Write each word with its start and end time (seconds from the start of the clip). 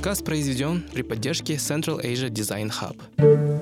подкаст 0.00 0.24
произведен 0.24 0.82
при 0.94 1.02
поддержке 1.02 1.54
Central 1.56 2.02
Asia 2.02 2.30
Design 2.30 2.70
Hub. 2.70 3.59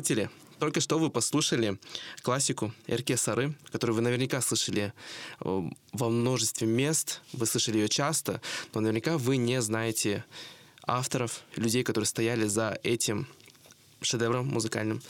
Слушатели, 0.00 0.30
только 0.58 0.80
что 0.80 0.98
вы 0.98 1.10
послушали 1.10 1.78
классику 2.22 2.72
Эрке 2.86 3.16
Сары, 3.16 3.54
которую 3.70 3.96
вы 3.96 4.02
наверняка 4.02 4.40
слышали 4.40 4.92
э, 5.40 5.62
во 5.92 6.08
множестве 6.08 6.66
мест, 6.66 7.20
вы 7.34 7.44
слышали 7.44 7.78
ее 7.78 7.88
часто, 7.88 8.40
но 8.74 8.80
наверняка 8.80 9.18
вы 9.18 9.36
не 9.36 9.60
знаете 9.60 10.24
авторов, 10.86 11.42
людей, 11.56 11.82
которые 11.82 12.06
стояли 12.06 12.46
за 12.46 12.78
этим 12.82 13.26
шедевром 14.00 14.46
музыкальным. 14.48 15.02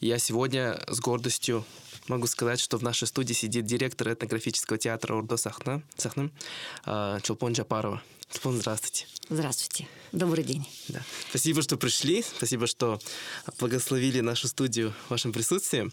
Я 0.00 0.18
сегодня 0.18 0.78
с 0.88 0.98
гордостью 1.00 1.64
могу 2.08 2.26
сказать, 2.26 2.60
что 2.60 2.78
в 2.78 2.82
нашей 2.82 3.06
студии 3.06 3.34
сидит 3.34 3.66
директор 3.66 4.12
этнографического 4.12 4.78
театра 4.78 5.14
Урдо 5.14 5.36
Сахна, 5.36 5.82
Сахна 5.96 6.30
э, 6.86 7.18
Чулпон 7.22 7.52
Джапарова. 7.52 8.02
Чулпон, 8.32 8.56
здравствуйте. 8.56 9.06
Здравствуйте. 9.28 9.86
Добрый 10.16 10.44
день. 10.44 10.66
Да. 10.88 11.02
Спасибо, 11.28 11.60
что 11.60 11.76
пришли. 11.76 12.22
Спасибо, 12.22 12.66
что 12.66 12.98
благословили 13.58 14.20
нашу 14.20 14.48
студию 14.48 14.94
вашим 15.10 15.30
присутствием. 15.30 15.92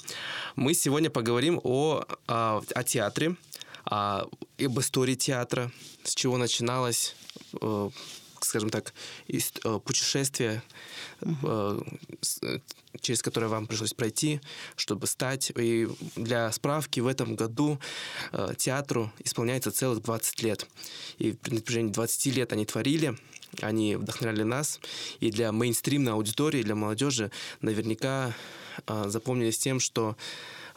Мы 0.56 0.74
сегодня 0.76 1.10
поговорим 1.10 1.60
о, 1.62 2.06
о, 2.28 2.62
о 2.74 2.84
театре, 2.86 3.36
о, 3.84 4.22
об 4.58 4.80
истории 4.80 5.16
театра, 5.16 5.74
с 6.06 6.16
чего 6.16 6.38
начиналось 6.38 7.18
э, 7.62 7.90
скажем 8.40 8.70
так, 8.70 8.94
э, 9.28 9.80
путешествие, 9.84 10.64
угу. 11.20 11.86
Через 13.02 13.22
которое 13.22 13.48
вам 13.48 13.68
пришлось 13.68 13.94
пройти, 13.94 14.42
чтобы 14.76 15.08
стать. 15.08 15.52
И 15.56 15.88
для 16.16 16.52
справки, 16.52 17.00
в 17.00 17.08
этом 17.08 17.36
году 17.36 17.80
театру 18.58 19.12
исполняется 19.24 19.72
целых 19.72 20.02
20 20.02 20.44
лет. 20.44 20.68
И 21.18 21.36
на 21.48 21.62
протяжении 21.62 21.92
20 21.92 22.26
лет 22.36 22.54
они 22.54 22.66
творили, 22.66 23.18
они 23.62 23.96
вдохновляли 23.96 24.44
нас. 24.44 24.80
И 25.20 25.32
для 25.32 25.52
мейнстримной 25.52 26.14
аудитории, 26.14 26.64
для 26.64 26.76
молодежи 26.76 27.32
наверняка 27.62 28.34
запомнились 28.88 29.58
тем, 29.58 29.80
что 29.80 30.16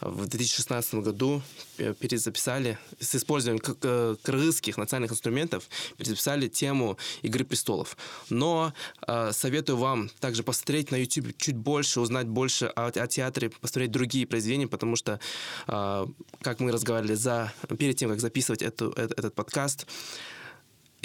в 0.01 0.27
2016 0.27 0.95
году 0.95 1.41
э, 1.77 1.93
перезаписали 1.93 2.77
с 2.99 3.15
использованием 3.15 3.63
э, 3.81 4.15
кыргызских 4.21 4.77
национальных 4.77 5.11
инструментов, 5.11 5.67
перезаписали 5.97 6.47
тему 6.47 6.97
«Игры 7.21 7.43
престолов». 7.45 7.97
Но 8.29 8.73
э, 9.07 9.31
советую 9.33 9.77
вам 9.77 10.09
также 10.19 10.43
посмотреть 10.43 10.91
на 10.91 10.97
YouTube 10.97 11.35
чуть 11.37 11.55
больше, 11.55 11.99
узнать 11.99 12.27
больше 12.27 12.67
о, 12.67 12.87
о 12.87 13.07
театре, 13.07 13.49
посмотреть 13.49 13.91
другие 13.91 14.27
произведения, 14.27 14.67
потому 14.67 14.95
что, 14.95 15.19
э, 15.67 16.07
как 16.41 16.59
мы 16.59 16.71
разговаривали 16.71 17.15
за, 17.15 17.53
перед 17.77 17.97
тем, 17.97 18.09
как 18.09 18.19
записывать 18.19 18.61
эту, 18.61 18.91
этот, 18.91 19.17
этот 19.17 19.33
подкаст, 19.33 19.87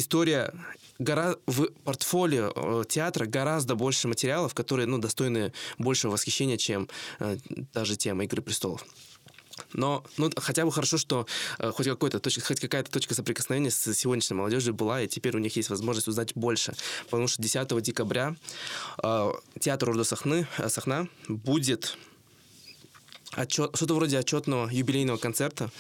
история 0.03 0.53
гора... 0.99 1.37
в 1.47 1.69
портфолио 1.85 2.53
э, 2.55 2.85
театра 2.89 3.27
гораздо 3.27 3.75
больше 3.75 4.09
материалов, 4.09 4.55
которые 4.55 4.87
ну, 4.87 4.99
достойны 4.99 5.53
большего 5.79 6.13
восхищения, 6.13 6.57
чем 6.57 6.89
э, 7.19 7.39
даже 7.73 7.97
тема 7.97 8.25
«Игры 8.25 8.43
престолов». 8.43 8.85
Но 9.73 10.05
ну, 10.17 10.31
хотя 10.37 10.65
бы 10.65 10.73
хорошо, 10.73 10.99
что 10.99 11.27
э, 11.59 11.71
хоть, 11.71 11.87
какой-то 11.87 12.19
точка, 12.21 12.43
хоть 12.43 12.61
какая-то 12.61 12.91
точка 12.91 13.15
соприкосновения 13.15 13.71
с 13.71 13.95
сегодняшней 13.95 14.37
молодежью 14.37 14.75
была, 14.75 15.03
и 15.03 15.09
теперь 15.09 15.37
у 15.37 15.39
них 15.39 15.57
есть 15.57 15.71
возможность 15.71 16.09
узнать 16.09 16.33
больше. 16.35 16.75
Потому 17.05 17.29
что 17.29 17.43
10 17.43 17.83
декабря 17.83 18.37
э, 19.03 19.31
театр 19.61 19.91
Ордо 19.91 20.05
Сахны, 20.05 20.47
э, 20.59 20.69
Сахна 20.69 21.09
будет 21.29 21.97
отчет, 23.33 23.71
что-то 23.75 23.95
вроде 23.95 24.19
отчетного 24.19 24.69
юбилейного 24.71 25.17
концерта, 25.17 25.71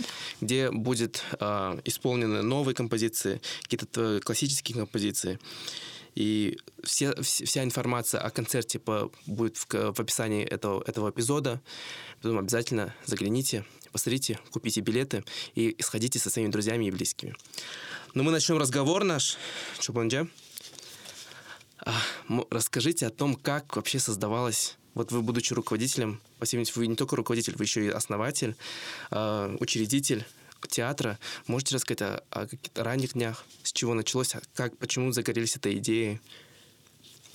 где 0.40 0.70
будет 0.70 1.22
э, 1.38 1.80
исполнены 1.84 2.42
новые 2.42 2.74
композиции, 2.74 3.40
какие-то 3.62 4.20
классические 4.24 4.78
композиции. 4.78 5.38
И 6.14 6.58
все, 6.84 7.14
вся 7.22 7.64
информация 7.64 8.20
о 8.20 8.30
концерте 8.30 8.78
по, 8.78 9.10
будет 9.26 9.56
в, 9.56 9.66
в 9.70 10.00
описании 10.00 10.44
этого, 10.44 10.82
этого 10.86 11.10
эпизода. 11.10 11.60
Поэтому 12.20 12.40
обязательно 12.40 12.94
загляните, 13.06 13.64
посмотрите, 13.92 14.38
купите 14.50 14.80
билеты 14.80 15.24
и 15.54 15.74
сходите 15.80 16.18
со 16.18 16.28
своими 16.28 16.50
друзьями 16.50 16.86
и 16.86 16.90
близкими. 16.90 17.34
Но 18.14 18.22
ну, 18.22 18.24
мы 18.24 18.32
начнем 18.32 18.58
разговор 18.58 19.04
наш. 19.04 19.38
Чубанджа. 19.78 20.26
Расскажите 22.50 23.06
о 23.06 23.10
том, 23.10 23.34
как 23.34 23.74
вообще 23.74 23.98
создавалась 23.98 24.76
вот 24.94 25.12
вы, 25.12 25.22
будучи 25.22 25.54
руководителем, 25.54 26.20
по 26.38 26.46
всей 26.46 26.64
вы 26.74 26.86
не 26.86 26.96
только 26.96 27.16
руководитель, 27.16 27.56
вы 27.56 27.64
еще 27.64 27.86
и 27.86 27.88
основатель, 27.88 28.56
э, 29.10 29.56
учредитель 29.60 30.26
театра. 30.68 31.18
Можете 31.46 31.74
рассказать 31.74 32.02
о, 32.02 32.22
о 32.30 32.46
каких-то 32.46 32.84
ранних 32.84 33.14
днях, 33.14 33.44
с 33.62 33.72
чего 33.72 33.94
началось, 33.94 34.34
а 34.34 34.42
как, 34.54 34.76
почему 34.78 35.12
загорелись 35.12 35.56
этой 35.56 35.78
идеей? 35.78 36.20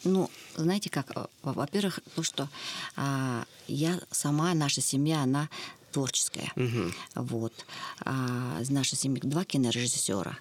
Ну, 0.04 0.30
знаете 0.56 0.90
как, 0.90 1.12
э, 1.16 1.26
во-первых, 1.44 2.00
то, 2.16 2.24
что 2.24 2.50
а, 2.96 3.46
я 3.68 4.00
сама, 4.12 4.54
наша 4.54 4.82
семья, 4.82 5.22
она 5.22 5.50
творческая. 5.92 6.52
Угу. 6.56 6.94
Вот. 7.16 7.54
А, 8.02 8.62
наша 8.70 8.96
семья 8.96 9.22
два 9.24 9.44
кинорежиссера 9.44 10.38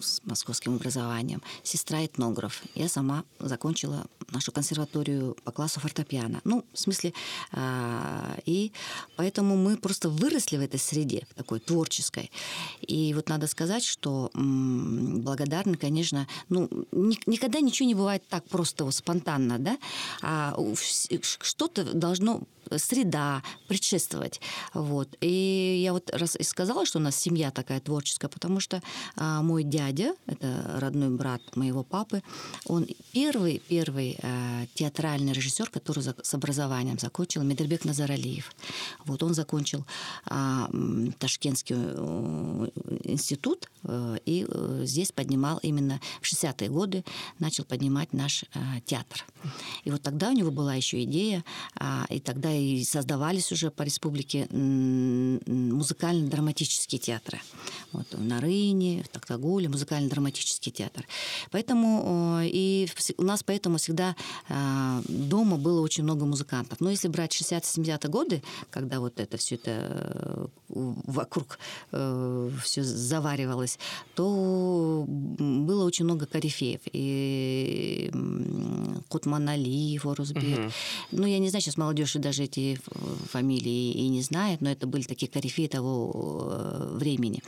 с 0.00 0.20
московским 0.24 0.74
образованием, 0.74 1.42
сестра 1.62 2.04
этнограф. 2.04 2.62
Я 2.74 2.88
сама 2.88 3.24
закончила 3.38 4.06
нашу 4.30 4.52
консерваторию 4.52 5.36
по 5.44 5.52
классу 5.52 5.80
фортепиано. 5.80 6.40
Ну, 6.44 6.64
в 6.72 6.78
смысле, 6.78 7.12
э, 7.52 8.40
и 8.44 8.72
поэтому 9.16 9.56
мы 9.56 9.76
просто 9.76 10.08
выросли 10.08 10.56
в 10.56 10.60
этой 10.60 10.78
среде, 10.78 11.26
такой 11.34 11.60
творческой. 11.60 12.30
И 12.80 13.12
вот 13.14 13.28
надо 13.28 13.46
сказать, 13.46 13.84
что 13.84 14.30
м, 14.34 15.20
благодарны, 15.22 15.76
конечно, 15.76 16.26
ну, 16.48 16.68
ни, 16.92 17.18
никогда 17.26 17.60
ничего 17.60 17.86
не 17.86 17.94
бывает 17.94 18.22
так 18.28 18.44
просто 18.48 18.84
вот, 18.84 18.94
спонтанно, 18.94 19.58
да, 19.58 19.78
а 20.22 20.56
что-то 21.40 21.84
должно 21.94 22.42
среда 22.76 23.42
предшествовать. 23.66 24.40
Вот. 24.74 25.08
И 25.20 25.80
я 25.82 25.92
вот 25.92 26.10
раз 26.12 26.36
и 26.36 26.42
сказала, 26.42 26.86
что 26.86 26.98
у 26.98 27.02
нас 27.02 27.16
семья 27.16 27.50
такая 27.50 27.80
творческая, 27.80 28.28
потому 28.28 28.60
что 28.60 28.82
а, 29.16 29.42
мой 29.42 29.62
дядя, 29.62 30.14
это 30.26 30.78
родной 30.78 31.10
брат 31.10 31.40
моего 31.56 31.82
папы, 31.82 32.22
он 32.66 32.86
первый, 33.12 33.62
первый 33.68 34.18
а, 34.22 34.66
театральный 34.74 35.32
режиссер, 35.32 35.70
который 35.70 36.02
за, 36.02 36.14
с 36.22 36.34
образованием 36.34 36.98
закончил, 36.98 37.42
Медельбек 37.42 37.84
Назаралиев. 37.84 38.52
Вот 39.04 39.22
он 39.22 39.34
закончил 39.34 39.84
а, 40.26 40.68
Ташкентский 41.18 41.76
э, 41.78 42.68
институт 43.04 43.68
а, 43.84 44.16
и 44.24 44.46
а, 44.48 44.80
здесь 44.84 45.12
поднимал 45.12 45.58
именно 45.62 46.00
в 46.20 46.24
60-е 46.24 46.68
годы, 46.68 47.04
начал 47.38 47.64
поднимать 47.64 48.12
наш 48.12 48.44
а, 48.54 48.80
театр. 48.84 49.24
И 49.84 49.90
вот 49.90 50.02
тогда 50.02 50.30
у 50.30 50.32
него 50.32 50.50
была 50.50 50.74
еще 50.74 51.02
идея, 51.04 51.44
а, 51.76 52.06
и 52.08 52.20
тогда 52.20 52.50
и 52.58 52.84
создавались 52.84 53.52
уже 53.52 53.70
по 53.70 53.82
республике 53.82 54.48
музыкально-драматические 54.50 56.98
театры. 56.98 57.40
Вот 57.92 58.06
в 58.12 58.22
Нарыне, 58.22 59.04
в 59.04 59.08
Токтагуле 59.08 59.68
музыкально-драматический 59.68 60.72
театр. 60.72 61.06
Поэтому 61.50 62.40
и 62.42 62.88
у 63.16 63.22
нас 63.22 63.42
поэтому 63.42 63.78
всегда 63.78 64.14
а, 64.48 65.02
дома 65.08 65.56
было 65.56 65.80
очень 65.80 66.04
много 66.04 66.26
музыкантов. 66.26 66.80
Но 66.80 66.90
если 66.90 67.08
брать 67.08 67.32
60-70-е 67.32 68.10
годы, 68.10 68.42
когда 68.70 69.00
вот 69.00 69.18
это 69.20 69.36
все 69.36 69.56
это 69.56 69.70
э, 69.70 70.46
вокруг 70.68 71.58
э, 71.92 72.50
все 72.62 72.82
заваривалось, 72.82 73.78
то 74.14 75.04
было 75.06 75.84
очень 75.84 76.04
много 76.04 76.26
корифеев. 76.26 76.80
И 76.92 78.10
Кутманалиев, 79.08 80.06
Орузбек. 80.06 80.58
Угу. 80.58 80.70
Ну, 81.12 81.26
я 81.26 81.38
не 81.38 81.48
знаю, 81.48 81.62
сейчас 81.62 81.76
молодежь 81.76 82.14
даже 82.14 82.44
эти 82.44 82.78
фамилии 83.30 83.92
и 83.92 84.08
не 84.08 84.22
знает, 84.22 84.60
но 84.60 84.70
это 84.70 84.86
были 84.86 85.02
такие 85.02 85.30
корифеи 85.30 85.66
того 85.66 86.48
э, 86.50 86.96
времени. 86.96 87.42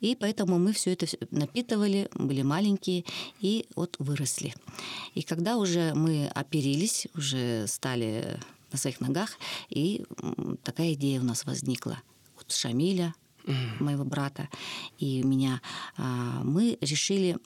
И 0.00 0.16
поэтому 0.16 0.58
мы 0.58 0.72
все 0.72 0.92
это 0.92 1.06
напитывали, 1.30 2.08
были 2.14 2.42
маленькие 2.42 3.04
и 3.40 3.66
вот 3.76 3.96
выросли. 3.98 4.54
И 5.14 5.22
когда 5.22 5.56
уже 5.56 5.94
мы 5.94 6.28
оперились, 6.28 7.06
уже 7.14 7.66
стали 7.66 8.38
на 8.72 8.78
своих 8.78 9.00
ногах, 9.00 9.38
и 9.68 10.04
такая 10.62 10.94
идея 10.94 11.20
у 11.20 11.24
нас 11.24 11.44
возникла. 11.44 11.98
Вот 12.36 12.50
Шамиля, 12.50 13.14
моего 13.80 14.04
брата 14.04 14.48
и 14.98 15.22
меня, 15.22 15.60
а, 15.96 16.42
мы 16.44 16.78
решили 16.80 17.36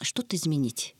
что-то 0.00 0.36
изменить. 0.36 0.94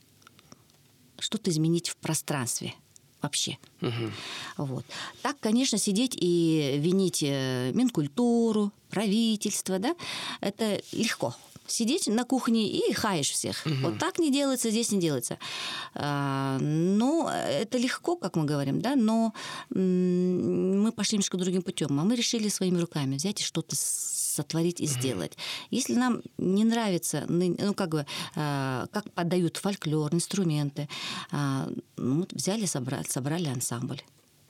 Что-то 1.21 1.51
изменить 1.51 1.89
в 1.89 1.95
пространстве 1.97 2.73
вообще. 3.21 3.57
Угу. 3.81 4.11
Вот. 4.57 4.85
Так, 5.21 5.39
конечно, 5.39 5.77
сидеть 5.77 6.17
и 6.19 6.77
винить 6.79 7.23
э, 7.23 7.71
Минкультуру, 7.73 8.71
правительство, 8.89 9.79
да, 9.79 9.95
это 10.41 10.81
легко 10.91 11.35
сидеть 11.67 12.07
на 12.07 12.25
кухне 12.25 12.67
и 12.67 12.93
хаешь 12.93 13.31
всех. 13.31 13.65
Угу. 13.65 13.75
Вот 13.83 13.99
так 13.99 14.19
не 14.19 14.31
делается, 14.31 14.69
здесь 14.69 14.91
не 14.91 14.99
делается. 14.99 15.37
А, 15.93 16.57
ну, 16.59 17.29
это 17.29 17.77
легко, 17.77 18.15
как 18.15 18.35
мы 18.35 18.45
говорим, 18.45 18.81
да, 18.81 18.95
но 18.95 19.33
мы 19.69 20.91
пошли 20.91 21.17
немножко 21.17 21.37
другим 21.37 21.61
путем. 21.61 21.99
А 21.99 22.03
мы 22.03 22.15
решили 22.15 22.49
своими 22.49 22.77
руками 22.77 23.15
взять 23.15 23.41
и 23.41 23.43
что-то 23.43 23.75
сотворить 24.31 24.81
и 24.81 24.87
сделать. 24.87 25.37
Если 25.69 25.93
нам 25.93 26.21
не 26.37 26.63
нравится, 26.63 27.25
ну, 27.27 27.73
как 27.73 27.89
бы, 27.89 28.05
а, 28.35 28.87
как 28.91 29.11
подают 29.11 29.57
фольклор, 29.57 30.13
инструменты, 30.13 30.87
а, 31.31 31.69
ну, 31.97 32.27
взяли, 32.31 32.65
собрали, 32.65 33.07
собрали 33.07 33.47
ансамбль 33.47 34.01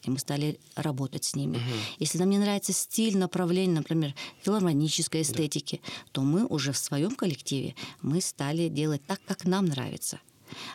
и 0.03 0.09
мы 0.09 0.19
стали 0.19 0.59
работать 0.75 1.23
с 1.23 1.35
ними. 1.35 1.57
Угу. 1.57 1.65
Если 1.99 2.17
нам 2.17 2.29
не 2.29 2.39
нравится 2.39 2.73
стиль, 2.73 3.17
направление, 3.17 3.75
например, 3.75 4.15
филармонической 4.41 5.21
эстетики, 5.21 5.81
да. 5.83 5.91
то 6.13 6.21
мы 6.21 6.45
уже 6.45 6.71
в 6.71 6.77
своем 6.77 7.15
коллективе 7.15 7.75
мы 8.01 8.21
стали 8.21 8.67
делать 8.69 9.05
так, 9.05 9.21
как 9.25 9.45
нам 9.45 9.65
нравится. 9.65 10.19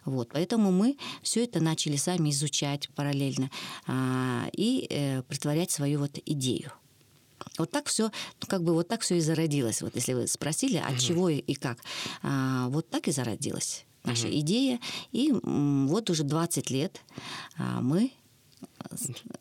Вот, 0.04 0.30
поэтому 0.32 0.72
мы 0.72 0.96
все 1.22 1.44
это 1.44 1.60
начали 1.60 1.96
сами 1.96 2.30
изучать 2.30 2.88
параллельно 2.94 3.50
а, 3.86 4.48
и 4.52 4.86
э, 4.88 5.22
притворять 5.22 5.70
свою 5.70 6.00
вот 6.00 6.18
идею. 6.24 6.72
Вот 7.58 7.70
так 7.70 7.86
все, 7.86 8.10
ну, 8.40 8.46
как 8.48 8.62
бы 8.62 8.72
вот 8.72 8.88
так 8.88 9.00
все 9.00 9.16
и 9.16 9.20
зародилось. 9.20 9.82
Вот 9.82 9.94
если 9.94 10.14
вы 10.14 10.26
спросили, 10.26 10.78
от 10.78 10.92
угу. 10.92 10.98
чего 10.98 11.28
и, 11.28 11.54
как, 11.54 11.78
а, 12.22 12.68
вот 12.68 12.88
так 12.88 13.08
и 13.08 13.12
зародилась 13.12 13.84
наша 14.04 14.28
угу. 14.28 14.36
идея. 14.38 14.80
И 15.12 15.32
вот 15.42 16.10
уже 16.10 16.24
20 16.24 16.70
лет 16.70 17.00
а, 17.58 17.80
мы 17.80 18.12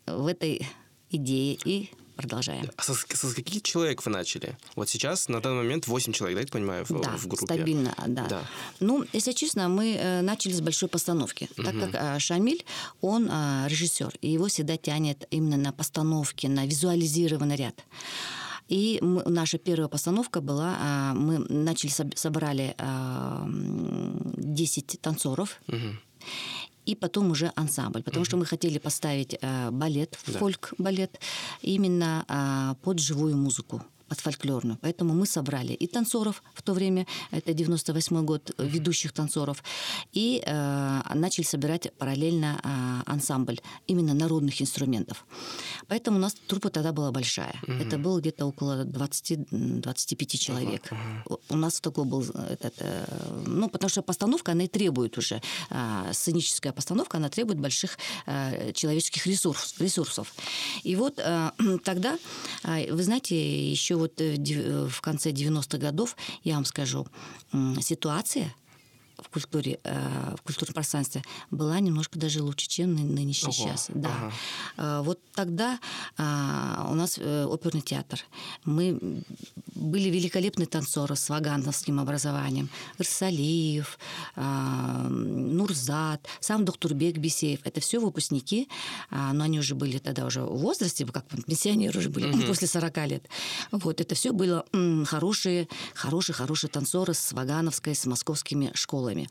в 0.08 0.28
этой 0.28 0.68
идее 1.10 1.58
и 1.64 1.92
продолжаем. 2.16 2.70
А 2.78 2.84
со, 2.84 2.94
со 2.94 3.36
каких 3.36 3.62
человек 3.62 4.06
вы 4.06 4.12
начали? 4.12 4.58
Вот 4.76 4.90
сейчас, 4.90 5.30
на 5.30 5.42
данный 5.42 5.64
момент, 5.64 5.88
8 5.88 6.14
человек, 6.14 6.38
да, 6.38 6.42
я 6.42 6.48
понимаю, 6.48 6.86
в, 6.86 7.02
да, 7.02 7.18
в 7.18 7.28
группе? 7.28 7.46
стабильно, 7.46 7.94
да. 8.08 8.28
да. 8.28 8.42
Ну, 8.80 9.06
если 9.14 9.34
честно, 9.34 9.70
мы 9.70 9.96
э, 9.96 10.22
начали 10.22 10.54
с 10.54 10.62
большой 10.62 10.90
постановки, 10.90 11.50
угу. 11.58 11.64
так 11.64 11.80
как 11.80 11.94
э, 11.94 12.20
Шамиль, 12.20 12.66
он 13.02 13.30
э, 13.30 13.68
режиссер, 13.68 14.14
и 14.22 14.30
его 14.30 14.48
всегда 14.48 14.78
тянет 14.78 15.28
именно 15.32 15.58
на 15.58 15.72
постановки, 15.72 16.48
на 16.48 16.66
визуализированный 16.66 17.56
ряд. 17.56 17.84
И 18.68 19.00
мы, 19.02 19.24
наша 19.26 19.58
первая 19.60 19.88
постановка 19.88 20.42
была, 20.42 20.76
а, 20.80 21.14
мы 21.14 21.38
начали, 21.38 21.92
собрали 22.16 22.76
10 24.38 25.02
танцоров. 25.02 25.60
Угу 25.68 25.98
и 26.86 26.96
потом 26.96 27.32
уже 27.32 27.52
ансамбль, 27.56 28.04
потому 28.04 28.24
mm-hmm. 28.24 28.28
что 28.28 28.38
мы 28.38 28.46
хотели 28.46 28.78
поставить 28.78 29.38
э, 29.42 29.72
балет, 29.72 30.18
да. 30.28 30.40
фольк-балет, 30.40 31.20
именно 31.62 32.26
э, 32.28 32.76
под 32.84 33.00
живую 33.00 33.36
музыку 33.38 33.82
под 34.08 34.20
фольклорную. 34.20 34.78
Поэтому 34.82 35.14
мы 35.14 35.26
собрали 35.26 35.74
и 35.74 35.88
танцоров 35.88 36.44
в 36.54 36.62
то 36.62 36.74
время, 36.74 37.06
это 37.32 37.54
98 37.54 38.26
год, 38.26 38.52
ведущих 38.58 39.12
танцоров, 39.12 39.64
и 40.14 40.44
э, 40.46 41.02
начали 41.16 41.46
собирать 41.46 41.92
параллельно 41.98 42.60
э, 42.64 43.12
ансамбль 43.12 43.60
именно 43.88 44.14
народных 44.14 44.62
инструментов. 44.62 45.26
Поэтому 45.88 46.18
у 46.18 46.20
нас 46.20 46.36
труппа 46.48 46.70
тогда 46.70 46.92
была 46.92 47.12
большая. 47.12 47.56
Угу. 47.64 47.72
Это 47.74 47.98
было 47.98 48.20
где-то 48.20 48.46
около 48.46 48.86
20-25 48.86 50.38
человек. 50.38 50.92
Угу. 50.92 51.40
У 51.50 51.56
нас 51.58 51.80
такой 51.80 52.06
был 52.06 52.22
этот, 52.22 52.76
э, 52.80 53.06
ну, 53.46 53.70
потому 53.70 53.90
что 53.90 54.02
постановка, 54.02 54.52
она 54.52 54.64
и 54.64 54.68
требует 54.68 55.18
уже, 55.18 55.42
э, 55.70 56.12
сценическая 56.14 56.74
постановка, 56.74 57.18
она 57.18 57.30
требует 57.30 57.60
больших 57.60 57.98
э, 58.26 58.72
человеческих 58.74 59.26
ресурс, 59.28 59.76
ресурсов. 59.80 60.34
И 60.84 60.96
вот 60.96 61.20
э, 61.20 61.52
тогда, 61.84 62.18
э, 62.64 62.94
вы 62.94 63.04
знаете, 63.04 63.36
еще 63.72 63.95
вот 63.96 64.22
э, 64.22 64.36
э, 64.36 64.88
в 64.90 65.02
конце 65.02 65.32
90-х 65.32 65.78
годов, 65.78 66.16
я 66.44 66.56
вам 66.56 66.66
скажу, 66.66 67.08
ситуация 67.82 68.54
в 69.18 69.30
культуре, 69.30 69.80
э, 69.84 70.36
в 70.38 70.42
культурном 70.42 70.74
пространстве 70.74 71.24
была 71.52 71.80
немножко 71.80 72.20
даже 72.20 72.44
лучше, 72.44 72.68
чем 72.68 72.96
нынешний 72.96 73.50
Ого. 73.50 73.54
сейчас. 73.54 73.88
Да. 73.94 74.10
Ага. 74.10 74.34
Э, 74.78 75.02
вот 75.04 75.20
тогда 75.34 75.80
э, 76.18 76.88
у 76.90 76.94
нас 76.96 77.18
оперный 77.18 77.82
театр. 77.82 78.20
Мы 78.66 79.24
были 79.76 80.10
великолепные 80.10 80.68
танцоры 80.68 81.16
с 81.16 81.30
вагановским 81.30 82.00
образованием. 82.00 82.70
Ирсалиев, 82.98 83.98
Нурзат, 84.36 86.28
сам 86.40 86.66
доктор 86.66 86.94
Бек 86.94 87.18
Бесеев. 87.18 87.60
Это 87.64 87.82
все 87.82 88.00
выпускники, 88.00 88.68
но 89.12 89.44
они 89.44 89.60
уже 89.60 89.76
были 89.76 89.98
тогда 89.98 90.26
уже 90.26 90.42
в 90.42 90.58
возрасте, 90.58 91.06
как 91.06 91.26
пенсионеры 91.46 92.00
уже 92.00 92.10
были, 92.10 92.28
mm 92.28 92.48
после 92.48 92.68
40 92.68 93.08
лет. 93.08 93.24
Вот, 93.72 94.02
это 94.02 94.16
все 94.16 94.32
было 94.32 94.66
хорошие, 95.06 95.68
хорошие, 95.94 96.36
хорошие 96.36 96.70
танцоры 96.70 97.14
с 97.14 97.34
вагановской, 97.34 97.96
с 97.96 98.06
московскими 98.06 98.72
школами 98.74 99.05
школами. 99.06 99.28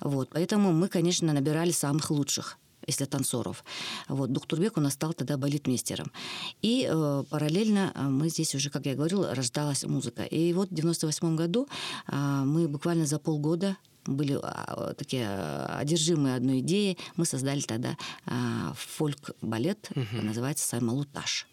Вот. 0.00 0.28
Поэтому 0.30 0.72
мы, 0.72 0.88
конечно, 0.88 1.32
набирали 1.32 1.72
самых 1.72 2.10
лучших 2.10 2.58
если 2.86 3.06
танцоров. 3.06 3.64
Вот, 4.08 4.30
Дуктурбек 4.30 4.76
у 4.76 4.80
нас 4.80 4.92
стал 4.92 5.14
тогда 5.14 5.38
балетмейстером. 5.38 6.12
И 6.60 6.86
э, 6.86 7.24
параллельно 7.30 7.92
э, 7.94 8.02
мы 8.02 8.28
здесь 8.28 8.54
уже, 8.54 8.68
как 8.68 8.84
я 8.84 8.94
говорила, 8.94 9.34
рождалась 9.34 9.84
музыка. 9.84 10.22
И 10.24 10.52
вот 10.52 10.68
в 10.68 10.74
98 10.74 11.36
году 11.36 11.66
э, 12.12 12.42
мы 12.44 12.68
буквально 12.68 13.06
за 13.06 13.18
полгода 13.18 13.76
были 14.06 14.38
а, 14.42 14.94
такие 14.94 15.26
а, 15.28 15.78
одержимые 15.78 16.36
одной 16.36 16.60
идеей. 16.60 16.98
Мы 17.16 17.24
создали 17.24 17.60
тогда 17.60 17.96
э, 18.26 18.32
фольк-балет, 18.76 19.88
угу. 19.94 20.22
называется 20.22 20.66
«Саймалуташ». 20.68 21.46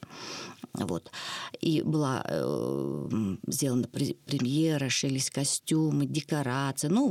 Вот. 0.74 1.12
И 1.60 1.82
была 1.82 2.24
э, 2.26 3.36
сделана 3.48 3.88
премьера, 3.88 4.90
шились 4.90 5.30
костюмы, 5.30 6.06
декорации. 6.06 6.88
Ну, 6.88 7.10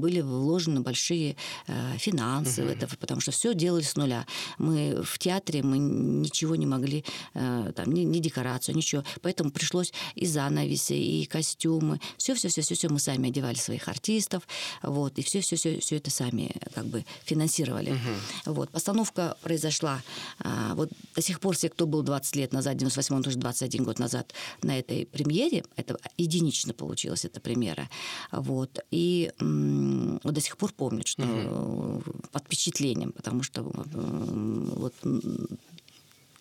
были 0.00 0.20
вложены 0.20 0.80
большие 0.80 1.36
э, 1.68 1.96
финансы 1.98 2.62
угу. 2.62 2.70
в 2.70 2.72
это, 2.72 2.88
потому 2.96 3.20
что 3.20 3.30
все 3.30 3.54
делали 3.54 3.82
с 3.82 3.94
нуля. 3.94 4.26
Мы 4.58 5.00
в 5.04 5.18
театре 5.18 5.62
мы 5.62 5.78
ничего 5.78 6.56
не 6.56 6.66
могли, 6.66 7.04
э, 7.34 7.72
там, 7.76 7.92
ни, 7.92 8.00
ни 8.00 8.18
декорацию, 8.18 8.74
ничего. 8.74 9.04
Поэтому 9.22 9.50
пришлось 9.52 9.92
и 10.16 10.26
занавеси, 10.26 10.94
и 10.94 11.26
костюмы. 11.26 12.00
Все-все-все-все 12.16 12.88
мы 12.88 12.98
сами 12.98 13.28
одевали 13.28 13.56
своих 13.56 13.86
артистов. 13.86 14.42
Вот, 14.82 15.18
и 15.18 15.22
все-все-все 15.22 15.80
все 15.80 15.96
это 15.96 16.10
сами 16.10 16.50
как 16.74 16.86
бы 16.86 17.04
финансировали. 17.24 17.92
Угу. 17.92 18.52
Вот. 18.54 18.70
Постановка 18.70 19.36
произошла. 19.42 20.02
А, 20.40 20.74
вот 20.74 20.90
до 21.14 21.22
сих 21.22 21.40
пор 21.40 21.56
все, 21.56 21.68
кто 21.68 21.86
был 21.86 22.02
20 22.02 22.36
лет 22.36 22.52
назад, 22.52 22.76
98 22.76 23.22
тоже 23.22 23.38
21 23.38 23.84
год 23.84 23.98
назад 23.98 24.32
на 24.62 24.78
этой 24.78 25.06
премьере. 25.06 25.64
Это 25.76 25.98
единично 26.16 26.72
получилась 26.72 27.24
эта 27.24 27.40
премьера. 27.40 27.88
Вот. 28.32 28.78
И 28.90 29.32
м- 29.40 30.20
до 30.22 30.40
сих 30.40 30.56
пор 30.56 30.72
помнят, 30.72 31.06
что 31.06 31.22
угу. 31.22 32.02
под 32.32 32.44
впечатлением, 32.44 33.12
потому 33.12 33.42
что 33.42 33.62
вот 33.62 34.94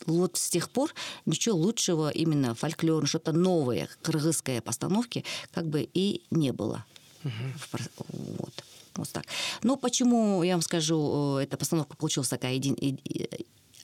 вот 0.08 0.38
с 0.38 0.50
тех 0.50 0.70
пор 0.70 0.94
ничего 1.26 1.56
лучшего 1.56 2.10
именно 2.10 2.56
фольклора, 2.56 3.06
что-то 3.06 3.34
новое, 3.34 3.90
кыргызское 4.02 4.62
постановки 4.62 5.24
как 5.54 5.68
бы 5.68 5.88
и 5.94 6.24
не 6.32 6.52
было. 6.52 6.86
Угу. 7.28 8.34
Вот. 8.40 8.54
Вот 8.96 9.10
так. 9.10 9.26
Но 9.64 9.78
почему, 9.78 10.44
я 10.44 10.54
вам 10.54 10.62
скажу, 10.62 11.38
э, 11.38 11.44
эта 11.44 11.58
постановка 11.58 11.96
получилась 11.96 12.30
такая 12.30 12.58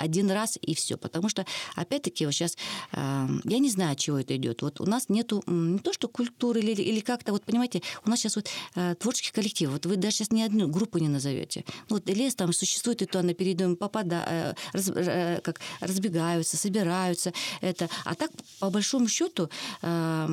один 0.04 0.30
раз 0.32 0.58
и 0.62 0.76
все. 0.76 0.98
Потому 0.98 1.30
что, 1.30 1.46
опять-таки, 1.76 2.26
вот 2.26 2.34
сейчас, 2.34 2.58
э, 2.92 3.28
я 3.44 3.60
не 3.60 3.70
знаю, 3.70 3.94
от 3.94 4.00
чего 4.00 4.20
это 4.20 4.36
идет. 4.36 4.62
Вот 4.62 4.82
у 4.82 4.86
нас 4.86 5.10
нету 5.10 5.44
не 5.48 5.80
то, 5.80 5.94
что 5.94 6.08
культуры 6.08 6.60
или, 6.60 6.82
или 6.82 7.00
как-то, 7.00 7.32
вот 7.32 7.44
понимаете, 7.44 7.82
у 8.06 8.10
нас 8.10 8.20
сейчас 8.20 8.36
вот 8.36 8.50
э, 8.76 8.96
творческий 9.00 9.32
коллектив. 9.32 9.70
Вот 9.70 9.86
вы 9.86 9.96
даже 9.96 10.18
сейчас 10.18 10.32
ни 10.32 10.42
одну 10.42 10.68
группу 10.68 10.98
не 10.98 11.10
назовете. 11.10 11.64
Ну, 11.90 11.96
вот 11.96 12.10
лес 12.10 12.36
там 12.36 12.54
существует, 12.54 13.02
и 13.02 13.06
то 13.06 13.20
она 13.20 13.34
перед 13.34 13.60
ним 13.60 13.76
попадает, 13.76 14.28
э, 14.30 14.54
раз, 14.74 14.92
э, 14.94 15.40
как 15.44 15.62
разбегаются, 15.80 16.58
собираются. 16.58 17.34
Это. 17.62 17.90
А 18.06 18.16
так, 18.16 18.32
по 18.60 18.70
большому 18.70 19.08
счету, 19.08 19.50
э, 19.82 20.26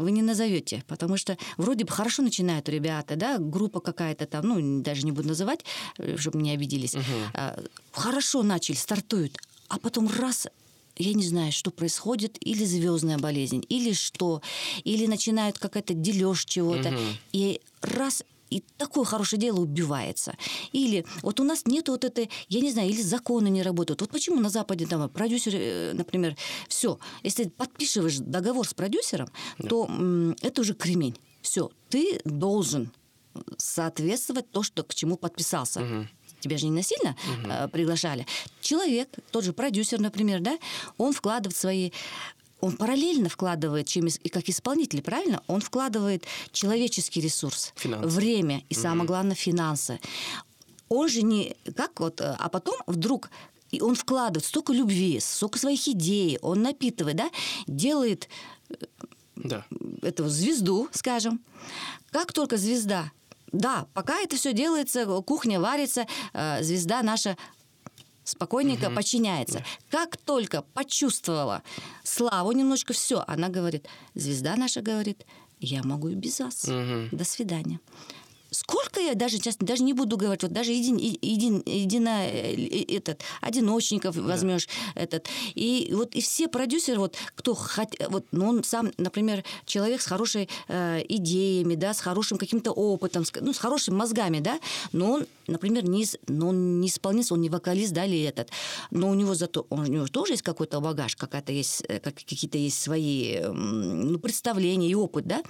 вы 0.00 0.10
не 0.10 0.22
назовете, 0.22 0.82
потому 0.86 1.16
что 1.16 1.36
вроде 1.56 1.84
бы 1.84 1.92
хорошо 1.92 2.22
начинают 2.22 2.68
ребята, 2.68 3.16
да, 3.16 3.38
группа 3.38 3.80
какая-то 3.80 4.26
там, 4.26 4.48
ну, 4.48 4.82
даже 4.82 5.04
не 5.04 5.12
буду 5.12 5.28
называть, 5.28 5.64
э, 5.98 6.16
чтобы 6.16 6.38
не 6.38 6.52
обиделись. 6.52 6.94
Угу. 6.94 7.04
Хорошо 7.92 8.42
начали, 8.42 8.63
стартуют, 8.72 9.38
а 9.68 9.78
потом 9.78 10.08
раз 10.08 10.46
я 10.96 11.12
не 11.12 11.24
знаю, 11.24 11.52
что 11.52 11.70
происходит, 11.70 12.36
или 12.40 12.64
звездная 12.64 13.18
болезнь, 13.18 13.64
или 13.68 13.92
что, 13.92 14.42
или 14.84 15.06
начинают 15.06 15.58
какая-то 15.58 15.94
дележ 15.94 16.44
чего-то, 16.44 16.90
угу. 16.90 16.98
и 17.32 17.60
раз 17.80 18.22
и 18.50 18.62
такое 18.78 19.04
хорошее 19.04 19.40
дело 19.40 19.60
убивается. 19.60 20.36
Или 20.70 21.04
вот 21.22 21.40
у 21.40 21.44
нас 21.44 21.66
нет 21.66 21.88
вот 21.88 22.04
этой, 22.04 22.30
я 22.48 22.60
не 22.60 22.70
знаю, 22.70 22.88
или 22.88 23.02
законы 23.02 23.48
не 23.48 23.62
работают. 23.62 24.00
Вот 24.00 24.10
почему 24.10 24.38
на 24.40 24.48
Западе 24.48 24.86
там 24.86 25.08
продюсер, 25.08 25.54
э, 25.56 25.92
например, 25.92 26.36
все, 26.68 27.00
если 27.24 27.48
подписываешь 27.48 28.18
договор 28.18 28.68
с 28.68 28.74
продюсером, 28.74 29.28
да. 29.58 29.68
то 29.68 29.86
м, 29.86 30.36
это 30.40 30.60
уже 30.60 30.74
кремень. 30.74 31.16
Все, 31.42 31.70
ты 31.88 32.20
должен 32.24 32.92
соответствовать 33.56 34.48
то, 34.52 34.62
что 34.62 34.84
к 34.84 34.94
чему 34.94 35.16
подписался. 35.16 35.80
Угу 35.82 36.06
тебя 36.44 36.58
же 36.58 36.66
не 36.66 36.72
насильно 36.72 37.10
угу. 37.10 37.50
э, 37.50 37.68
приглашали. 37.68 38.26
Человек, 38.60 39.08
тот 39.30 39.44
же 39.44 39.52
продюсер, 39.52 40.00
например, 40.00 40.40
да, 40.40 40.58
он 40.98 41.12
вкладывает 41.12 41.56
свои 41.56 41.90
он 42.60 42.78
параллельно 42.78 43.28
вкладывает, 43.28 43.86
чем 43.86 44.06
и 44.06 44.28
как 44.30 44.48
исполнитель, 44.48 45.02
правильно? 45.02 45.42
Он 45.48 45.60
вкладывает 45.60 46.24
человеческий 46.50 47.20
ресурс, 47.20 47.74
финансы. 47.76 48.08
время 48.08 48.62
и, 48.70 48.74
самое 48.74 49.06
главное, 49.06 49.34
финансы. 49.34 50.00
Он 50.88 51.06
же 51.08 51.20
не 51.20 51.56
как 51.76 52.00
вот, 52.00 52.22
э, 52.22 52.36
а 52.38 52.48
потом 52.48 52.76
вдруг 52.86 53.30
и 53.70 53.80
он 53.80 53.96
вкладывает 53.96 54.46
столько 54.46 54.72
любви, 54.72 55.18
столько 55.20 55.58
своих 55.58 55.88
идей, 55.88 56.38
он 56.40 56.62
напитывает, 56.62 57.16
да, 57.16 57.30
делает 57.66 58.28
э, 58.70 58.74
да. 59.36 59.66
эту 60.00 60.28
звезду, 60.28 60.88
скажем. 60.92 61.40
Как 62.12 62.32
только 62.32 62.56
звезда 62.56 63.10
да, 63.54 63.86
пока 63.94 64.20
это 64.20 64.36
все 64.36 64.52
делается, 64.52 65.06
кухня 65.22 65.60
варится, 65.60 66.06
э, 66.32 66.62
звезда 66.62 67.02
наша 67.02 67.36
спокойненько 68.24 68.86
угу. 68.86 68.96
подчиняется. 68.96 69.58
Да. 69.58 69.64
Как 69.98 70.16
только 70.16 70.62
почувствовала 70.74 71.62
славу 72.02 72.52
немножко, 72.52 72.92
все, 72.92 73.22
она 73.26 73.48
говорит, 73.48 73.86
звезда 74.14 74.56
наша 74.56 74.82
говорит, 74.82 75.24
я 75.60 75.82
могу 75.82 76.08
и 76.08 76.14
без 76.14 76.40
вас. 76.40 76.64
Угу. 76.64 77.16
До 77.16 77.24
свидания. 77.24 77.80
Сколько 78.54 79.00
я 79.00 79.14
даже 79.14 79.36
сейчас 79.36 79.56
даже 79.58 79.82
не 79.82 79.92
буду 79.92 80.16
говорить, 80.16 80.42
вот 80.42 80.52
даже 80.52 80.72
един, 80.72 80.96
един, 80.96 81.62
едино, 81.66 82.24
э, 82.24 82.84
этот, 82.96 83.20
одиночников 83.40 84.14
да. 84.14 84.22
возьмешь 84.22 84.68
этот. 84.94 85.26
И 85.54 85.90
вот 85.92 86.14
и 86.14 86.20
все 86.20 86.48
продюсеры, 86.48 86.98
вот 86.98 87.16
кто 87.34 87.54
хот, 87.54 87.88
вот, 88.08 88.26
ну, 88.32 88.48
он 88.48 88.64
сам, 88.64 88.92
например, 88.96 89.44
человек 89.66 90.00
с 90.00 90.06
хорошей 90.06 90.48
э, 90.68 91.02
идеями, 91.08 91.74
да, 91.74 91.94
с 91.94 92.00
хорошим 92.00 92.38
каким-то 92.38 92.70
опытом, 92.70 93.24
с, 93.24 93.32
ну, 93.40 93.52
с 93.52 93.58
хорошими 93.58 93.96
мозгами, 93.96 94.38
да, 94.38 94.60
но 94.92 95.12
он, 95.12 95.26
например, 95.48 95.88
не, 95.88 96.06
но 96.28 96.48
он 96.48 96.80
не 96.80 96.88
исполнитель, 96.88 97.34
он 97.34 97.40
не 97.40 97.50
вокалист, 97.50 97.92
да, 97.92 98.04
или 98.04 98.22
этот, 98.22 98.50
но 98.90 99.10
у 99.10 99.14
него 99.14 99.34
зато, 99.34 99.66
он, 99.68 99.80
у 99.80 99.86
него 99.86 100.06
тоже 100.06 100.34
есть 100.34 100.42
какой-то 100.42 100.80
багаж, 100.80 101.16
какая-то 101.16 101.52
есть, 101.52 101.82
э, 101.88 101.98
как, 101.98 102.14
какие-то 102.14 102.58
есть 102.58 102.80
свои 102.80 103.40
ну, 103.40 104.18
представления 104.18 104.88
и 104.88 104.94
опыт, 104.94 105.26
да, 105.26 105.42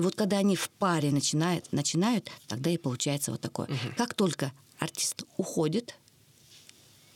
и 0.00 0.02
вот 0.02 0.14
когда 0.14 0.38
они 0.38 0.56
в 0.56 0.70
паре 0.70 1.10
начинают, 1.10 1.70
начинают 1.72 2.30
тогда 2.48 2.70
и 2.70 2.78
получается 2.78 3.32
вот 3.32 3.42
такое. 3.42 3.66
Угу. 3.66 3.96
Как 3.98 4.14
только 4.14 4.50
артист 4.78 5.24
уходит, 5.36 5.94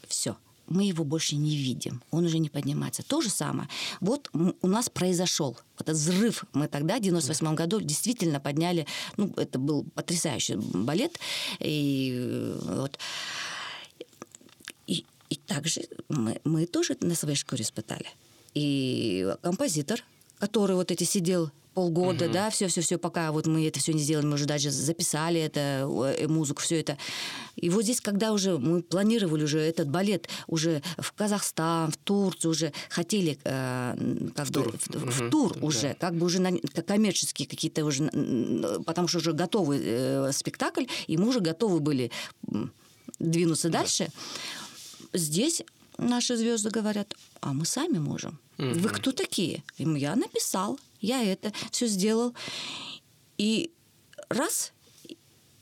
все, 0.07 0.37
мы 0.67 0.85
его 0.85 1.03
больше 1.03 1.35
не 1.37 1.57
видим, 1.57 2.03
он 2.11 2.26
уже 2.26 2.38
не 2.38 2.50
поднимается. 2.50 3.03
То 3.03 3.23
же 3.23 3.31
самое. 3.31 3.71
Вот 4.03 4.29
у 4.35 4.67
нас 4.67 4.91
произошел 4.91 5.57
этот 5.79 5.97
взрыв. 5.97 6.45
Мы 6.53 6.69
тогда, 6.69 6.99
в 6.99 7.00
98 7.00 7.55
году, 7.55 7.81
действительно 7.81 8.38
подняли, 8.38 8.87
ну, 9.17 9.33
это 9.38 9.59
был 9.59 9.85
потрясающий 9.95 10.57
балет. 10.57 11.19
И 11.61 12.55
вот 12.64 12.99
и, 14.87 15.07
и 15.31 15.37
также 15.37 15.88
мы, 16.11 16.38
мы 16.45 16.67
тоже 16.67 16.99
на 17.00 17.14
своей 17.14 17.37
шкуре 17.37 17.62
испытали. 17.62 18.11
И 18.53 19.35
композитор, 19.41 20.05
который 20.38 20.76
вот 20.76 20.91
эти 20.91 21.05
сидел 21.05 21.50
полгода, 21.75 22.26
угу. 22.26 22.33
да, 22.33 22.50
все-все-все, 22.50 22.99
пока 22.99 23.33
вот 23.33 23.47
мы 23.47 23.66
это 23.66 23.81
все 23.81 23.93
не 23.93 24.00
сделали, 24.00 24.26
мы 24.26 24.35
уже 24.35 24.47
даже 24.47 24.71
записали 24.71 25.40
это, 25.40 25.87
э, 26.19 26.26
музыку, 26.28 26.62
все 26.62 26.81
это. 26.81 26.97
И 27.57 27.69
вот 27.71 27.83
здесь, 27.83 28.00
когда 28.00 28.33
уже 28.33 28.59
мы 28.59 28.83
планировали 28.83 29.45
уже 29.45 29.59
этот 29.59 29.88
балет 29.88 30.28
уже 30.47 30.83
в 30.99 31.12
Казахстан, 31.12 31.90
в 31.90 31.97
Турцию 31.97 32.52
уже 32.52 32.73
хотели 32.88 33.38
э, 33.45 34.31
как 34.35 34.47
в 34.47 34.52
бы 34.52 34.62
тур, 34.62 34.75
в, 34.78 35.02
угу. 35.02 35.11
в 35.11 35.31
тур 35.31 35.59
уже, 35.61 35.88
да. 35.88 35.95
как 35.95 36.14
бы 36.14 36.26
уже 36.26 36.40
на, 36.40 36.52
коммерческие 36.87 37.47
какие-то 37.47 37.85
уже, 37.85 38.04
потому 38.87 39.09
что 39.09 39.19
уже 39.19 39.33
готовый 39.33 39.81
э, 39.83 40.33
спектакль, 40.33 40.85
и 41.07 41.16
мы 41.16 41.28
уже 41.28 41.40
готовы 41.40 41.81
были 41.81 42.11
двинуться 43.19 43.69
да. 43.69 43.81
дальше. 43.81 44.09
Здесь 45.12 45.62
наши 45.99 46.37
звезды 46.37 46.71
говорят, 46.71 47.14
а 47.40 47.52
мы 47.52 47.64
сами 47.64 47.99
можем. 47.99 48.38
Угу. 48.59 48.69
Вы 48.75 48.88
кто 48.88 49.12
такие? 49.12 49.62
Я 49.78 50.16
написал 50.16 50.78
я 51.05 51.23
это 51.23 51.53
все 51.71 51.87
сделал. 51.87 52.35
И 53.39 53.73
раз, 54.29 54.73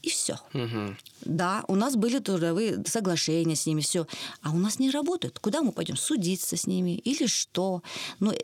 и 0.03 0.11
все. 0.11 0.39
Угу. 0.53 0.97
Да, 1.25 1.65
у 1.69 1.75
нас 1.77 1.97
были 1.97 2.19
трудовые 2.19 2.83
соглашения 2.87 3.57
с 3.57 3.67
ними, 3.67 3.81
все. 3.81 4.07
А 4.43 4.51
у 4.51 4.59
нас 4.59 4.79
не 4.79 4.91
работают. 4.91 5.39
Куда 5.39 5.63
мы 5.63 5.73
пойдем? 5.73 5.97
Судиться 5.97 6.57
с 6.57 6.67
ними 6.67 6.97
или 6.97 7.27
что? 7.27 7.83
Но 8.19 8.35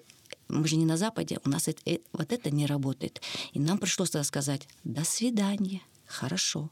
мы 0.48 0.66
же 0.66 0.76
не 0.76 0.86
на 0.86 0.96
Западе, 0.96 1.40
у 1.44 1.48
нас 1.48 1.68
это, 1.68 1.80
это, 1.84 2.04
вот 2.12 2.32
это 2.32 2.50
не 2.50 2.66
работает. 2.66 3.20
И 3.52 3.58
нам 3.58 3.78
пришлось 3.78 4.10
тогда 4.10 4.24
сказать, 4.24 4.68
до 4.84 5.04
свидания, 5.04 5.82
хорошо. 6.06 6.70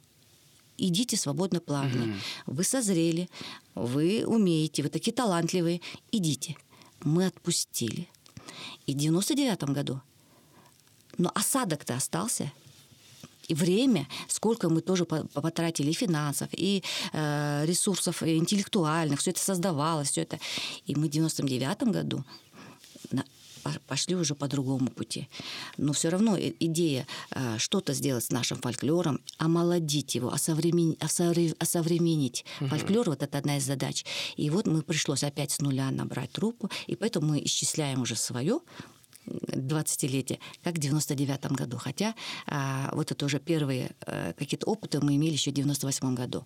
Идите 0.78 1.16
свободно, 1.16 1.61
плавно. 1.61 2.04
Угу. 2.04 2.12
Вы 2.47 2.64
созрели, 2.64 3.28
вы 3.75 4.25
умеете, 4.26 4.83
вы 4.83 4.88
такие 4.88 5.12
талантливые. 5.12 5.80
Идите. 6.12 6.56
Мы 7.02 7.26
отпустили. 7.26 8.09
И 8.87 8.95
в 8.95 8.97
99 8.97 9.64
году 9.64 10.00
но 11.18 11.30
осадок-то 11.35 11.94
остался. 11.94 12.52
И 13.49 13.54
время, 13.54 14.08
сколько 14.28 14.68
мы 14.68 14.80
тоже 14.80 15.04
потратили 15.04 15.90
и 15.90 15.94
финансов, 15.94 16.49
и 16.52 16.82
э, 17.12 17.64
ресурсов 17.64 18.23
и 18.23 18.37
интеллектуальных, 18.37 19.20
все 19.20 19.30
это 19.30 19.40
создавалось, 19.40 20.11
все 20.11 20.23
это. 20.23 20.40
И 20.87 20.96
мы 20.96 21.06
в 21.06 21.11
99 21.11 21.82
году 21.85 22.25
пошли 23.87 24.14
уже 24.14 24.35
по 24.35 24.49
другому 24.49 24.88
пути. 24.88 25.28
Но 25.76 25.92
все 25.92 26.08
равно 26.08 26.37
идея 26.38 27.06
э, 27.30 27.58
что-то 27.58 27.94
сделать 27.94 28.25
с 28.25 28.30
нашим 28.30 28.58
фольклором, 28.58 29.20
омолодить 29.38 30.14
его, 30.14 30.32
осовремен... 30.32 30.96
осовременить 31.58 32.44
угу. 32.61 32.68
фольклор, 32.68 33.11
вот 33.11 33.23
это 33.23 33.38
одна 33.38 33.56
из 33.56 33.64
задач. 33.64 34.04
И 34.37 34.50
вот 34.50 34.66
мы 34.66 34.82
пришлось 34.82 35.25
опять 35.25 35.52
с 35.52 35.61
нуля 35.61 35.90
набрать 35.90 36.32
труппу, 36.32 36.70
и 36.87 36.96
поэтому 36.96 37.28
мы 37.28 37.44
исчисляем 37.44 38.02
уже 38.02 38.16
свое 38.16 38.61
20-летие, 39.26 40.38
как 40.62 40.75
в 40.75 40.78
99 40.78 41.52
году. 41.52 41.76
Хотя 41.78 42.14
а, 42.47 42.90
вот 42.92 43.11
это 43.12 43.25
уже 43.25 43.38
первые 43.38 43.92
а, 44.06 44.33
какие-то 44.35 44.66
опыты 44.66 45.00
мы 45.00 45.16
имели 45.16 45.33
еще 45.33 45.50
в 45.50 45.54
98 45.54 46.14
году. 46.14 46.45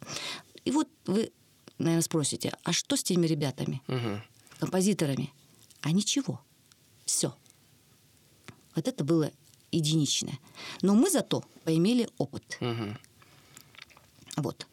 И 0.64 0.70
вот 0.70 0.88
вы, 1.06 1.32
наверное, 1.78 2.02
спросите, 2.02 2.52
а 2.64 2.72
что 2.72 2.96
с 2.96 3.02
теми 3.02 3.26
ребятами, 3.26 3.82
угу. 3.88 4.20
композиторами? 4.58 5.32
А 5.82 5.92
ничего. 5.92 6.40
Все. 7.04 7.34
Вот 8.74 8.86
это 8.86 9.04
было 9.04 9.30
единичное. 9.72 10.38
Но 10.82 10.94
мы 10.94 11.10
зато 11.10 11.44
поимели 11.64 12.08
опыт. 12.18 12.58
Угу. 12.60 12.96
Вот 14.36 14.66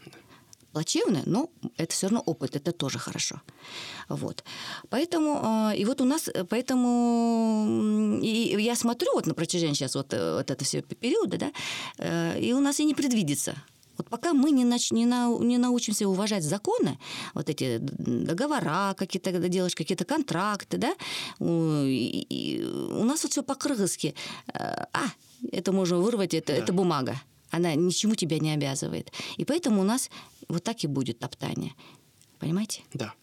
плачевно, 0.78 1.24
но 1.26 1.50
это 1.78 1.92
все 1.92 2.08
равно 2.08 2.22
опыт, 2.26 2.56
это 2.56 2.72
тоже 2.72 3.00
хорошо. 3.00 3.42
Вот. 4.10 4.44
Поэтому, 4.90 5.40
а, 5.44 5.74
и 5.76 5.86
вот 5.86 6.02
у 6.02 6.06
нас, 6.06 6.30
поэтому, 6.50 8.20
и 8.22 8.56
я 8.62 8.76
смотрю 8.76 9.14
вот 9.14 9.26
на 9.26 9.34
протяжении 9.34 9.74
сейчас 9.74 9.96
вот, 9.96 10.14
э, 10.14 10.36
вот 10.38 10.52
это 10.52 10.64
все 10.64 10.82
периоды, 10.82 11.38
да, 11.38 11.52
э, 11.98 12.40
и 12.40 12.54
у 12.54 12.60
нас 12.60 12.80
и 12.80 12.86
не 12.86 12.94
предвидится. 12.94 13.56
Вот 13.98 14.10
пока 14.10 14.34
мы 14.34 14.52
не, 14.52 14.66
нач, 14.66 14.92
не, 14.92 15.08
на, 15.08 15.36
не 15.40 15.58
научимся 15.58 16.08
уважать 16.08 16.44
законы, 16.44 17.00
вот 17.34 17.50
эти 17.50 17.80
договора 17.80 18.94
какие-то, 18.96 19.32
делаешь 19.50 19.76
какие-то 19.76 20.06
контракты, 20.06 20.78
да, 20.78 20.94
и, 21.40 22.26
и 22.30 22.64
у 22.66 23.04
нас 23.04 23.24
вот 23.24 23.32
все 23.32 23.42
по-кыргызски. 23.42 24.14
Э, 24.54 24.86
а, 24.94 25.06
это 25.52 25.72
можно 25.72 25.98
вырвать, 25.98 26.36
это, 26.36 26.54
да. 26.54 26.60
это 26.60 26.72
бумага. 26.72 27.16
Она 27.58 27.76
ничему 27.76 28.16
тебя 28.16 28.40
не 28.40 28.54
обязывает. 28.54 29.12
И 29.36 29.46
поэтому 29.46 29.82
у 29.82 29.84
нас 29.84 30.10
вот 30.48 30.64
так 30.64 30.84
и 30.84 30.88
будет 30.88 31.20
топтание. 31.20 31.74
Понимаете? 32.40 32.84
Да. 32.94 33.14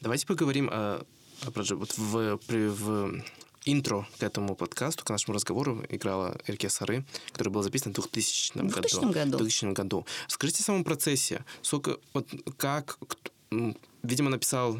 Давайте 0.00 0.26
поговорим 0.26 0.68
о, 0.70 1.04
о 1.42 1.74
вот 1.74 1.98
в, 1.98 2.36
при, 2.46 2.68
в 2.68 3.22
интро 3.64 4.06
к 4.18 4.22
этому 4.22 4.54
подкасту, 4.54 5.04
к 5.04 5.10
нашему 5.10 5.34
разговору 5.34 5.84
играла 5.88 6.38
Эрке 6.46 6.68
Сары, 6.68 7.04
который 7.32 7.48
был 7.48 7.62
записан 7.62 7.92
в 7.92 7.96
2000 7.96 8.56
году. 8.58 8.68
2000 8.68 9.12
году. 9.12 9.38
2000 9.38 9.72
году. 9.72 10.06
Скажите 10.28 10.62
о 10.62 10.64
самом 10.64 10.84
процессе. 10.84 11.44
Сколько, 11.62 11.98
вот 12.14 12.28
как, 12.56 12.98
видимо, 14.02 14.30
написал 14.30 14.78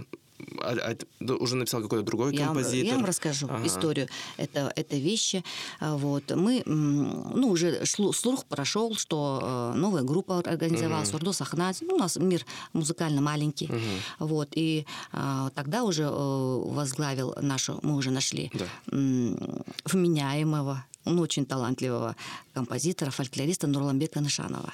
а, 0.61 0.95
а, 1.21 1.33
уже 1.35 1.57
написал 1.57 1.83
какой-то 1.83 2.05
другой 2.05 2.35
я 2.35 2.47
композитор? 2.47 2.79
Вам, 2.79 2.87
я 2.87 2.95
вам 2.95 3.05
расскажу 3.05 3.47
ага. 3.51 3.67
историю. 3.67 4.09
Это, 4.37 4.73
это 4.77 4.97
вещи. 4.97 5.45
А, 5.81 5.97
вот. 5.97 6.31
Мы, 6.35 6.63
ну, 6.67 7.49
уже 7.49 7.85
слух 7.87 8.45
прошел, 8.49 8.95
что 8.95 9.73
э, 9.75 9.79
новая 9.79 10.03
группа 10.03 10.39
организовалась, 10.39 11.09
угу. 11.09 11.19
Урдос 11.19 11.41
Ахнат. 11.41 11.77
Ну, 11.81 11.95
у 11.95 11.99
нас 11.99 12.17
мир 12.17 12.45
музыкально 12.73 13.21
маленький. 13.21 13.67
Угу. 13.67 14.29
Вот. 14.29 14.49
И 14.55 14.87
а, 15.13 15.51
тогда 15.51 15.85
уже 15.85 16.05
э, 16.05 16.09
возглавил 16.09 17.35
нашу, 17.41 17.79
мы 17.83 17.97
уже 17.97 18.11
нашли 18.11 18.51
да. 18.55 18.67
вменяемого, 18.87 20.85
ну, 21.05 21.23
очень 21.23 21.47
талантливого 21.47 22.17
композитора, 22.55 23.11
фольклориста 23.11 23.67
Нурламбека 23.67 24.21
Нышанова. 24.21 24.73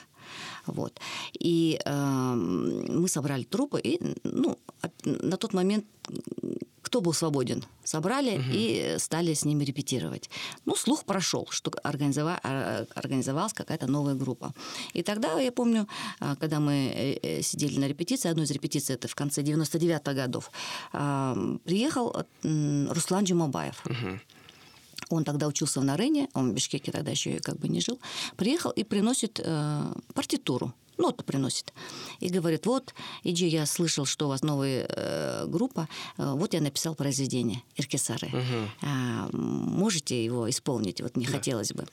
Вот. 0.67 1.01
И 1.33 1.79
э, 1.85 2.35
мы 2.35 3.09
собрали 3.09 3.45
трупы, 3.45 3.81
и 3.81 4.01
ну, 4.25 4.59
на 5.05 5.37
тот 5.37 5.55
момент 5.55 5.85
кто 6.95 7.01
был 7.01 7.13
свободен, 7.13 7.65
собрали 7.83 8.37
угу. 8.37 8.51
и 8.53 8.97
стали 8.99 9.35
с 9.35 9.45
ними 9.45 9.65
репетировать. 9.65 10.31
Ну, 10.65 10.77
слух 10.77 11.05
прошел, 11.05 11.49
что 11.51 11.73
организова... 11.83 12.39
А, 12.43 12.85
организовалась 12.95 13.53
какая-то 13.53 13.87
новая 13.87 14.15
группа. 14.15 14.53
И 14.93 15.03
тогда, 15.03 15.41
я 15.41 15.51
помню, 15.51 15.89
а, 16.21 16.37
когда 16.37 16.61
мы 16.61 16.73
э, 16.95 17.19
э, 17.23 17.43
сидели 17.43 17.81
на 17.81 17.89
репетиции, 17.89 18.31
одну 18.31 18.43
из 18.43 18.51
репетиций, 18.53 18.95
это 18.95 19.09
в 19.09 19.15
конце 19.15 19.43
99-х 19.43 20.13
годов, 20.13 20.51
приехал 21.65 22.15
Руслан 22.43 23.25
Джумабаев. 23.25 23.83
Угу 23.87 24.21
он 25.09 25.25
тогда 25.25 25.47
учился 25.47 25.81
в 25.81 25.85
Нарене, 25.85 26.29
он 26.35 26.51
в 26.51 26.55
Бишкеке 26.55 26.93
тогда 26.93 27.11
еще 27.11 27.39
как 27.41 27.59
бы 27.59 27.69
не 27.69 27.81
жил, 27.81 27.99
приехал 28.37 28.71
и 28.71 28.85
приносит 28.85 29.41
э, 29.43 29.93
партитуру 30.15 30.73
ноту 30.99 31.25
приносит. 31.25 31.73
И 32.21 32.29
говорит, 32.29 32.67
вот, 32.67 32.95
иди, 33.23 33.47
я 33.49 33.67
слышал, 33.67 34.05
что 34.05 34.27
у 34.27 34.29
вас 34.29 34.43
новая 34.43 34.87
э, 34.89 35.47
группа, 35.47 35.89
э, 36.17 36.33
вот 36.35 36.55
я 36.55 36.61
написал 36.61 36.95
произведение 36.95 37.63
Иркесары. 37.77 38.29
Угу. 38.29 38.71
А, 38.83 39.29
можете 39.33 40.25
его 40.25 40.49
исполнить? 40.49 41.01
Вот 41.01 41.17
мне 41.17 41.27
да. 41.27 41.33
хотелось 41.33 41.73
бы. 41.73 41.87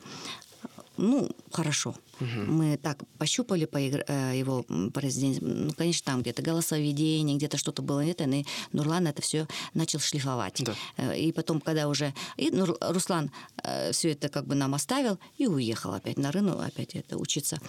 Ну, 0.97 1.31
хорошо. 1.51 1.95
Угу. 2.21 2.51
Мы 2.51 2.77
так 2.77 2.99
пощупали 3.17 3.65
по 3.65 3.77
э, 3.77 4.37
его 4.37 4.63
произведение. 4.93 5.39
Ну, 5.41 5.73
конечно, 5.73 6.05
там 6.05 6.21
где-то 6.21 6.41
голосоведение, 6.41 7.37
где-то 7.37 7.57
что-то 7.57 7.81
было 7.81 8.01
нет, 8.01 8.21
и 8.21 8.45
Нурлан 8.71 9.07
это 9.07 9.21
все 9.21 9.47
начал 9.73 9.99
шлифовать. 9.99 10.61
Да. 10.63 10.75
Э, 10.97 11.17
и 11.17 11.31
потом, 11.31 11.59
когда 11.59 11.87
уже... 11.87 12.13
И 12.37 12.51
Нур... 12.51 12.77
Руслан 12.81 13.31
э, 13.63 13.91
все 13.91 14.11
это 14.11 14.29
как 14.29 14.45
бы 14.45 14.55
нам 14.55 14.73
оставил 14.75 15.19
и 15.37 15.47
уехал 15.47 15.93
опять 15.93 16.17
на 16.17 16.31
рынок, 16.31 16.61
опять 16.61 16.95
это 16.95 17.17
учиться. 17.17 17.59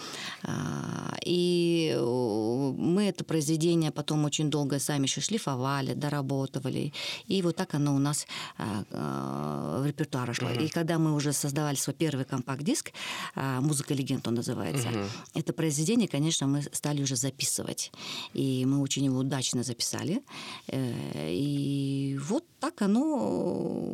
А, 0.43 1.17
и 1.25 1.97
мы 1.99 3.05
это 3.09 3.25
произведение 3.25 3.91
потом 3.91 4.25
очень 4.25 4.51
долго 4.51 4.79
сами 4.79 5.05
еще 5.05 5.21
шлифовали, 5.21 5.95
доработывали. 5.95 6.93
И 7.27 7.43
вот 7.43 7.57
так 7.57 7.75
оно 7.75 7.95
у 7.95 7.99
нас 7.99 8.27
а, 8.59 8.85
а, 8.91 9.81
в 9.81 9.87
репертуар 9.87 10.35
шло. 10.35 10.49
Угу. 10.51 10.61
И 10.61 10.69
когда 10.69 10.99
мы 10.99 11.15
уже 11.15 11.33
создавали 11.33 11.77
свой 11.77 11.95
первый 11.95 12.25
компакт-диск, 12.25 12.93
«Музыка 13.35 13.95
легенд» 13.95 14.27
он 14.29 14.42
называется. 14.43 14.89
Угу. 14.89 14.99
Это 15.35 15.53
произведение, 15.53 16.09
конечно, 16.09 16.47
мы 16.47 16.63
стали 16.73 17.03
уже 17.03 17.17
записывать. 17.17 17.93
И 18.35 18.67
мы 18.67 18.81
очень 18.83 19.05
его 19.05 19.19
удачно 19.19 19.63
записали. 19.63 20.23
Э, 20.69 21.31
и 21.31 22.19
вот 22.29 22.45
так 22.61 22.83
оно 22.83 23.01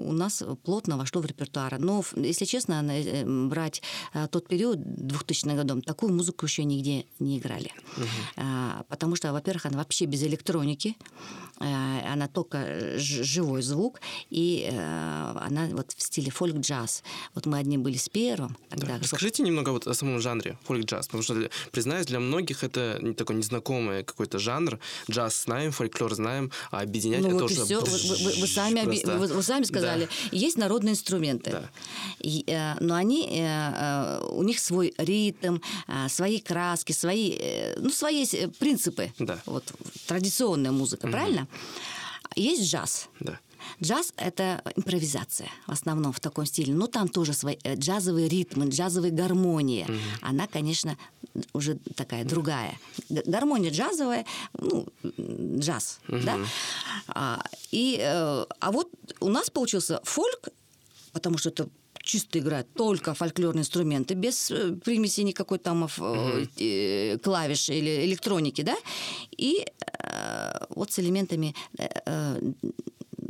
у 0.09 0.13
нас 0.13 0.43
плотно 0.65 0.97
вошло 0.97 1.21
в 1.21 1.27
репертуар. 1.27 1.79
Но, 1.79 2.03
если 2.17 2.47
честно, 2.47 2.83
э, 2.91 3.25
брать 3.49 3.83
э, 4.15 4.27
тот 4.29 4.49
период, 4.49 4.79
2000 4.81 5.57
годом, 5.57 5.83
такую 5.83 6.13
музыку 6.13 6.47
еще 6.47 6.65
нигде 6.65 7.05
не 7.19 7.39
играли. 7.39 7.71
Угу. 7.97 8.45
Потому 8.89 9.17
что, 9.17 9.33
во-первых, 9.33 9.67
она 9.67 9.79
вообще 9.79 10.07
без 10.07 10.23
электроники, 10.23 10.97
она 11.59 12.29
только 12.29 12.99
живой 12.99 13.63
звук, 13.63 14.01
и 14.31 14.69
она 14.71 15.67
вот 15.73 15.93
в 15.93 16.03
стиле 16.03 16.31
фольк-джаз. 16.31 17.03
Вот 17.35 17.47
мы 17.47 17.59
одни 17.59 17.79
были 17.79 17.97
с 17.97 18.09
первым. 18.09 18.57
Тогда 18.69 18.87
да. 18.87 18.99
Расскажите 19.03 19.43
немного 19.43 19.71
вот 19.71 19.87
о 19.87 19.95
самом 19.95 20.21
жанре 20.21 20.38
фольк-джаз, 20.65 21.07
потому 21.07 21.23
что, 21.23 21.51
признаюсь, 21.71 22.07
для 22.07 22.21
многих 22.21 22.65
это 22.65 23.15
такой 23.17 23.37
незнакомый 23.37 24.05
какой-то 24.05 24.39
жанр. 24.39 24.79
Джаз 25.11 25.45
знаем, 25.45 25.73
фольклор 25.73 26.15
знаем, 26.15 26.51
а 26.71 26.81
объединять 26.81 27.23
ну, 27.23 27.29
это 27.29 27.37
вот 27.37 27.51
уже... 27.51 27.65
Все. 27.65 27.81
Вы, 27.81 27.87
вы, 27.87 28.41
вы, 28.41 28.47
сами, 28.47 28.81
вы, 28.85 29.27
вы 29.27 29.43
сами 29.43 29.65
сказали, 29.65 30.07
да. 30.07 30.37
есть 30.37 30.57
народные 30.57 30.93
инструменты, 30.93 31.51
да. 31.51 31.71
и, 32.21 32.45
э, 32.47 32.75
но 32.81 32.95
они, 32.95 33.29
э, 33.31 33.39
э, 33.39 34.29
у 34.31 34.43
них 34.43 34.59
свой 34.59 34.95
ритм, 34.99 35.59
э, 35.87 36.09
свои 36.09 36.41
краски, 36.41 36.93
свои, 36.93 37.37
э, 37.39 37.79
ну, 37.79 37.91
свои 37.91 38.27
принципы. 38.59 39.13
Да. 39.19 39.41
Вот, 39.47 39.65
традиционная 40.07 40.73
музыка, 40.73 41.07
угу. 41.07 41.13
правильно? 41.13 41.49
Есть 42.37 42.71
джаз. 42.71 43.09
Да. 43.21 43.39
Джаз— 43.83 44.13
это 44.17 44.63
импровизация 44.77 45.49
в 45.67 45.73
основном 45.73 46.13
в 46.13 46.21
таком 46.21 46.47
стиле. 46.47 46.75
Но 46.75 46.87
там 46.87 47.09
тоже 47.09 47.33
свои 47.33 47.57
э, 47.65 47.75
джазовые 47.75 48.29
ритмы, 48.29 48.69
джазовые 48.69 49.13
гармонии. 49.13 49.85
Угу. 49.85 49.99
Она, 50.23 50.47
конечно, 50.47 50.97
уже 51.53 51.77
такая 51.95 52.25
другая. 52.25 52.79
Гармония 53.09 53.71
джазовая, 53.71 54.25
ну, 54.59 54.87
джаз, 55.59 56.01
угу. 56.09 56.21
да? 56.25 56.39
А, 57.09 57.43
и, 57.71 57.99
э, 58.01 58.47
а 58.61 58.73
вот 58.73 58.91
у 59.21 59.29
нас 59.29 59.51
получился 59.51 60.01
фольк, 60.05 60.49
потому 61.13 61.39
что 61.39 61.51
это 61.51 61.69
чисто 62.09 62.39
играют 62.39 62.73
только 62.75 63.15
фольклорные 63.15 63.61
инструменты, 63.61 64.15
без 64.15 64.51
э, 64.51 64.73
примеси 64.73 65.21
никакой 65.21 65.59
там 65.59 65.85
uh-huh. 65.85 67.19
клавиш 67.19 67.69
или 67.69 68.07
электроники, 68.07 68.63
да, 68.63 68.77
и 69.37 69.67
э, 70.03 70.53
вот 70.71 70.91
с 70.91 70.99
элементами 70.99 71.55
э, 71.79 72.41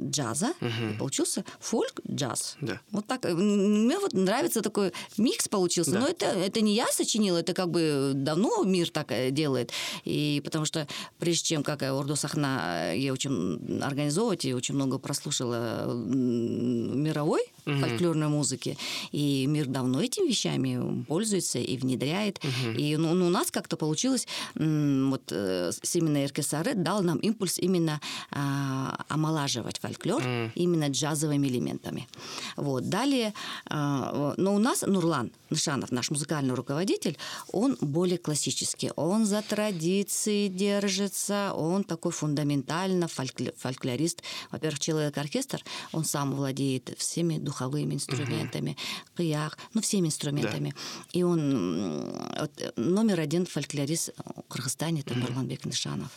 джаза, 0.01 0.53
угу. 0.61 0.99
получился 0.99 1.45
фольк-джаз. 1.61 2.57
Да. 2.61 2.81
Вот 2.91 3.07
так. 3.07 3.25
Мне 3.25 3.99
вот 3.99 4.13
нравится 4.13 4.63
такой 4.63 4.93
микс 5.17 5.49
получился. 5.49 5.93
Да. 5.93 6.01
Но 6.01 6.07
это, 6.07 6.27
это 6.27 6.61
не 6.61 6.75
я 6.75 6.87
сочинила, 6.89 7.39
это 7.39 7.55
как 7.55 7.71
бы 7.71 8.13
давно 8.15 8.63
мир 8.65 8.91
так 8.91 9.11
э, 9.13 9.31
делает. 9.31 9.73
И 10.05 10.41
потому 10.45 10.65
что 10.65 10.87
прежде 11.19 11.45
чем, 11.47 11.63
как 11.63 11.83
Ордо 11.83 12.17
Сахна, 12.17 12.93
я 12.93 13.13
очень 13.13 13.81
организовывать, 13.83 14.45
и 14.45 14.55
очень 14.55 14.75
много 14.75 14.99
прослушала 14.99 15.93
мировой 15.95 17.43
угу. 17.69 17.81
фольклорной 17.81 18.29
музыки. 18.29 18.77
И 19.13 19.47
мир 19.47 19.67
давно 19.67 20.03
этими 20.03 20.29
вещами 20.29 21.05
пользуется 21.05 21.59
и 21.59 21.77
внедряет. 21.77 22.39
Угу. 22.39 22.79
И 22.79 22.97
ну, 22.97 23.15
ну, 23.15 23.27
у 23.27 23.31
нас 23.31 23.51
как-то 23.51 23.77
получилось, 23.77 24.27
вот 24.55 25.23
э, 25.31 25.71
именно 25.95 26.27
РКСР 26.27 26.75
дал 26.75 27.03
нам 27.03 27.19
импульс 27.19 27.59
именно 27.59 28.01
а, 28.31 29.05
омолаживать 29.09 29.79
фольклор 29.79 30.23
mm. 30.23 30.53
именно 30.55 30.89
джазовыми 30.89 31.49
элементами. 31.49 32.09
Вот. 32.57 32.89
Далее, 32.89 33.35
а, 33.67 34.35
но 34.37 34.55
у 34.55 34.59
нас 34.59 34.83
Нурлан 34.83 35.33
Нышанов, 35.51 35.91
наш 35.91 36.11
музыкальный 36.11 36.55
руководитель, 36.55 37.17
он 37.53 37.77
более 37.81 38.19
классический. 38.19 38.91
Он 38.97 39.25
за 39.25 39.43
традиции 39.43 40.49
держится, 40.49 41.53
он 41.55 41.85
такой 41.85 42.13
фундаментально 42.13 43.09
фольклорист. 43.09 44.23
Во-первых, 44.51 44.81
человек-оркестр, 44.81 45.63
он 45.93 46.05
сам 46.05 46.35
владеет 46.35 46.95
всеми 46.99 47.39
духовыми 47.59 47.95
инструментами, 47.95 48.71
mm-hmm. 48.71 49.17
кыях, 49.17 49.59
ну, 49.75 49.81
всеми 49.81 50.09
инструментами. 50.09 50.71
Да. 50.71 51.19
И 51.19 51.23
он 51.23 52.13
вот, 52.41 52.73
номер 52.77 53.21
один 53.21 53.47
фольклорист 53.47 54.11
в 54.17 54.43
Кыргызстане, 54.49 55.01
это. 55.01 55.15
Нурланбек 55.15 55.65
Нышанов. 55.65 56.11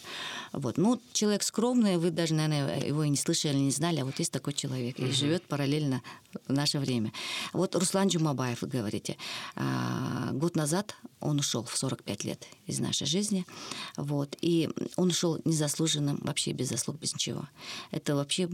Вот. 0.53 0.77
Ну, 0.77 1.01
человек 1.13 1.43
скромный, 1.43 1.97
вы 1.97 2.11
даже, 2.11 2.33
наверное, 2.33 2.85
его 2.85 3.03
и 3.03 3.09
не 3.09 3.17
слышали, 3.17 3.57
не 3.57 3.71
знали, 3.71 3.99
а 4.01 4.05
вот 4.05 4.19
есть 4.19 4.31
такой 4.31 4.53
человек, 4.53 4.99
угу. 4.99 5.07
и 5.07 5.11
живет 5.11 5.43
параллельно 5.43 6.01
в 6.47 6.53
наше 6.53 6.79
время. 6.79 7.11
Вот 7.53 7.75
Руслан 7.75 8.07
Джумабаев, 8.07 8.61
вы 8.61 8.67
говорите, 8.67 9.17
а, 9.55 10.31
год 10.33 10.55
назад 10.55 10.95
он 11.19 11.39
ушел 11.39 11.63
в 11.63 11.77
45 11.77 12.23
лет 12.25 12.45
из 12.67 12.79
нашей 12.79 13.07
жизни, 13.07 13.45
вот, 13.97 14.37
и 14.41 14.69
он 14.97 15.09
ушел 15.09 15.39
незаслуженным, 15.45 16.19
вообще 16.21 16.51
без 16.51 16.69
заслуг, 16.69 16.99
без 16.99 17.13
ничего. 17.13 17.47
Это 17.91 18.15
вообще 18.15 18.47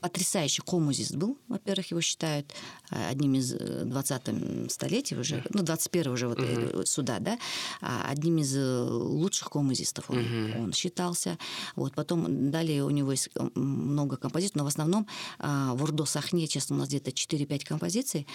потрясающий 0.00 0.62
коммузист 0.62 1.14
был, 1.14 1.38
во-первых, 1.48 1.90
его 1.90 2.00
считают 2.00 2.52
а, 2.90 3.08
одним 3.08 3.34
из 3.34 3.52
20 3.52 4.22
э, 4.26 4.68
столетий 4.68 5.16
уже, 5.16 5.44
ну, 5.50 5.62
21 5.62 6.12
уже 6.12 6.28
вот 6.28 6.40
угу. 6.40 6.84
сюда, 6.86 7.18
да, 7.18 7.38
а, 7.80 8.06
одним 8.08 8.38
из 8.38 8.56
э, 8.56 8.82
лучших 8.82 9.50
коммузистов 9.50 10.10
он, 10.10 10.18
угу. 10.18 10.62
он 10.64 10.72
считался. 10.72 11.38
Вот, 11.76 11.94
потом 11.94 12.50
далее 12.50 12.84
у 12.84 12.90
него 12.90 13.12
есть 13.12 13.30
много 13.54 14.16
композиций, 14.16 14.54
но 14.56 14.64
в 14.64 14.68
основном 14.68 15.06
в 15.38 15.82
Урдо 15.82 16.04
Сахне, 16.04 16.46
честно, 16.46 16.76
у 16.76 16.78
нас 16.78 16.88
где-то 16.88 17.10
4-5 17.10 17.64
композиций, 17.66 18.26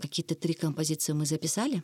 какие-то 0.00 0.34
три 0.34 0.54
композиции 0.54 1.12
мы 1.12 1.26
записали, 1.26 1.82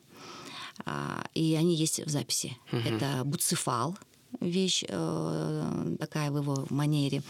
и 1.34 1.56
они 1.58 1.74
есть 1.74 2.04
в 2.04 2.08
записи. 2.08 2.56
Угу. 2.72 2.80
Это 2.80 3.24
Буцефал, 3.24 3.96
вещь 4.40 4.84
э, 4.88 5.96
такая 5.98 6.30
в 6.30 6.38
его 6.38 6.66
манере. 6.70 7.22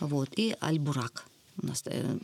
Вот. 0.00 0.30
И 0.36 0.54
Альбурак. 0.60 1.26
У 1.62 1.66
нас 1.66 1.82
э, 1.86 2.18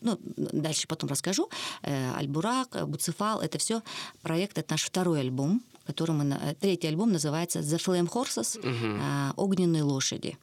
ну, 0.00 0.18
дальше 0.36 0.86
потом 0.88 1.10
расскажу. 1.10 1.48
Э, 1.82 2.14
Альбурак, 2.14 2.88
Буцефал, 2.88 3.40
это 3.40 3.58
все 3.58 3.82
проект, 4.22 4.58
это 4.58 4.72
наш 4.72 4.84
второй 4.84 5.20
альбом, 5.20 5.62
который 5.86 6.12
мы, 6.12 6.34
э, 6.34 6.54
третий 6.60 6.88
альбом 6.88 7.12
называется 7.12 7.60
The 7.60 7.78
Flame 7.78 8.10
Horses, 8.10 8.58
угу. 8.58 9.42
огненные 9.42 9.82
лошади. 9.82 10.36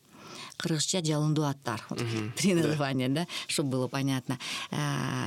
Крышча 0.57 0.99
Джалунду 0.99 1.45
Аттар. 1.45 1.85
Названия, 2.43 3.09
да. 3.09 3.21
да, 3.21 3.27
чтобы 3.47 3.71
было 3.71 3.87
понятно. 3.89 4.39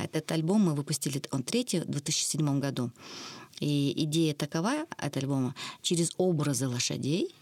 Этот 0.03 0.31
альбом 0.31 0.61
мы 0.61 0.73
выпустили, 0.73 1.21
он 1.31 1.43
третий, 1.43 1.81
в 1.81 1.85
2007 1.85 2.59
году. 2.59 2.89
И 3.59 3.93
идея 4.05 4.33
такова 4.33 4.85
от 4.97 5.17
альбома 5.17 5.53
через 5.81 6.13
образы 6.17 6.67
лошадей. 6.67 7.35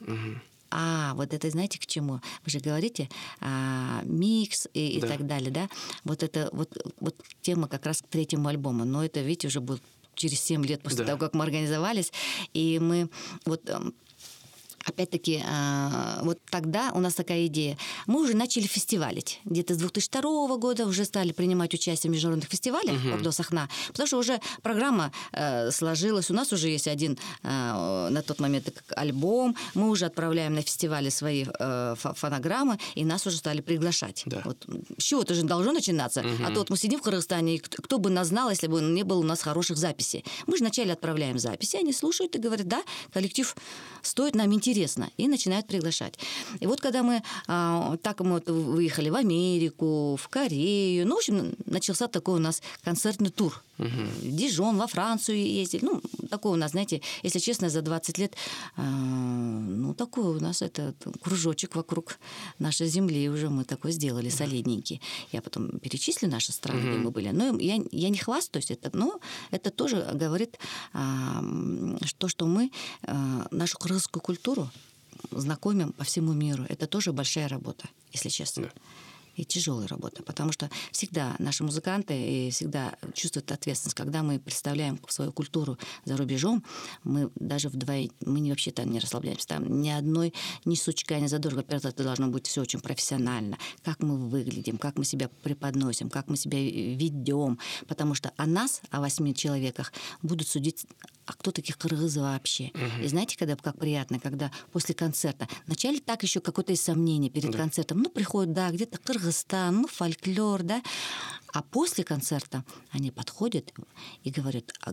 Угу. 0.00 0.40
А, 0.76 1.14
вот 1.14 1.32
это 1.32 1.48
знаете 1.50 1.78
к 1.78 1.86
чему? 1.86 2.20
Вы 2.44 2.50
же 2.50 2.58
говорите 2.58 3.08
а, 3.40 4.02
микс 4.02 4.66
и, 4.74 4.98
да. 5.00 5.06
и 5.06 5.10
так 5.10 5.24
далее, 5.24 5.52
да? 5.52 5.68
Вот 6.02 6.24
это 6.24 6.48
вот, 6.52 6.76
вот 6.98 7.14
тема 7.42 7.68
как 7.68 7.86
раз 7.86 8.02
к 8.02 8.08
третьему 8.08 8.48
альбому. 8.48 8.84
Но 8.84 9.04
это, 9.04 9.20
видите, 9.20 9.46
уже 9.46 9.60
будет 9.60 9.82
через 10.16 10.40
7 10.40 10.64
лет 10.66 10.82
после 10.82 10.98
да. 10.98 11.06
того, 11.06 11.18
как 11.18 11.34
мы 11.34 11.44
организовались. 11.44 12.12
И 12.54 12.80
мы 12.80 13.08
вот 13.46 13.70
эм, 13.70 13.94
Опять-таки, 14.86 15.42
а, 15.46 16.20
вот 16.22 16.38
тогда 16.50 16.90
у 16.94 17.00
нас 17.00 17.14
такая 17.14 17.46
идея. 17.46 17.78
Мы 18.06 18.22
уже 18.22 18.36
начали 18.36 18.66
фестивалить. 18.66 19.40
Где-то 19.44 19.74
с 19.74 19.78
2002 19.78 20.56
года 20.58 20.86
уже 20.86 21.04
стали 21.04 21.32
принимать 21.32 21.72
участие 21.72 22.10
в 22.10 22.12
международных 22.12 22.50
фестивалях 22.50 22.94
uh-huh. 22.94 23.22
до 23.22 23.32
Сахна, 23.32 23.68
потому 23.88 24.06
что 24.06 24.18
уже 24.18 24.40
программа 24.62 25.10
э, 25.32 25.70
сложилась. 25.70 26.30
У 26.30 26.34
нас 26.34 26.52
уже 26.52 26.68
есть 26.68 26.86
один 26.86 27.18
э, 27.42 28.08
на 28.10 28.22
тот 28.22 28.40
момент 28.40 28.72
альбом. 28.94 29.56
Мы 29.74 29.88
уже 29.88 30.04
отправляем 30.04 30.54
на 30.54 30.60
фестивали 30.60 31.08
свои 31.08 31.46
э, 31.58 31.94
фонограммы, 31.96 32.78
и 32.94 33.04
нас 33.04 33.26
уже 33.26 33.38
стали 33.38 33.62
приглашать. 33.62 34.22
Да. 34.26 34.42
Вот, 34.44 34.66
с 34.98 35.02
чего-то 35.02 35.34
же 35.34 35.44
должно 35.44 35.72
начинаться. 35.72 36.20
Uh-huh. 36.20 36.46
А 36.46 36.50
то 36.50 36.58
вот 36.58 36.70
мы 36.70 36.76
сидим 36.76 37.00
в 37.00 37.02
Кыргызстане, 37.02 37.56
и 37.56 37.58
кто, 37.58 37.82
кто 37.82 37.98
бы 37.98 38.10
нас 38.10 38.28
знал, 38.28 38.50
если 38.50 38.66
бы 38.66 38.82
не 38.82 39.02
было 39.02 39.18
у 39.18 39.22
нас 39.22 39.40
хороших 39.40 39.78
записей. 39.78 40.24
Мы 40.46 40.58
же 40.58 40.64
вначале 40.64 40.92
отправляем 40.92 41.38
записи, 41.38 41.76
они 41.76 41.92
слушают 41.94 42.36
и 42.36 42.38
говорят, 42.38 42.68
да, 42.68 42.82
коллектив 43.12 43.56
стоит 44.02 44.34
нам 44.34 44.52
интересно 44.52 44.73
интересно, 44.74 45.10
и 45.20 45.28
начинают 45.28 45.66
приглашать. 45.66 46.18
И 46.60 46.66
вот 46.66 46.80
когда 46.80 47.02
мы 47.02 47.22
а, 47.46 47.96
так 48.02 48.20
мы 48.20 48.32
вот 48.32 48.48
выехали 48.48 49.10
в 49.10 49.14
Америку, 49.14 50.16
в 50.16 50.28
Корею, 50.28 51.06
ну, 51.06 51.14
в 51.14 51.18
общем, 51.18 51.54
начался 51.66 52.08
такой 52.08 52.34
у 52.34 52.38
нас 52.38 52.62
концертный 52.84 53.30
тур. 53.30 53.62
Угу. 53.78 53.88
Дижон, 54.22 54.76
во 54.76 54.86
Францию 54.86 55.38
ездили. 55.38 55.84
Ну, 55.84 56.02
такой 56.30 56.52
у 56.52 56.56
нас, 56.56 56.70
знаете, 56.70 57.00
если 57.24 57.40
честно, 57.40 57.68
за 57.68 57.82
20 57.82 58.18
лет, 58.18 58.34
э, 58.76 58.82
ну, 58.82 59.94
такой 59.94 60.24
у 60.24 60.40
нас 60.40 60.62
это 60.62 60.94
кружочек 61.22 61.74
вокруг 61.76 62.18
нашей 62.58 62.86
земли 62.86 63.28
уже 63.28 63.48
мы 63.48 63.64
такой 63.64 63.92
сделали, 63.92 64.30
солидненький. 64.30 65.00
Я 65.32 65.42
потом 65.42 65.78
перечислю 65.80 66.28
наши 66.28 66.52
страны, 66.52 66.80
угу. 66.80 66.88
где 66.88 66.98
мы 66.98 67.10
были. 67.10 67.30
Но 67.30 67.58
я, 67.58 67.82
я 67.92 68.08
не 68.08 68.18
хвастаюсь, 68.18 68.70
это, 68.70 68.90
но 68.96 69.20
это 69.50 69.70
тоже 69.70 70.08
говорит 70.14 70.58
э, 70.92 70.98
то, 72.18 72.28
что 72.28 72.46
мы 72.46 72.70
э, 73.02 73.46
нашу 73.50 73.78
крымскую 73.78 74.22
культуру 74.22 74.63
знакомим 75.30 75.92
по 75.92 76.04
всему 76.04 76.32
миру. 76.32 76.64
Это 76.68 76.86
тоже 76.86 77.12
большая 77.12 77.48
работа, 77.48 77.88
если 78.12 78.28
честно. 78.28 78.64
Да 78.64 78.70
и 79.36 79.44
тяжелая 79.44 79.88
работа, 79.88 80.22
потому 80.22 80.52
что 80.52 80.70
всегда 80.92 81.34
наши 81.38 81.64
музыканты 81.64 82.14
и 82.14 82.50
всегда 82.50 82.96
чувствуют 83.14 83.50
ответственность. 83.52 83.96
Когда 83.96 84.22
мы 84.22 84.38
представляем 84.38 84.98
свою 85.08 85.32
культуру 85.32 85.78
за 86.04 86.16
рубежом, 86.16 86.64
мы 87.02 87.30
даже 87.34 87.68
вдвоем, 87.68 88.10
мы 88.24 88.40
не 88.40 88.50
вообще 88.50 88.70
там 88.70 88.90
не 88.90 88.98
расслабляемся. 88.98 89.48
Там 89.48 89.80
ни 89.80 89.90
одной, 89.90 90.34
ни 90.64 90.74
сучка, 90.74 91.18
ни 91.18 91.26
задорога. 91.26 91.58
Во-первых, 91.58 91.86
это 91.86 92.04
должно 92.04 92.28
быть 92.28 92.46
все 92.46 92.62
очень 92.62 92.80
профессионально. 92.80 93.58
Как 93.82 94.02
мы 94.02 94.16
выглядим, 94.16 94.78
как 94.78 94.98
мы 94.98 95.04
себя 95.04 95.28
преподносим, 95.42 96.10
как 96.10 96.28
мы 96.28 96.36
себя 96.36 96.58
ведем. 96.58 97.58
Потому 97.86 98.14
что 98.14 98.32
о 98.36 98.46
нас, 98.46 98.80
о 98.90 99.00
восьми 99.00 99.34
человеках, 99.34 99.92
будут 100.22 100.48
судить 100.48 100.86
а 101.26 101.32
кто 101.32 101.50
таких 101.52 101.78
кыргызы 101.78 102.20
вообще? 102.20 102.70
Угу. 102.74 103.04
И 103.04 103.08
знаете, 103.08 103.36
когда 103.38 103.56
как 103.56 103.78
приятно, 103.78 104.20
когда 104.20 104.50
после 104.72 104.94
концерта, 104.94 105.48
вначале 105.66 106.00
так 106.00 106.22
еще 106.22 106.40
какое-то 106.40 106.74
сомнение 106.76 107.30
перед 107.30 107.50
да. 107.50 107.58
концертом, 107.58 108.02
ну, 108.02 108.10
приходят, 108.10 108.52
да, 108.52 108.70
где-то 108.70 108.98
Кыргызстан, 109.24 109.80
ну, 109.80 109.88
фольклор, 109.88 110.62
да, 110.62 110.82
а 111.54 111.62
после 111.62 112.04
концерта 112.04 112.62
они 112.90 113.10
подходят 113.10 113.72
и 114.22 114.30
говорят, 114.30 114.70
а, 114.82 114.92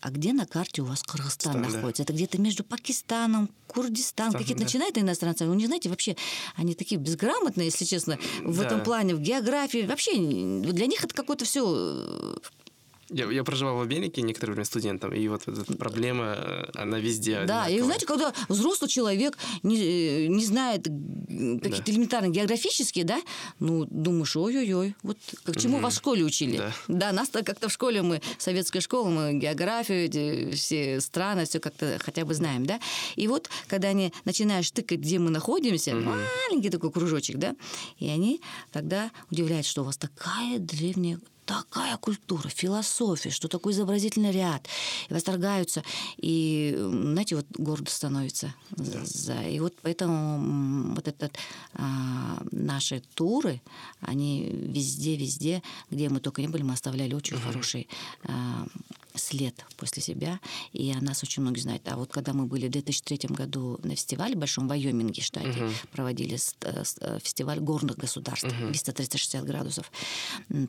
а 0.00 0.10
где 0.10 0.32
на 0.32 0.46
карте 0.46 0.82
у 0.82 0.84
вас 0.84 1.02
Кыргызстан 1.02 1.52
Стан, 1.52 1.62
находится? 1.62 2.04
Да. 2.04 2.04
Это 2.04 2.12
где-то 2.12 2.40
между 2.40 2.62
Пакистаном, 2.62 3.50
Курдистан, 3.66 4.30
какие-то 4.30 4.60
да. 4.60 4.64
начинают 4.64 4.98
иностранцы. 4.98 5.46
Вы 5.46 5.56
не 5.56 5.66
знаете, 5.66 5.88
вообще, 5.88 6.16
они 6.54 6.76
такие 6.76 7.00
безграмотные, 7.00 7.66
если 7.66 7.84
честно, 7.84 8.18
в 8.44 8.56
да. 8.56 8.66
этом 8.66 8.84
плане, 8.84 9.16
в 9.16 9.20
географии. 9.20 9.84
Вообще, 9.84 10.12
для 10.12 10.86
них 10.86 11.02
это 11.02 11.12
какое-то 11.12 11.44
все 11.44 11.64
э, 11.66 12.36
я, 13.12 13.30
я 13.30 13.44
проживал 13.44 13.76
в 13.76 13.80
Америке 13.82 14.22
некоторое 14.22 14.52
время 14.52 14.64
студентом, 14.64 15.12
и 15.12 15.28
вот 15.28 15.46
эта 15.46 15.72
проблема, 15.74 16.34
э, 16.36 16.64
она 16.74 16.98
везде 16.98 17.44
Да, 17.44 17.64
одинаковая. 17.64 17.76
и 17.76 17.80
знаете, 17.80 18.06
когда 18.06 18.32
взрослый 18.48 18.88
человек 18.88 19.38
не, 19.62 19.76
э, 19.76 20.26
не 20.26 20.44
знает 20.44 20.84
какие-то 20.84 21.84
да. 21.86 21.92
элементарные 21.92 22.32
географические, 22.32 23.04
да, 23.04 23.20
ну, 23.58 23.84
думаешь, 23.84 24.36
ой-ой-ой, 24.36 24.94
вот 25.02 25.18
к 25.44 25.58
чему 25.58 25.78
mm-hmm. 25.78 25.82
вас 25.82 25.94
в 25.94 25.96
школе 25.98 26.24
учили? 26.24 26.56
Да, 26.56 26.72
да 26.88 27.12
нас 27.12 27.28
как-то 27.28 27.68
в 27.68 27.72
школе, 27.72 28.02
мы, 28.02 28.20
советская 28.38 28.82
школа, 28.82 29.08
мы 29.08 29.34
географию, 29.34 30.04
эти, 30.04 30.54
все 30.54 31.00
страны, 31.00 31.44
все 31.44 31.60
как-то 31.60 31.98
хотя 32.00 32.24
бы 32.24 32.34
знаем, 32.34 32.66
да, 32.66 32.80
и 33.16 33.28
вот, 33.28 33.50
когда 33.68 33.88
они 33.88 34.12
начинаешь 34.24 34.70
тыкать, 34.70 35.00
где 35.00 35.18
мы 35.18 35.30
находимся, 35.30 35.92
mm-hmm. 35.92 36.26
маленький 36.48 36.70
такой 36.70 36.90
кружочек, 36.90 37.36
да, 37.36 37.54
и 37.98 38.08
они 38.08 38.40
тогда 38.70 39.10
удивляются, 39.30 39.70
что 39.70 39.82
у 39.82 39.84
вас 39.84 39.96
такая 39.96 40.58
древняя 40.58 41.18
такая 41.52 41.98
культура, 41.98 42.48
философия, 42.48 43.30
что 43.30 43.46
такой 43.46 43.72
изобразительный 43.72 44.32
ряд. 44.32 44.66
И 45.10 45.14
восторгаются. 45.14 45.82
И, 46.16 46.74
знаете, 46.78 47.36
вот 47.36 47.46
гордо 47.58 47.90
становится. 47.90 48.54
Да. 48.70 49.04
За, 49.04 49.42
и 49.42 49.60
вот 49.60 49.74
поэтому 49.82 50.94
вот 50.94 51.08
этот 51.08 51.36
а, 51.74 52.42
наши 52.52 53.02
туры, 53.14 53.60
они 54.00 54.48
везде-везде, 54.50 55.62
где 55.90 56.08
мы 56.08 56.20
только 56.20 56.40
не 56.40 56.48
были, 56.48 56.62
мы 56.62 56.72
оставляли 56.72 57.14
очень 57.14 57.36
угу. 57.36 57.44
хороший 57.44 57.86
а, 58.24 58.66
след 59.14 59.64
после 59.76 60.02
себя, 60.02 60.40
и 60.72 60.92
о 60.92 61.00
нас 61.00 61.22
очень 61.22 61.42
многие 61.42 61.60
знают. 61.60 61.82
А 61.88 61.96
вот 61.96 62.12
когда 62.12 62.32
мы 62.32 62.46
были 62.46 62.68
в 62.68 62.70
2003 62.70 63.28
году 63.30 63.78
на 63.82 63.94
фестивале 63.94 64.34
в 64.34 64.38
Большом 64.38 64.68
Вайоминге 64.68 65.22
штате, 65.22 65.48
uh-huh. 65.48 65.72
проводили 65.92 66.38
э, 66.62 66.84
э, 67.00 67.18
фестиваль 67.22 67.60
горных 67.60 67.96
государств, 67.96 68.46
uh-huh. 68.46 68.68
360 68.68 69.44
градусов. 69.44 69.90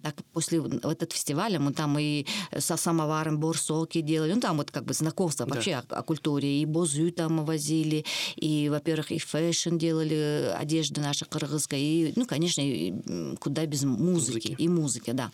Так 0.02 0.16
после 0.34 0.60
вот 0.60 0.74
этого 0.74 1.12
фестиваля 1.12 1.60
мы 1.60 1.74
там 1.74 1.98
и 2.00 2.26
со 2.58 2.78
самоваром 2.78 3.38
борсоки 3.40 4.02
делали, 4.02 4.34
ну 4.34 4.42
там 4.42 4.58
вот 4.58 4.72
как 4.72 4.86
бы 4.86 4.94
знакомство 4.94 5.46
да. 5.46 5.56
вообще 5.56 5.76
о, 5.76 5.84
о 5.90 6.04
культуре, 6.04 6.62
и 6.62 6.66
бозю 6.66 7.12
там 7.12 7.46
возили, 7.46 8.06
и, 8.36 8.70
во-первых, 8.70 9.12
и 9.12 9.20
fashion 9.20 9.78
делали, 9.78 10.54
одежда 10.56 11.02
наша 11.02 11.26
кыргызская, 11.26 11.80
и, 11.80 12.14
ну, 12.16 12.26
конечно, 12.26 12.62
и 12.62 12.94
куда 13.40 13.66
без 13.66 13.84
музыки, 13.84 14.50
музыки. 14.50 14.56
и 14.58 14.68
музыки, 14.68 15.12
да. 15.12 15.32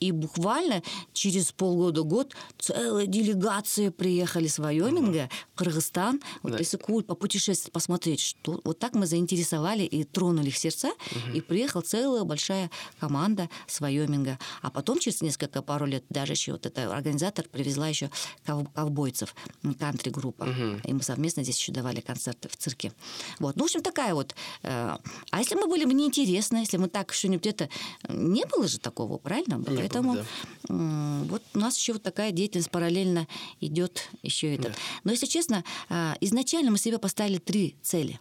И 0.00 0.12
буквально 0.12 0.82
через 1.12 1.52
полгода-год 1.52 2.34
целая 2.58 3.06
делегация 3.06 3.90
приехали 3.90 4.46
с 4.46 4.58
Вайоминга, 4.58 5.24
э 5.24 5.30
Кыргызстан, 5.54 6.20
вот 6.42 6.52
да. 6.52 6.58
если 6.58 6.76
куль 6.76 7.02
попутешествовать, 7.02 7.72
посмотреть, 7.72 8.20
что 8.20 8.60
вот 8.64 8.78
так 8.78 8.94
мы 8.94 9.06
заинтересовали 9.06 9.84
и 9.84 10.04
тронули 10.04 10.48
их 10.48 10.58
сердца, 10.58 10.88
э 10.88 11.36
и 11.36 11.40
приехала 11.40 11.82
целая 11.82 12.24
большая 12.24 12.70
команда 13.00 13.48
с 13.66 13.80
Вайоминга. 13.80 14.38
А 14.62 14.70
потом 14.70 14.98
через 14.98 15.22
несколько 15.22 15.62
пару 15.62 15.86
лет 15.86 16.04
даже 16.10 16.32
еще 16.32 16.52
вот 16.52 16.66
эта 16.66 16.94
организатор 16.94 17.46
привезла 17.48 17.88
еще 17.88 18.10
ков- 18.44 18.70
ковбойцев, 18.74 19.34
кантри-группа. 19.78 20.44
uh 20.44 20.80
И 20.84 20.92
мы 20.92 21.02
совместно 21.02 21.42
здесь 21.42 21.58
еще 21.58 21.72
давали 21.72 22.00
концерты 22.00 22.48
в 22.48 22.56
цирке. 22.56 22.92
Вот. 23.38 23.56
Ну, 23.56 23.62
в 23.62 23.66
общем, 23.66 23.82
такая 23.82 24.14
вот. 24.14 24.34
Э, 24.62 24.96
а 25.30 25.38
если 25.38 25.54
мы 25.54 25.66
были 25.66 25.84
бы 25.84 25.94
неинтересны, 25.94 26.58
если 26.58 26.76
мы 26.76 26.88
так 26.88 27.12
что-нибудь 27.12 27.46
это... 27.46 27.68
Не 28.08 28.44
было 28.46 28.68
же 28.68 28.78
такого, 28.78 29.18
правильно? 29.18 29.58
Было? 29.58 29.85
Поэтому 29.86 30.16
да. 30.16 30.24
вот 30.68 31.42
у 31.54 31.58
нас 31.58 31.78
еще 31.78 31.92
вот 31.92 32.02
такая 32.02 32.32
деятельность 32.32 32.70
параллельно 32.70 33.28
идет 33.60 34.08
еще 34.22 34.54
этот. 34.54 34.72
Да. 34.72 34.78
Но 35.04 35.10
если 35.12 35.26
честно, 35.26 35.64
а, 35.88 36.16
изначально 36.20 36.70
мы 36.70 36.78
себе 36.78 36.98
поставили 36.98 37.38
три 37.38 37.76
цели. 37.82 38.18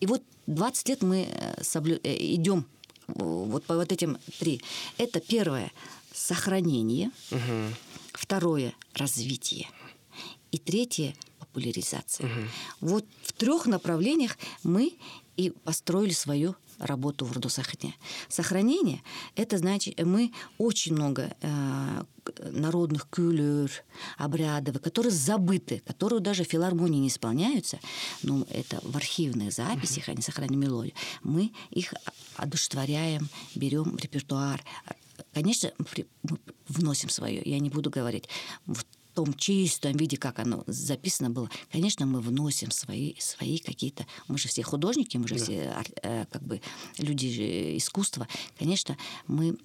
И 0.00 0.06
вот 0.06 0.22
20 0.46 0.88
лет 0.88 1.02
мы 1.02 1.28
э, 1.30 1.62
соблю... 1.62 1.98
Э, 2.02 2.16
идем 2.16 2.66
вот 3.06 3.64
по 3.64 3.74
вот 3.74 3.92
этим 3.92 4.18
три. 4.38 4.60
Это 4.98 5.20
первое 5.20 5.72
сохранение, 6.12 7.10
угу. 7.30 7.74
второе 8.12 8.74
развитие 8.94 9.68
и 10.52 10.58
третье 10.58 11.14
популяризация. 11.38 12.30
Вот 12.80 13.04
в 13.22 13.32
трех 13.32 13.66
направлениях 13.66 14.36
мы 14.62 14.92
и 15.36 15.50
построили 15.50 16.12
свою 16.12 16.54
работу 16.80 17.24
в 17.24 17.32
Рудосахне. 17.32 17.94
Сохранение– 18.28 19.02
это 19.36 19.58
значит, 19.58 20.00
мы 20.04 20.32
очень 20.58 20.94
много 20.94 21.34
э, 21.40 22.02
народных 22.52 23.08
кюлюр, 23.08 23.70
обрядов, 24.16 24.80
которые 24.80 25.12
забыты, 25.12 25.82
которые 25.86 26.20
даже 26.20 26.44
в 26.44 26.48
филармонии 26.48 26.98
не 26.98 27.08
исполняются, 27.08 27.78
но 28.22 28.46
это 28.50 28.80
в 28.82 28.96
архивных 28.96 29.52
записях, 29.52 30.08
они 30.08 30.22
сохранили 30.22 30.56
мелодию. 30.56 30.94
Мы 31.22 31.52
их 31.70 31.94
одушевляем, 32.36 33.28
берем 33.54 33.96
в 33.96 34.00
репертуар. 34.00 34.62
Конечно, 35.32 35.70
мы 35.78 36.06
вносим 36.68 37.08
свое, 37.08 37.42
я 37.44 37.58
не 37.58 37.70
буду 37.70 37.90
говорить. 37.90 38.28
Вот 38.66 38.86
том 39.24 39.34
чистом 39.34 39.92
виде, 39.98 40.16
как 40.16 40.38
оно 40.38 40.64
записано 40.66 41.28
было, 41.28 41.50
конечно, 41.70 42.06
мы 42.06 42.20
вносим 42.20 42.70
свои, 42.70 43.14
свои 43.18 43.58
какие-то... 43.58 44.06
Мы 44.28 44.38
же 44.38 44.48
все 44.48 44.62
художники, 44.62 45.18
мы 45.18 45.28
же 45.28 45.34
да. 45.34 45.44
все 45.44 45.74
э, 46.02 46.24
как 46.30 46.42
бы 46.42 46.62
люди 46.96 47.76
искусства. 47.76 48.26
Конечно, 48.58 48.96
мы 49.26 49.58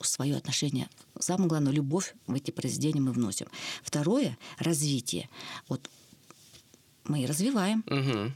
свое 0.00 0.36
отношение, 0.36 0.88
самое 1.18 1.48
главное, 1.48 1.72
любовь 1.72 2.14
в 2.26 2.34
эти 2.34 2.50
произведения 2.50 3.00
мы 3.00 3.12
вносим. 3.12 3.46
Второе– 3.82 4.38
развитие. 4.58 5.28
Вот 5.68 5.90
мы 7.04 7.26
развиваем. 7.26 7.84
Угу. 7.86 8.32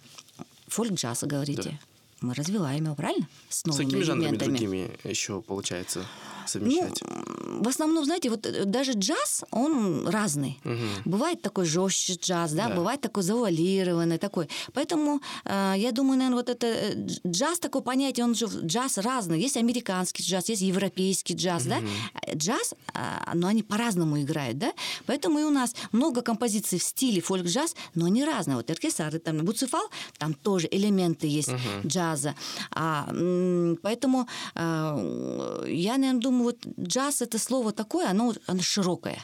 Фольк-джаз, 0.68 1.24
говорите. 1.24 1.70
Да. 1.70 1.87
Мы 2.20 2.34
развиваем 2.34 2.84
его, 2.84 2.94
правильно? 2.94 3.28
С, 3.48 3.64
новыми 3.64 3.84
С 3.84 3.86
какими 3.86 4.02
жанрами 4.02 4.36
другими 4.36 4.90
еще 5.04 5.40
получается? 5.40 6.04
совмещать? 6.48 7.02
Ну, 7.02 7.62
в 7.62 7.68
основном, 7.68 8.04
знаете, 8.04 8.30
вот 8.30 8.46
э, 8.46 8.64
даже 8.64 8.92
джаз, 8.92 9.44
он 9.50 10.08
разный. 10.08 10.58
Угу. 10.64 11.10
Бывает 11.10 11.42
такой 11.42 11.66
жестче 11.66 12.14
джаз, 12.14 12.52
да, 12.52 12.68
да, 12.68 12.74
бывает 12.74 13.00
такой 13.00 13.22
завуалированный, 13.22 14.18
такой. 14.18 14.48
Поэтому 14.72 15.20
э, 15.44 15.74
я 15.76 15.92
думаю, 15.92 16.18
наверное, 16.18 16.36
вот 16.36 16.48
это 16.48 16.66
э, 16.66 17.06
джаз, 17.26 17.58
такое 17.58 17.82
понятие, 17.82 18.24
он 18.24 18.34
же 18.34 18.46
джаз 18.46 18.98
разный. 18.98 19.40
Есть 19.40 19.56
американский 19.56 20.22
джаз, 20.22 20.48
есть 20.48 20.62
европейский 20.62 21.34
джаз, 21.34 21.62
угу. 21.62 21.70
да. 21.70 21.80
Джаз, 22.34 22.74
э, 22.94 23.00
но 23.34 23.48
они 23.48 23.62
по-разному 23.62 24.20
играют, 24.20 24.58
да. 24.58 24.72
Поэтому 25.06 25.38
и 25.38 25.42
у 25.42 25.50
нас 25.50 25.74
много 25.92 26.22
композиций 26.22 26.78
в 26.78 26.82
стиле 26.82 27.20
фольк-джаз, 27.20 27.74
но 27.94 28.06
они 28.06 28.24
разные. 28.24 28.56
Вот 28.56 28.70
оркестр, 28.70 29.18
там 29.18 29.38
Буцефал, 29.44 29.88
там 30.18 30.34
тоже 30.34 30.68
элементы 30.70 31.26
есть 31.26 31.48
угу. 31.48 31.58
Джаза. 32.08 32.34
А, 32.70 33.06
поэтому 33.82 34.28
э, 34.54 35.64
я, 35.68 35.98
наверное, 35.98 36.20
думаю, 36.20 36.44
вот 36.44 36.66
джаз 36.80 37.22
это 37.22 37.38
слово 37.38 37.72
такое, 37.72 38.10
оно, 38.10 38.34
оно 38.46 38.62
широкое. 38.62 39.18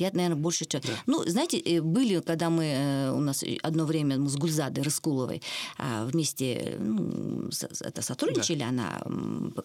Я, 0.00 0.10
наверное, 0.14 0.36
больше... 0.36 0.64
Да. 0.70 0.80
Ну, 1.06 1.22
знаете, 1.26 1.58
э, 1.58 1.82
были, 1.82 2.20
когда 2.20 2.48
мы... 2.48 2.64
Э, 2.64 3.12
у 3.12 3.20
нас 3.20 3.44
одно 3.62 3.84
время 3.84 4.18
мы 4.18 4.28
с 4.30 4.36
Гульзадой 4.36 4.82
Рыскуловой 4.82 5.42
а, 5.76 6.06
вместе 6.06 6.76
ну, 6.78 7.50
это 7.80 8.00
сотрудничали. 8.02 8.60
Да. 8.60 8.68
Она, 8.68 9.02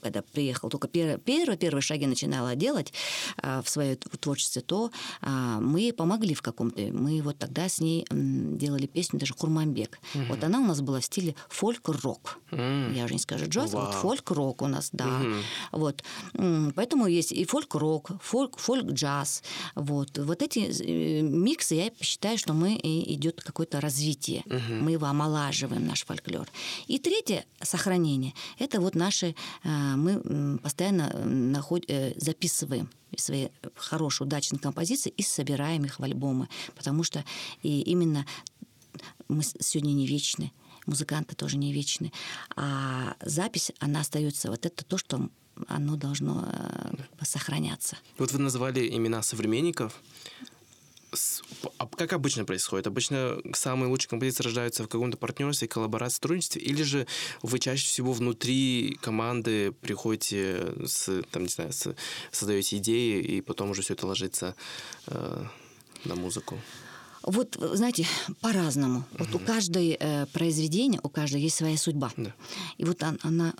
когда 0.01 0.21
приехала, 0.21 0.69
только 0.69 0.89
первые, 0.89 1.17
первые, 1.17 1.57
первые 1.57 1.81
шаги 1.81 2.05
начинала 2.05 2.55
делать 2.55 2.93
а, 3.37 3.61
в 3.61 3.69
своем 3.69 3.95
творчестве, 3.95 4.61
то 4.61 4.91
а, 5.21 5.59
мы 5.61 5.93
помогли 5.93 6.33
в 6.33 6.41
каком-то... 6.41 6.81
Мы 6.81 7.21
вот 7.21 7.37
тогда 7.37 7.69
с 7.69 7.79
ней 7.79 8.05
делали 8.11 8.87
песню, 8.87 9.19
даже 9.19 9.33
Курманбек. 9.33 9.99
Угу. 10.15 10.23
Вот 10.29 10.43
она 10.43 10.59
у 10.59 10.65
нас 10.65 10.81
была 10.81 10.99
в 10.99 11.05
стиле 11.05 11.35
фольк-рок. 11.47 12.39
Угу. 12.51 12.61
Я 12.93 13.05
уже 13.05 13.13
не 13.13 13.19
скажу 13.19 13.45
джаз, 13.47 13.71
Вау. 13.71 13.85
вот 13.85 13.95
фольк-рок 13.95 14.61
у 14.61 14.67
нас, 14.67 14.89
да. 14.91 15.07
Угу. 15.07 15.35
Вот. 15.71 16.03
Поэтому 16.75 17.07
есть 17.07 17.31
и 17.31 17.45
фольк-рок, 17.45 18.11
фольк, 18.21 18.57
фольк-джаз. 18.57 19.43
Вот 19.75 20.24
вот 20.25 20.41
эти 20.41 20.59
э, 20.59 21.21
миксы, 21.21 21.75
я 21.75 21.91
считаю, 22.01 22.37
что 22.37 22.53
мы 22.53 22.79
идет 22.83 23.41
какое-то 23.41 23.81
развитие. 23.81 24.43
Угу. 24.45 24.73
Мы 24.81 24.91
его 24.91 25.07
омолаживаем, 25.07 25.85
наш 25.85 26.05
фольклор. 26.05 26.47
И 26.87 26.99
третье 26.99 27.45
сохранение– 27.61 28.33
это 28.59 28.81
вот 28.81 28.95
наши, 28.95 29.35
э, 29.63 29.69
мы 29.95 30.59
постоянно 30.59 31.09
наход, 31.25 31.83
э, 31.87 32.13
записываем 32.17 32.89
свои 33.17 33.47
хорошие, 33.75 34.27
удачные 34.27 34.59
композиции 34.59 35.09
и 35.09 35.23
собираем 35.23 35.85
их 35.85 35.99
в 35.99 36.03
альбомы. 36.03 36.49
Потому 36.75 37.03
что 37.03 37.23
и 37.63 37.81
именно 37.81 38.25
мы 39.27 39.43
сегодня 39.43 39.93
не 39.93 40.07
вечны, 40.07 40.51
музыканты 40.85 41.35
тоже 41.35 41.57
не 41.57 41.73
вечны. 41.73 42.11
А 42.55 43.15
запись, 43.21 43.71
она 43.79 44.01
остается. 44.01 44.49
Вот 44.49 44.65
это 44.65 44.83
то, 44.83 44.97
что 44.97 45.29
оно 45.67 45.95
должно 45.95 46.47
э, 46.51 47.23
сохраняться. 47.23 47.97
Вот 48.17 48.31
вы 48.31 48.39
назвали 48.39 48.87
имена 48.89 49.21
современников. 49.21 49.93
А 51.77 51.87
как 51.87 52.13
обычно 52.13 52.43
происходит? 52.45 52.87
Обычно 52.87 53.37
самые 53.53 53.89
лучшие 53.89 54.09
композиции 54.09 54.43
рождаются 54.43 54.83
в 54.83 54.87
каком-то 54.87 55.17
партнерстве, 55.17 55.67
коллаборации, 55.67 56.15
сотрудничестве, 56.15 56.61
или 56.61 56.83
же 56.83 57.07
вы 57.41 57.59
чаще 57.59 57.87
всего 57.87 58.11
внутри 58.11 58.97
команды 59.01 59.71
приходите 59.71 60.73
с, 60.85 61.23
там, 61.31 61.43
не 61.43 61.49
знаю, 61.49 61.71
с, 61.71 61.95
создаете 62.31 62.77
идеи, 62.77 63.21
и 63.21 63.41
потом 63.41 63.69
уже 63.71 63.81
все 63.81 63.93
это 63.93 64.07
ложится 64.07 64.55
э, 65.07 65.45
на 66.03 66.15
музыку? 66.15 66.59
Вот, 67.23 67.57
знаете, 67.59 68.05
по-разному. 68.41 68.99
Uh-huh. 68.99 69.17
Вот 69.19 69.35
у 69.35 69.39
каждой 69.39 69.97
э, 69.99 70.25
произведения, 70.27 70.99
у 71.01 71.09
каждой 71.09 71.41
есть 71.41 71.55
своя 71.55 71.77
судьба. 71.77 72.11
Да. 72.17 72.33
И 72.77 72.83
вот 72.83 73.01
она, 73.01 73.17
она 73.23 73.53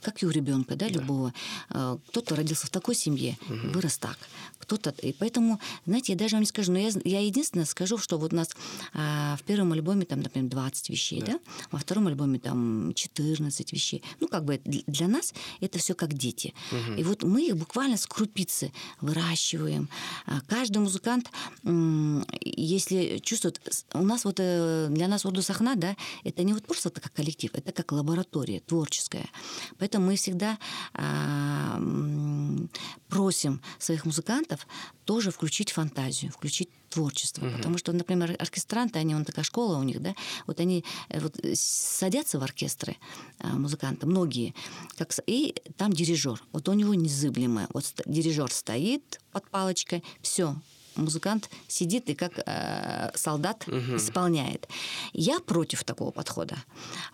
как 0.00 0.22
и 0.22 0.26
у 0.26 0.30
ребенка, 0.30 0.76
да, 0.76 0.88
да. 0.88 0.92
любого. 0.92 1.34
Э, 1.70 1.98
кто-то 2.08 2.36
родился 2.36 2.66
в 2.66 2.70
такой 2.70 2.94
семье, 2.94 3.36
угу. 3.48 3.72
вырос 3.74 3.98
так. 3.98 4.18
Кто-то. 4.60 4.90
И 5.02 5.12
поэтому, 5.12 5.60
знаете, 5.86 6.12
я 6.12 6.18
даже 6.18 6.36
вам 6.36 6.42
не 6.42 6.46
скажу, 6.46 6.72
но 6.72 6.78
я, 6.78 6.90
я 7.04 7.20
единственное 7.20 7.66
скажу, 7.66 7.98
что 7.98 8.18
вот 8.18 8.32
у 8.32 8.36
нас 8.36 8.50
а, 8.94 9.36
в 9.36 9.42
первом 9.42 9.72
альбоме 9.72 10.04
там, 10.04 10.20
например, 10.20 10.50
20 10.50 10.90
вещей, 10.90 11.20
да. 11.20 11.26
да, 11.26 11.38
во 11.70 11.78
втором 11.78 12.06
альбоме 12.08 12.38
там 12.38 12.92
14 12.94 13.72
вещей. 13.72 14.02
Ну, 14.20 14.28
как 14.28 14.44
бы 14.44 14.60
для 14.64 15.08
нас 15.08 15.34
это 15.60 15.78
все 15.78 15.94
как 15.94 16.14
дети. 16.14 16.54
Угу. 16.72 16.98
И 16.98 17.04
вот 17.04 17.22
мы 17.22 17.46
их 17.46 17.56
буквально 17.56 17.96
с 17.96 18.06
крупицы 18.06 18.72
выращиваем. 19.00 19.88
А, 20.26 20.40
каждый 20.48 20.78
музыкант, 20.78 21.30
если 22.42 23.18
чувствует, 23.18 23.60
у 23.94 24.02
нас 24.02 24.24
вот 24.24 24.36
э, 24.38 24.88
для 24.90 25.08
нас 25.08 25.24
Урду 25.24 25.42
Сахна, 25.42 25.74
да, 25.76 25.96
это 26.24 26.42
не 26.42 26.52
вот 26.52 26.64
просто 26.64 26.90
как 26.90 27.12
коллектив, 27.12 27.50
это 27.54 27.72
как 27.72 27.92
лаборатория 27.92 28.60
творческая. 28.60 29.28
Поэтому 29.78 30.00
Поэтому 30.00 30.06
мы 30.06 30.16
всегда 30.16 30.58
а, 30.94 31.78
просим 33.08 33.60
своих 33.78 34.06
музыкантов 34.06 34.49
тоже 35.04 35.30
включить 35.30 35.70
фантазию, 35.70 36.32
включить 36.32 36.70
творчество. 36.88 37.46
Угу. 37.46 37.56
Потому 37.56 37.78
что, 37.78 37.92
например, 37.92 38.36
оркестранты, 38.38 38.98
они, 38.98 39.14
вон 39.14 39.24
такая 39.24 39.44
школа 39.44 39.78
у 39.78 39.82
них, 39.82 40.00
да, 40.02 40.14
вот 40.46 40.60
они 40.60 40.84
э, 41.08 41.20
вот 41.20 41.36
садятся 41.54 42.38
в 42.38 42.42
оркестры, 42.42 42.96
а, 43.38 43.48
музыканты, 43.48 44.06
многие, 44.06 44.54
как, 44.96 45.14
и 45.26 45.54
там 45.76 45.92
дирижер. 45.92 46.42
Вот 46.52 46.68
у 46.68 46.72
него 46.72 46.94
незыблемое. 46.94 47.68
Вот 47.72 47.84
дирижер 48.06 48.50
стоит 48.50 49.20
под 49.32 49.48
палочкой, 49.50 50.02
все, 50.20 50.56
музыкант 50.96 51.50
сидит 51.68 52.08
и 52.08 52.14
как 52.14 52.32
э, 52.38 53.10
солдат 53.14 53.64
угу. 53.66 53.96
исполняет. 53.96 54.68
Я 55.12 55.40
против 55.40 55.84
такого 55.84 56.10
подхода. 56.10 56.56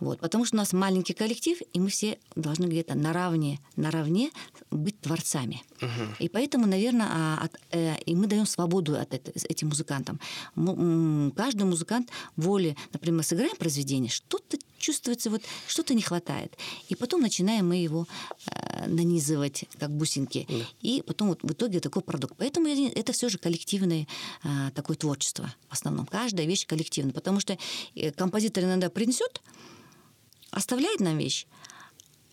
Вот, 0.00 0.20
потому 0.20 0.44
что 0.44 0.56
у 0.56 0.58
нас 0.58 0.72
маленький 0.72 1.14
коллектив, 1.14 1.58
и 1.72 1.80
мы 1.80 1.88
все 1.88 2.18
должны 2.34 2.66
где-то 2.66 2.94
наравне, 2.94 3.60
наравне 3.76 4.30
быть 4.70 5.00
творцами. 5.00 5.62
Угу. 5.80 6.16
И 6.20 6.28
поэтому, 6.28 6.66
наверное, 6.66 7.08
а, 7.10 7.44
от, 7.44 7.60
э, 7.70 7.98
и 8.06 8.14
мы 8.14 8.26
даем 8.26 8.46
свободу 8.46 8.96
от 8.98 9.12
это, 9.14 9.32
этим 9.48 9.68
музыкантам. 9.68 10.20
М- 10.56 11.32
каждый 11.36 11.64
музыкант 11.64 12.10
воле, 12.36 12.76
например, 12.92 13.18
мы 13.18 13.22
сыграем 13.22 13.56
произведение, 13.56 14.10
что-то 14.10 14.58
чувствуется, 14.78 15.30
вот 15.30 15.42
что-то 15.66 15.94
не 15.94 16.02
хватает. 16.02 16.56
И 16.88 16.94
потом 16.94 17.20
начинаем 17.20 17.68
мы 17.68 17.76
его 17.76 18.06
э, 18.46 18.88
нанизывать, 18.88 19.64
как 19.78 19.90
бусинки. 19.90 20.46
Да. 20.48 20.54
И 20.82 21.02
потом 21.06 21.28
вот 21.28 21.42
в 21.42 21.52
итоге 21.52 21.80
такой 21.80 22.02
продукт. 22.02 22.34
Поэтому 22.38 22.68
это 22.68 23.12
все 23.12 23.28
же 23.28 23.38
коллективное 23.66 24.06
э, 24.44 24.70
такое 24.74 24.96
творчество 24.96 25.52
в 25.68 25.72
основном. 25.72 26.06
Каждая 26.06 26.46
вещь 26.46 26.66
коллективная. 26.66 27.12
Потому 27.12 27.40
что 27.40 27.58
э, 27.94 28.12
композитор 28.12 28.64
иногда 28.64 28.88
принесет, 28.90 29.42
оставляет 30.50 31.00
нам 31.00 31.18
вещь, 31.18 31.46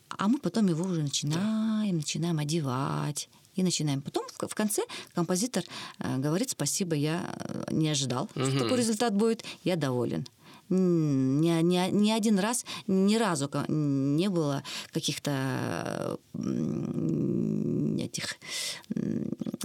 а 0.10 0.28
мы 0.28 0.38
потом 0.38 0.68
его 0.68 0.86
уже 0.86 1.02
начинаем, 1.02 1.98
начинаем 1.98 2.38
одевать, 2.40 3.30
и 3.56 3.64
начинаем. 3.64 4.02
Потом 4.02 4.26
в 4.40 4.56
конце 4.56 4.84
композитор 5.16 5.64
э, 6.00 6.18
говорит 6.18 6.52
спасибо, 6.52 6.96
я 6.96 7.36
э, 7.36 7.66
не 7.72 7.90
ожидал, 7.90 8.30
угу. 8.36 8.46
что 8.46 8.60
такой 8.60 8.78
результат 8.78 9.16
будет, 9.16 9.44
я 9.64 9.76
доволен 9.76 10.28
ни, 10.74 11.62
ни, 11.62 11.92
ни 11.92 12.12
один 12.12 12.40
раз, 12.40 12.66
ни 12.88 13.16
разу 13.16 13.50
не 13.68 14.30
было 14.30 14.64
каких-то 14.92 16.18
этих 18.00 18.36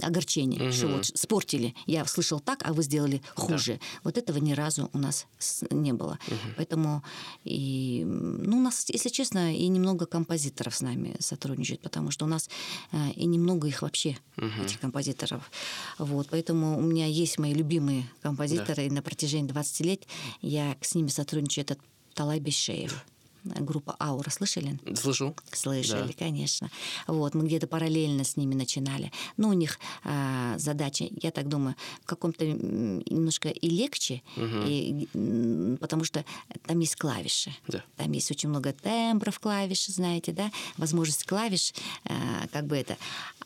огорчений, 0.01 0.61
угу. 0.61 0.71
что 0.71 0.87
вот 0.87 1.05
спортили. 1.05 1.75
Я 1.85 2.05
слышал 2.05 2.39
так, 2.39 2.61
а 2.65 2.73
вы 2.73 2.83
сделали 2.83 3.21
хуже. 3.35 3.73
Да. 3.73 3.79
Вот 4.03 4.17
этого 4.17 4.37
ни 4.37 4.53
разу 4.53 4.89
у 4.93 4.97
нас 4.97 5.27
не 5.71 5.93
было. 5.93 6.19
Угу. 6.27 6.37
Поэтому 6.57 7.03
и, 7.43 8.03
ну, 8.05 8.57
у 8.57 8.61
нас, 8.61 8.85
если 8.89 9.09
честно, 9.09 9.55
и 9.55 9.67
немного 9.67 10.05
композиторов 10.05 10.75
с 10.75 10.81
нами 10.81 11.15
сотрудничают, 11.19 11.81
потому 11.81 12.11
что 12.11 12.25
у 12.25 12.27
нас 12.27 12.49
э, 12.91 13.11
и 13.11 13.25
немного 13.25 13.67
их 13.67 13.81
вообще, 13.81 14.17
угу. 14.37 14.63
этих 14.63 14.79
композиторов. 14.79 15.49
Вот, 15.97 16.27
поэтому 16.29 16.77
у 16.77 16.81
меня 16.81 17.05
есть 17.05 17.37
мои 17.37 17.53
любимые 17.53 18.09
композиторы, 18.21 18.75
да. 18.75 18.83
и 18.83 18.89
на 18.89 19.01
протяжении 19.01 19.47
20 19.47 19.81
лет 19.81 20.03
я 20.41 20.77
с 20.81 20.95
ними 20.95 20.98
сотрудничаю. 21.07 21.63
Это 21.63 21.77
Талай 22.13 22.39
Бешеев 22.39 23.05
группа 23.43 23.95
Аура. 23.99 24.29
Слышали? 24.29 24.79
Слышу. 24.95 25.35
Слышали, 25.51 26.07
да. 26.07 26.13
конечно. 26.17 26.69
Вот, 27.07 27.33
мы 27.35 27.45
где-то 27.45 27.67
параллельно 27.67 28.23
с 28.23 28.37
ними 28.37 28.55
начинали. 28.55 29.11
Но 29.37 29.49
у 29.49 29.53
них 29.53 29.79
а, 30.03 30.57
задача, 30.57 31.07
я 31.21 31.31
так 31.31 31.47
думаю, 31.47 31.75
в 32.03 32.05
каком-то 32.05 32.45
немножко 32.45 33.49
и 33.49 33.69
легче, 33.69 34.21
угу. 34.35 34.65
и, 34.67 35.07
потому 35.79 36.03
что 36.03 36.25
там 36.65 36.79
есть 36.79 36.95
клавиши. 36.95 37.51
Да. 37.67 37.83
Там 37.97 38.11
есть 38.11 38.31
очень 38.31 38.49
много 38.49 38.73
тембров 38.73 39.39
клавиш, 39.39 39.87
знаете, 39.87 40.31
да, 40.31 40.51
возможность 40.77 41.25
клавиш, 41.25 41.73
а, 42.05 42.47
как 42.51 42.65
бы 42.67 42.77
это. 42.77 42.97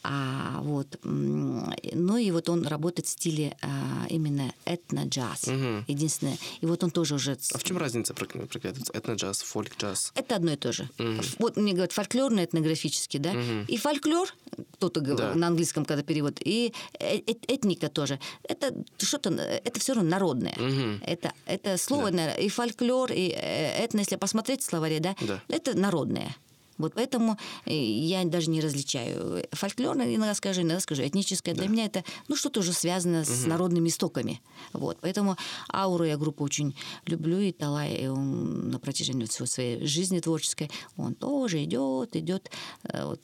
А, 0.03 0.59
вот, 0.61 0.99
ну 1.03 2.17
и 2.17 2.31
вот 2.31 2.49
он 2.49 2.67
работает 2.67 3.07
в 3.07 3.09
стиле 3.09 3.55
а, 3.61 4.05
именно 4.09 4.53
этно-джаз. 4.65 5.47
Угу. 5.47 5.85
Единственное. 5.87 6.37
И 6.59 6.65
вот 6.65 6.83
он 6.83 6.91
тоже 6.91 7.15
уже... 7.15 7.37
А 7.53 7.57
в 7.57 7.63
чем 7.63 7.77
разница 7.77 8.13
этно-джаз, 8.13 9.41
фольк-джаз? 9.41 10.11
Это 10.15 10.35
одно 10.35 10.51
и 10.51 10.55
то 10.57 10.73
же. 10.73 10.89
Угу. 10.99 11.21
Вот 11.39 11.57
мне 11.57 11.71
говорят 11.71 11.93
фольклорный 11.93 12.43
этнографический, 12.43 13.19
да, 13.19 13.31
угу. 13.31 13.65
и 13.67 13.77
фольклор, 13.77 14.27
кто-то 14.73 14.99
да. 14.99 15.33
на 15.35 15.47
английском, 15.47 15.85
когда 15.85 16.03
перевод, 16.03 16.39
и 16.43 16.73
э, 16.99 17.19
э, 17.19 17.33
этника 17.47 17.89
тоже. 17.89 18.19
Это 18.43 18.73
что-то, 18.97 19.29
это 19.29 19.79
все 19.79 19.93
равно 19.93 20.09
народное. 20.09 20.53
Угу. 20.53 21.05
Это, 21.05 21.31
это 21.45 21.77
слово, 21.77 22.11
да. 22.11 22.33
и 22.33 22.49
фольклор, 22.49 23.11
и 23.11 23.29
э, 23.29 23.83
этно, 23.83 23.99
если 23.99 24.17
посмотреть 24.17 24.61
в 24.61 24.65
словаре, 24.65 24.99
да, 24.99 25.15
да. 25.21 25.41
это 25.47 25.77
народное. 25.77 26.35
Вот 26.83 26.93
поэтому 26.95 27.37
э, 27.65 27.73
я 27.73 28.23
даже 28.25 28.49
не 28.49 28.61
различаю. 28.61 29.45
Фольклорное 29.51 30.15
иногда 30.15 30.35
скажу, 30.35 30.61
иногда 30.61 30.79
скажу 30.79 31.03
этническое. 31.03 31.55
Да. 31.55 31.61
Для 31.61 31.69
меня 31.69 31.85
это 31.85 32.03
ну, 32.27 32.35
что-то 32.35 32.59
уже 32.59 32.73
связано 32.73 33.21
угу. 33.21 33.27
с 33.27 33.45
народными 33.45 33.87
истоками. 33.89 34.41
Вот. 34.73 34.97
Поэтому 35.01 35.37
ауру 35.71 36.03
я 36.03 36.17
группу 36.17 36.43
очень 36.43 36.75
люблю. 37.05 37.39
И 37.39 37.51
Талай 37.51 38.07
он 38.09 38.69
на 38.69 38.79
протяжении 38.79 39.25
всей 39.25 39.47
своей 39.47 39.85
жизни 39.85 40.19
творческой, 40.19 40.69
он 40.97 41.15
тоже 41.15 41.63
идет, 41.63 42.15
идет 42.15 42.51
э, 42.83 43.05
вот, 43.05 43.21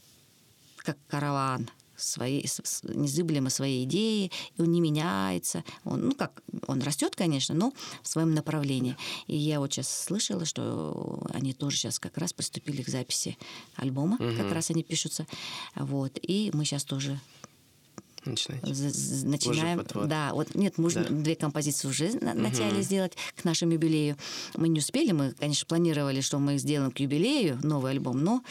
как 0.77 0.97
караван 1.07 1.69
своей, 2.01 2.47
незыблемо 2.83 3.49
своей 3.49 3.85
идеи, 3.85 4.31
и 4.57 4.61
он 4.61 4.71
не 4.71 4.81
меняется. 4.81 5.63
Он, 5.83 6.09
ну 6.09 6.11
как, 6.15 6.41
он 6.67 6.81
растет, 6.81 7.15
конечно, 7.15 7.55
но 7.55 7.73
в 8.01 8.07
своем 8.07 8.33
направлении. 8.33 8.95
И 9.27 9.35
я 9.35 9.59
вот 9.59 9.73
сейчас 9.73 9.89
слышала, 9.89 10.45
что 10.45 11.25
они 11.33 11.53
тоже 11.53 11.77
сейчас 11.77 11.99
как 11.99 12.17
раз 12.17 12.33
приступили 12.33 12.81
к 12.81 12.89
записи 12.89 13.37
альбома, 13.75 14.15
угу. 14.15 14.35
как 14.37 14.51
раз 14.51 14.69
они 14.71 14.83
пишутся. 14.83 15.25
Вот. 15.75 16.17
И 16.21 16.51
мы 16.53 16.65
сейчас 16.65 16.83
тоже 16.83 17.19
Начинаете. 18.25 19.27
Начинаем. 19.27 19.85
Да, 20.07 20.33
вот 20.33 20.53
нет, 20.55 20.77
можно 20.77 21.03
да. 21.03 21.09
две 21.09 21.35
композиции 21.35 21.87
уже 21.87 22.11
на, 22.19 22.31
угу. 22.31 22.41
начали 22.41 22.81
сделать 22.81 23.13
к 23.35 23.43
нашему 23.45 23.73
юбилею. 23.73 24.17
Мы 24.55 24.67
не 24.67 24.79
успели, 24.79 25.11
мы, 25.11 25.31
конечно, 25.31 25.65
планировали, 25.65 26.21
что 26.21 26.39
мы 26.39 26.57
сделаем 26.57 26.91
к 26.91 26.99
юбилею 26.99 27.59
новый 27.63 27.91
альбом, 27.91 28.21
но 28.23 28.43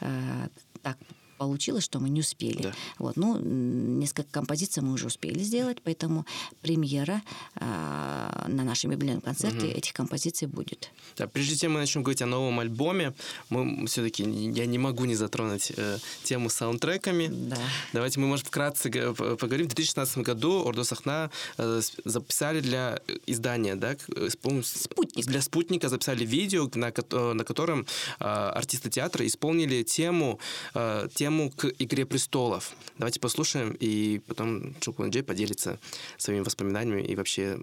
э, 0.00 0.48
так 0.82 0.96
получилось, 1.36 1.84
что 1.84 2.00
мы 2.00 2.08
не 2.08 2.20
успели. 2.20 2.62
Да. 2.62 2.74
Вот, 2.98 3.16
ну, 3.16 3.38
несколько 3.38 4.30
композиций 4.30 4.82
мы 4.82 4.92
уже 4.92 5.06
успели 5.06 5.40
сделать, 5.40 5.78
поэтому 5.82 6.26
премьера 6.62 7.22
э, 7.54 8.46
на 8.48 8.64
нашем 8.64 8.90
юбилейном 8.90 9.20
концерте 9.20 9.66
угу. 9.66 9.76
этих 9.76 9.92
композиций 9.92 10.48
будет. 10.48 10.90
Да, 11.16 11.26
прежде 11.26 11.56
чем 11.56 11.72
мы 11.72 11.80
начнем 11.80 12.02
говорить 12.02 12.22
о 12.22 12.26
новом 12.26 12.60
альбоме, 12.60 13.12
мы 13.50 13.86
все-таки 13.86 14.22
я 14.22 14.66
не 14.66 14.78
могу 14.78 15.04
не 15.04 15.14
затронуть 15.14 15.72
э, 15.76 15.98
тему 16.24 16.48
саундтреками. 16.48 17.28
Да. 17.30 17.58
Давайте 17.92 18.20
мы, 18.20 18.26
может, 18.26 18.46
вкратце 18.46 18.90
поговорим. 18.90 19.66
В 19.66 19.74
2016 19.74 20.18
году 20.18 20.62
Ордо 20.64 20.84
Сахна 20.84 21.30
э, 21.58 21.80
записали 22.04 22.60
для 22.60 23.00
издания, 23.26 23.76
да, 23.76 23.96
э, 24.16 24.28
Спутник. 24.30 25.26
для 25.26 25.42
спутника 25.42 25.88
записали 25.88 26.24
видео, 26.24 26.70
на, 26.74 26.92
на 27.34 27.44
котором 27.44 27.86
э, 28.20 28.24
артисты 28.24 28.90
театра 28.90 29.26
исполнили 29.26 29.82
тему, 29.82 30.38
э, 30.74 31.08
тему 31.14 31.25
тему 31.26 31.50
к 31.50 31.72
«Игре 31.80 32.06
престолов». 32.06 32.70
Давайте 32.98 33.18
послушаем, 33.18 33.76
и 33.80 34.20
потом 34.28 34.76
Чукун 34.78 35.10
Джей 35.10 35.24
поделится 35.24 35.80
своими 36.18 36.44
воспоминаниями 36.44 37.02
и 37.02 37.16
вообще 37.16 37.58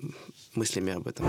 мыслями 0.54 0.92
об 0.92 1.08
этом. 1.08 1.26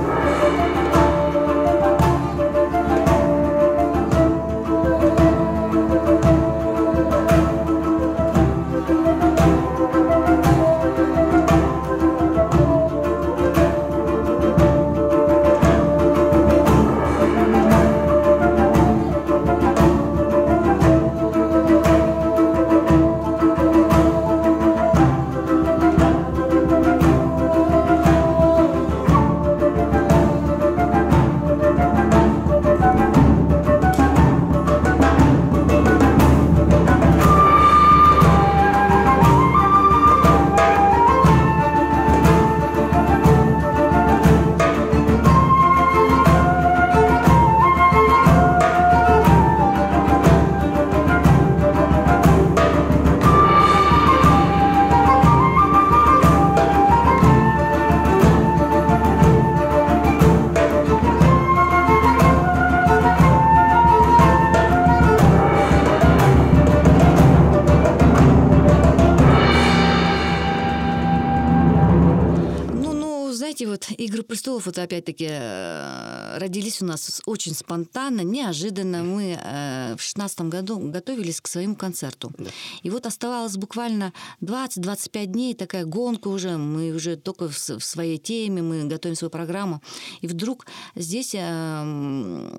Престолов, 74.09 74.67
вот 74.67 74.79
опять-таки, 74.79 75.27
э, 75.29 76.39
родились 76.39 76.83
у 76.83 76.85
нас 76.85 77.23
очень 77.27 77.55
спонтанно, 77.55 78.21
неожиданно. 78.21 79.03
Мы 79.03 79.39
э, 79.41 79.97
в 79.97 80.03
шестнадцатом 80.03 80.51
году 80.51 80.79
готовились 80.79 81.41
к 81.41 81.49
своему 81.49 81.77
концерту. 81.77 82.33
Да. 82.39 82.51
И 82.83 82.91
вот 82.91 83.07
оставалось 83.07 83.57
буквально 83.57 84.13
20-25 84.41 85.27
дней, 85.27 85.55
такая 85.55 85.85
гонка 85.85 86.29
уже, 86.29 86.57
мы 86.57 86.93
уже 86.93 87.17
только 87.17 87.49
в 87.49 87.59
своей 87.59 88.19
теме, 88.19 88.63
мы 88.63 88.85
готовим 88.85 89.17
свою 89.17 89.31
программу. 89.31 89.83
И 90.21 90.27
вдруг 90.27 90.67
здесь 90.95 91.35
э, 91.35 92.51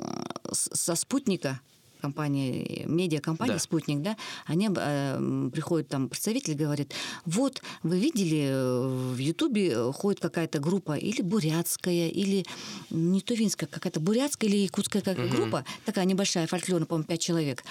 со 0.51 0.95
спутника 0.95 1.60
компания, 2.05 2.85
медиакомпания 2.85 3.55
да. 3.55 3.59
«Спутник», 3.59 4.01
да, 4.01 4.15
они 4.45 4.69
э, 4.75 5.49
приходят 5.51 5.87
там 5.87 6.07
представители, 6.07 6.53
говорят, 6.53 6.93
вот, 7.25 7.61
вы 7.83 7.99
видели, 7.99 8.47
э, 8.49 9.13
в 9.15 9.17
Ютубе 9.17 9.91
ходит 9.91 10.21
какая-то 10.21 10.59
группа 10.59 10.93
или 10.93 11.21
бурятская, 11.21 12.09
или 12.09 12.45
не 12.91 13.21
тувинская, 13.21 13.67
какая-то 13.67 13.99
бурятская 13.99 14.49
или 14.49 14.57
якутская 14.57 15.01
какая 15.01 15.27
угу. 15.27 15.35
группа, 15.35 15.65
такая 15.85 16.05
небольшая, 16.05 16.47
фольклорная, 16.47 16.85
по-моему, 16.85 17.07
пять 17.07 17.21
человек. 17.21 17.63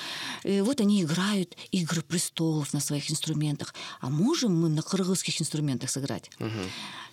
И 0.43 0.61
вот 0.61 0.81
они 0.81 1.03
играют 1.03 1.57
«Игры 1.71 2.03
престолов» 2.03 2.73
на 2.73 2.81
своих 2.81 3.11
инструментах. 3.11 3.75
А 4.01 4.11
можем 4.11 4.61
мы 4.61 4.69
на 4.69 4.83
кыргызских 4.83 5.41
инструментах 5.41 5.91
сыграть? 5.91 6.31
Угу. 6.41 6.63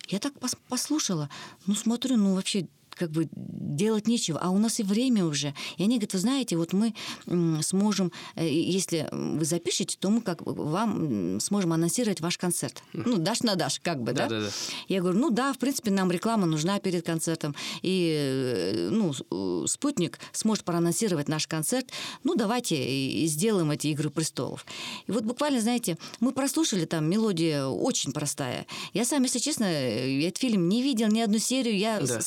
Я 0.08 0.20
так 0.20 0.34
пос 0.40 0.56
послушала, 0.70 1.30
ну, 1.68 1.76
смотрю, 1.76 2.18
ну, 2.18 2.36
вообще 2.36 2.68
как 3.02 3.10
бы 3.10 3.28
делать 3.34 4.08
нечего, 4.08 4.38
а 4.40 4.52
у 4.52 4.60
нас 4.60 4.80
и 4.80 4.84
время 4.84 5.26
уже. 5.26 5.56
И 5.78 5.84
они 5.84 5.96
говорят, 5.96 6.14
вы 6.14 6.20
знаете, 6.20 6.56
вот 6.56 6.72
мы 6.74 6.94
сможем, 7.64 8.12
э, 8.36 8.48
если 8.48 9.10
вы 9.12 9.44
запишете, 9.44 9.98
то 10.00 10.12
мы 10.12 10.22
как 10.22 10.42
вам 10.46 11.40
сможем 11.40 11.74
анонсировать 11.74 12.22
ваш 12.22 12.38
концерт. 12.38 12.84
Ну, 12.94 13.18
дашь 13.18 13.42
на 13.42 13.56
дашь, 13.56 13.80
как 13.80 14.04
бы, 14.04 14.14
да? 14.14 14.28
Да, 14.28 14.40
да, 14.40 14.46
да. 14.46 14.52
Я 14.88 15.00
говорю, 15.02 15.18
ну 15.18 15.30
да, 15.32 15.52
в 15.52 15.58
принципе, 15.58 15.90
нам 15.90 16.12
реклама 16.12 16.46
нужна 16.46 16.80
перед 16.80 17.04
концертом, 17.04 17.56
и, 17.82 18.14
э, 18.16 18.90
ну, 18.92 19.14
э, 19.14 19.68
спутник 19.68 20.20
сможет 20.32 20.64
проанонсировать 20.64 21.28
наш 21.28 21.48
концерт. 21.48 21.88
Ну, 22.24 22.36
давайте 22.36 23.26
сделаем 23.26 23.72
эти 23.72 23.88
«Игры 23.88 24.12
престолов». 24.12 24.64
И 25.08 25.12
вот 25.12 25.24
буквально, 25.24 25.60
знаете, 25.60 25.98
мы 26.20 26.34
прослушали 26.34 26.86
там 26.86 27.10
мелодия 27.10 27.66
очень 27.66 28.12
простая. 28.12 28.68
Я 28.94 29.06
сам, 29.06 29.24
если 29.24 29.40
честно, 29.40 29.64
этот 29.64 30.38
фильм 30.38 30.70
не 30.70 30.84
видел 30.84 31.08
ни 31.08 31.20
одну 31.20 31.40
серию, 31.40 31.76
я 31.78 32.00
да. 32.00 32.20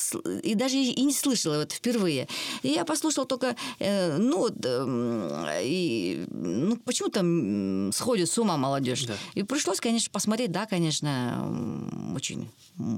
и 0.43 0.55
даже 0.55 0.64
и 0.73 1.03
не 1.05 1.13
слышала 1.13 1.59
вот 1.59 1.73
впервые. 1.73 2.29
И 2.63 2.69
я 2.69 2.85
послушала 2.85 3.27
только, 3.27 3.57
э, 3.79 4.17
ну, 4.17 4.39
вот, 4.39 4.55
э, 4.65 5.61
и, 5.63 6.27
ну, 6.31 6.77
почему 6.77 7.09
там 7.09 7.93
сходит 7.93 8.31
с 8.31 8.39
ума 8.39 8.57
молодежь. 8.57 9.05
Да. 9.05 9.15
И 9.35 9.43
пришлось, 9.43 9.81
конечно, 9.81 10.11
посмотреть, 10.13 10.53
да, 10.53 10.67
конечно, 10.67 12.13
очень 12.15 12.49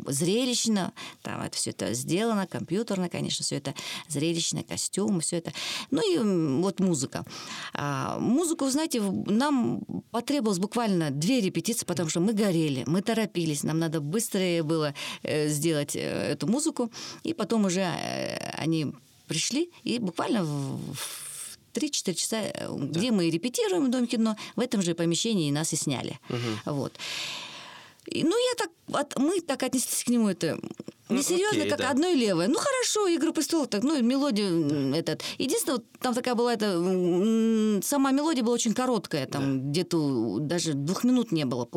зрелищно, 0.07 0.93
там 1.23 1.43
это 1.43 1.57
все 1.57 1.71
это 1.71 1.95
сделано, 1.95 2.47
компьютерно, 2.47 3.09
конечно, 3.09 3.45
все 3.45 3.57
это 3.57 3.75
зрелищно, 4.09 4.63
костюмы, 4.63 5.21
все 5.21 5.39
это. 5.39 5.53
Ну 5.91 6.01
и 6.03 6.63
вот 6.63 6.81
музыка. 6.81 7.25
А, 7.75 8.19
музыку, 8.19 8.69
знаете, 8.71 9.01
нам 9.01 9.83
потребовалось 10.11 10.59
буквально 10.59 11.11
две 11.11 11.41
репетиции, 11.41 11.85
потому 11.85 12.09
что 12.09 12.21
мы 12.21 12.33
горели, 12.33 12.85
мы 12.87 13.03
торопились, 13.03 13.63
нам 13.65 13.79
надо 13.79 14.01
быстрее 14.01 14.63
было 14.63 14.95
э, 15.23 15.49
сделать 15.49 15.97
э, 15.97 16.33
эту 16.33 16.47
музыку, 16.47 16.91
и 17.23 17.35
потом 17.35 17.46
уже 17.53 17.81
э, 17.81 18.37
они 18.59 18.93
пришли, 19.27 19.71
и 19.85 19.99
буквально 19.99 20.45
в 20.45 20.97
3-4 21.75 22.15
часа, 22.15 22.43
где 22.71 23.11
да. 23.11 23.17
мы 23.17 23.31
репетируем 23.31 23.87
в 23.87 23.91
Доме 23.91 24.07
кино, 24.07 24.37
в 24.57 24.61
этом 24.61 24.83
же 24.83 24.95
помещении 24.95 25.51
нас 25.51 25.73
и 25.73 25.77
сняли. 25.77 26.19
Угу. 26.29 26.75
Вот. 26.75 26.93
И, 28.07 28.25
ну, 28.25 28.31
я 28.31 28.55
так, 28.57 28.71
от, 28.93 29.19
мы 29.19 29.41
так 29.41 29.63
отнеслись 29.63 30.05
к 30.05 30.09
нему, 30.09 30.29
это 30.29 30.59
не 31.09 31.23
серьезно, 31.23 31.61
Окей, 31.61 31.71
как 31.71 31.79
да. 31.79 31.91
одно 31.91 32.09
и 32.09 32.17
левое. 32.17 32.49
Ну 32.49 32.59
хорошо, 32.59 33.07
Игры 33.07 33.33
престолов, 33.33 33.69
так, 33.69 33.85
ну 33.85 34.01
мелодия 34.03 34.51
да. 34.51 34.97
этот. 34.97 35.23
Единственное, 35.39 35.81
там 36.01 36.15
такая 36.15 36.35
была 36.35 36.53
эта 36.53 36.73
сама 37.85 38.11
мелодия 38.11 38.43
была 38.43 38.55
очень 38.55 38.75
короткая, 38.75 39.27
там 39.27 39.61
да. 39.61 39.71
где-то 39.71 40.39
даже 40.41 40.75
двух 40.75 41.05
минут 41.05 41.31
не 41.31 41.45
было, 41.45 41.69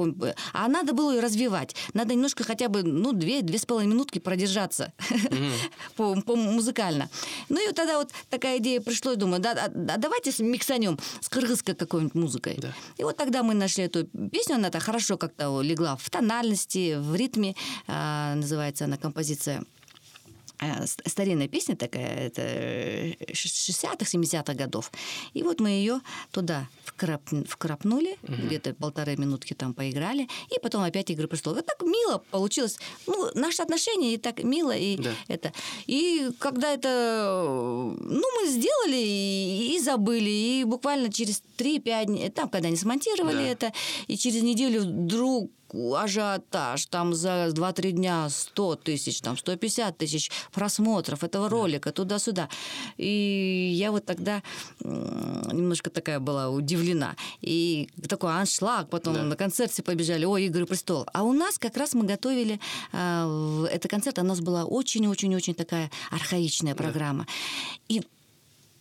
а 0.54 0.68
надо 0.68 0.94
было 0.94 1.12
ее 1.12 1.20
развивать. 1.20 1.76
Надо 1.94 2.16
немножко 2.16 2.44
хотя 2.44 2.70
бы 2.70 2.82
ну 2.82 3.14
две 3.14 3.44
две 3.44 3.60
с 3.60 3.66
половиной 3.66 3.94
минутки 3.94 4.18
продержаться 4.18 4.94
по 5.96 6.16
музыкально. 6.36 7.10
Ну 7.50 7.70
и 7.70 7.72
тогда 7.74 8.00
вот 8.00 8.12
такая 8.30 8.58
идея 8.58 8.82
пришла, 8.82 9.14
думаю, 9.14 9.42
да, 9.42 9.52
а, 9.52 9.70
давайте 9.70 10.32
миксанем 10.42 10.98
с 11.22 11.30
кыргызской 11.30 11.76
какой-нибудь 11.76 12.16
музыкой. 12.16 12.56
Да. 12.58 12.74
И 12.98 13.04
вот 13.04 13.18
тогда 13.18 13.44
мы 13.44 13.54
нашли 13.54 13.84
эту 13.84 14.06
песню, 14.06 14.56
она 14.56 14.72
так 14.72 14.82
хорошо 14.82 15.18
как-то 15.18 15.62
легла 15.62 15.98
в 15.98 16.10
тональности, 16.20 16.98
в 17.00 17.16
ритме, 17.16 17.56
а, 17.88 18.36
называется 18.36 18.86
она 18.86 18.98
композиция 18.98 19.64
э, 20.60 20.86
старинная 20.86 21.48
песня 21.48 21.78
такая, 21.78 22.28
это 22.28 22.42
60-х, 23.32 24.06
70-х 24.06 24.54
годов. 24.54 24.92
И 25.34 25.44
вот 25.44 25.62
мы 25.62 25.70
ее 25.70 26.02
туда 26.32 26.68
вкрап, 26.84 27.22
вкрапнули, 27.48 28.18
угу. 28.24 28.34
где-то 28.48 28.74
полторы 28.74 29.16
минутки 29.16 29.54
там 29.54 29.74
поиграли, 29.74 30.28
и 30.54 30.60
потом 30.62 30.84
опять 30.84 31.10
«Игры 31.10 31.30
престолов». 31.30 31.60
Это 31.60 31.68
так 31.68 31.88
мило 31.88 32.22
получилось. 32.32 32.78
Ну, 33.08 33.30
наши 33.36 33.62
отношения 33.62 34.14
и 34.14 34.18
так 34.18 34.44
мило, 34.44 34.76
и 34.76 34.98
да. 34.98 35.12
это. 35.30 35.54
И 35.88 36.30
когда 36.40 36.74
это, 36.74 37.96
ну, 37.98 38.24
мы 38.42 38.48
сделали 38.50 38.98
и, 38.98 39.76
и 39.76 39.80
забыли, 39.80 40.30
и 40.30 40.64
буквально 40.66 41.10
через 41.12 41.42
3-5 41.58 42.06
дней, 42.06 42.30
там, 42.30 42.50
когда 42.50 42.68
они 42.68 42.76
смонтировали 42.78 43.38
да. 43.38 43.48
это, 43.48 43.74
и 44.08 44.18
через 44.18 44.42
неделю 44.44 44.82
вдруг 44.82 45.52
ажиотаж, 45.74 46.86
там 46.88 47.14
за 47.14 47.48
2-3 47.48 47.92
дня 47.92 48.30
100 48.30 48.76
тысяч, 48.78 49.22
там 49.22 49.38
150 49.38 49.98
тысяч 49.98 50.32
просмотров 50.52 51.24
этого 51.24 51.50
ролика 51.50 51.92
туда-сюда. 51.92 52.50
И 52.98 53.72
я 53.74 53.92
вот 53.92 54.06
тогда 54.06 54.42
немножко 54.80 55.90
такая 55.90 56.20
была 56.20 56.50
удивлена. 56.50 57.16
И 57.42 57.90
такой 58.08 58.32
аншлаг, 58.32 58.90
потом 58.90 59.14
да. 59.14 59.24
на 59.24 59.36
концерте 59.36 59.84
побежали, 59.84 60.26
ой, 60.26 60.46
«Игры 60.46 60.66
престол». 60.66 61.06
А 61.14 61.24
у 61.24 61.34
нас 61.34 61.58
как 61.58 61.78
раз 61.78 61.94
мы 61.94 62.06
готовили 62.06 62.60
э, 62.92 63.68
этот 63.72 63.90
концерт, 63.90 64.20
у 64.20 64.24
нас 64.24 64.40
была 64.42 64.66
очень-очень-очень 64.66 65.54
такая 65.54 65.92
архаичная 66.12 66.76
программа. 66.76 67.26
Да. 67.26 67.32
И 67.90 68.02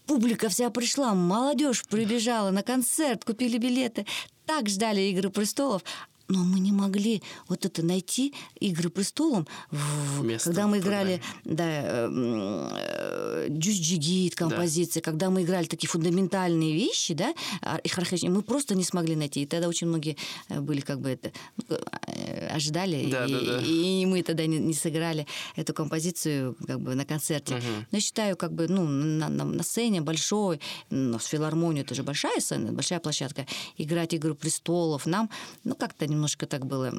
публика 0.06 0.48
вся 0.48 0.70
пришла, 0.70 1.14
молодежь 1.14 1.84
прибежала 1.86 2.50
на 2.50 2.62
концерт, 2.62 3.24
купили 3.24 3.58
билеты, 3.58 4.06
так 4.46 4.68
ждали 4.68 5.02
«Игры 5.02 5.30
престолов», 5.30 5.82
но 6.28 6.44
мы 6.44 6.60
не 6.60 6.72
могли 6.72 7.22
вот 7.48 7.64
это 7.64 7.84
найти 7.84 8.34
«Игры 8.60 8.90
престолом», 8.90 9.46
в, 9.70 10.38
когда 10.38 10.66
мы 10.66 10.78
играли 10.78 11.22
да, 11.44 11.64
э, 11.66 13.46
«Джуджигит» 13.50 14.34
композиции, 14.34 15.00
да. 15.00 15.04
когда 15.04 15.30
мы 15.30 15.42
играли 15.42 15.66
такие 15.66 15.88
фундаментальные 15.88 16.74
вещи, 16.74 17.14
да, 17.14 17.34
а, 17.62 17.78
их 17.78 17.98
мы 18.24 18.42
просто 18.42 18.74
не 18.74 18.84
смогли 18.84 19.16
найти. 19.16 19.42
И 19.42 19.46
тогда 19.46 19.68
очень 19.68 19.86
многие 19.86 20.16
э, 20.48 20.60
были 20.60 20.80
как 20.80 21.00
бы 21.00 21.10
это 21.10 21.32
ну, 21.56 21.76
э, 22.06 22.48
ожидали, 22.48 23.10
да, 23.10 23.26
и, 23.26 23.32
да, 23.32 23.40
да. 23.40 23.62
и 23.62 24.06
мы 24.06 24.22
тогда 24.22 24.46
не, 24.46 24.58
не 24.58 24.74
сыграли 24.74 25.26
эту 25.56 25.72
композицию 25.72 26.56
как 26.66 26.80
бы 26.80 26.94
на 26.94 27.04
концерте. 27.04 27.54
Угу. 27.54 27.64
Но 27.90 27.98
я 27.98 28.00
считаю, 28.00 28.36
как 28.36 28.52
бы, 28.52 28.68
ну, 28.68 28.86
на, 28.86 29.28
на, 29.28 29.44
на 29.44 29.62
сцене 29.62 30.00
большой, 30.00 30.60
ну, 30.90 31.18
с 31.18 31.26
филармонией, 31.26 31.84
это 31.84 31.94
же 31.94 32.02
большая 32.02 32.40
сцена, 32.40 32.72
большая 32.72 33.00
площадка, 33.00 33.46
играть 33.78 34.14
«Игру 34.14 34.34
престолов» 34.34 35.06
нам, 35.06 35.30
ну, 35.64 35.74
как-то 35.74 36.06
немножко 36.18 36.46
так 36.46 36.66
было, 36.66 36.92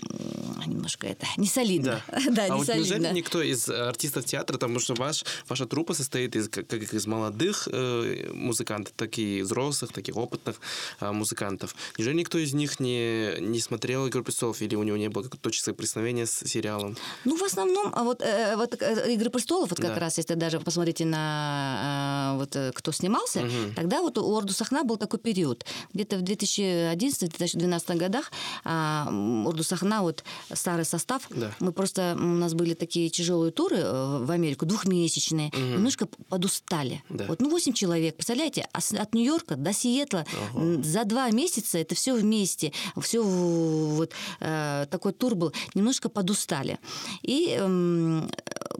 немножко 0.65 1.07
это, 1.07 1.25
не 1.37 1.47
солидно. 1.47 2.01
Да, 2.07 2.19
да 2.31 2.43
а 2.43 2.49
не 2.49 2.55
вот 2.55 2.65
солидно. 2.65 2.95
неужели 2.95 3.13
никто 3.13 3.41
из 3.41 3.69
артистов 3.69 4.25
театра, 4.25 4.55
потому 4.55 4.79
что 4.79 4.93
ваш, 4.95 5.23
ваша 5.47 5.65
труппа 5.65 5.93
состоит 5.93 6.35
из, 6.35 6.47
как, 6.49 6.73
из 6.73 7.05
молодых 7.05 7.67
э, 7.71 8.31
музыкантов, 8.33 8.93
так 8.95 9.17
и 9.17 9.41
взрослых, 9.41 9.91
таких 9.91 10.15
опытных 10.15 10.59
э, 11.01 11.11
музыкантов. 11.11 11.75
Неужели 11.97 12.15
никто 12.15 12.37
из 12.37 12.53
них 12.53 12.79
не, 12.79 13.39
не 13.39 13.59
смотрел 13.59 14.07
«Игру 14.07 14.23
престолов» 14.23 14.61
или 14.61 14.75
у 14.75 14.83
него 14.83 14.97
не 14.97 15.09
было 15.09 15.23
какого-то 15.23 15.51
соприкосновения 15.51 16.25
с 16.25 16.47
сериалом? 16.47 16.95
Ну, 17.25 17.35
в 17.35 17.43
основном, 17.43 17.91
а 17.93 18.03
вот, 18.03 18.21
э, 18.21 18.55
вот 18.55 18.81
э, 18.81 19.13
«Игры 19.13 19.29
престолов», 19.29 19.69
вот 19.69 19.79
как 19.79 19.95
да. 19.95 19.99
раз, 19.99 20.17
если 20.17 20.35
даже 20.35 20.59
посмотрите 20.59 21.05
на 21.05 22.33
э, 22.33 22.37
вот, 22.37 22.55
э, 22.55 22.71
кто 22.73 22.91
снимался, 22.91 23.41
угу. 23.41 23.73
тогда 23.75 24.01
вот 24.01 24.17
у 24.17 24.37
Орду 24.37 24.53
Сахна 24.53 24.83
был 24.83 24.97
такой 24.97 25.19
период. 25.19 25.65
Где-то 25.93 26.17
в 26.17 26.23
2011-2012 26.23 27.97
годах 27.97 28.31
а, 28.63 29.08
Урду 29.09 29.63
Сахна, 29.63 30.01
вот 30.01 30.23
старый 30.53 30.85
состав, 30.85 31.23
да. 31.29 31.51
мы 31.59 31.71
просто, 31.71 32.15
у 32.17 32.23
нас 32.23 32.53
были 32.53 32.73
такие 32.73 33.09
тяжелые 33.09 33.51
туры 33.51 33.77
э, 33.77 34.17
в 34.23 34.31
Америку, 34.31 34.65
двухмесячные, 34.65 35.49
угу. 35.49 35.59
немножко 35.59 36.07
подустали. 36.29 37.03
Да. 37.09 37.25
Вот, 37.27 37.41
ну, 37.41 37.49
8 37.49 37.73
человек, 37.73 38.15
представляете, 38.15 38.67
от 38.71 39.13
Нью-Йорка 39.13 39.55
до 39.55 39.73
Сиэтла 39.73 40.25
ага. 40.53 40.83
за 40.83 41.05
два 41.05 41.29
месяца 41.31 41.77
это 41.77 41.95
все 41.95 42.13
вместе, 42.13 42.73
все 42.99 43.21
вот 43.21 44.11
э, 44.39 44.85
такой 44.89 45.13
тур 45.13 45.35
был, 45.35 45.53
немножко 45.73 46.09
подустали. 46.09 46.79
И 47.21 47.55
э, 47.59 48.27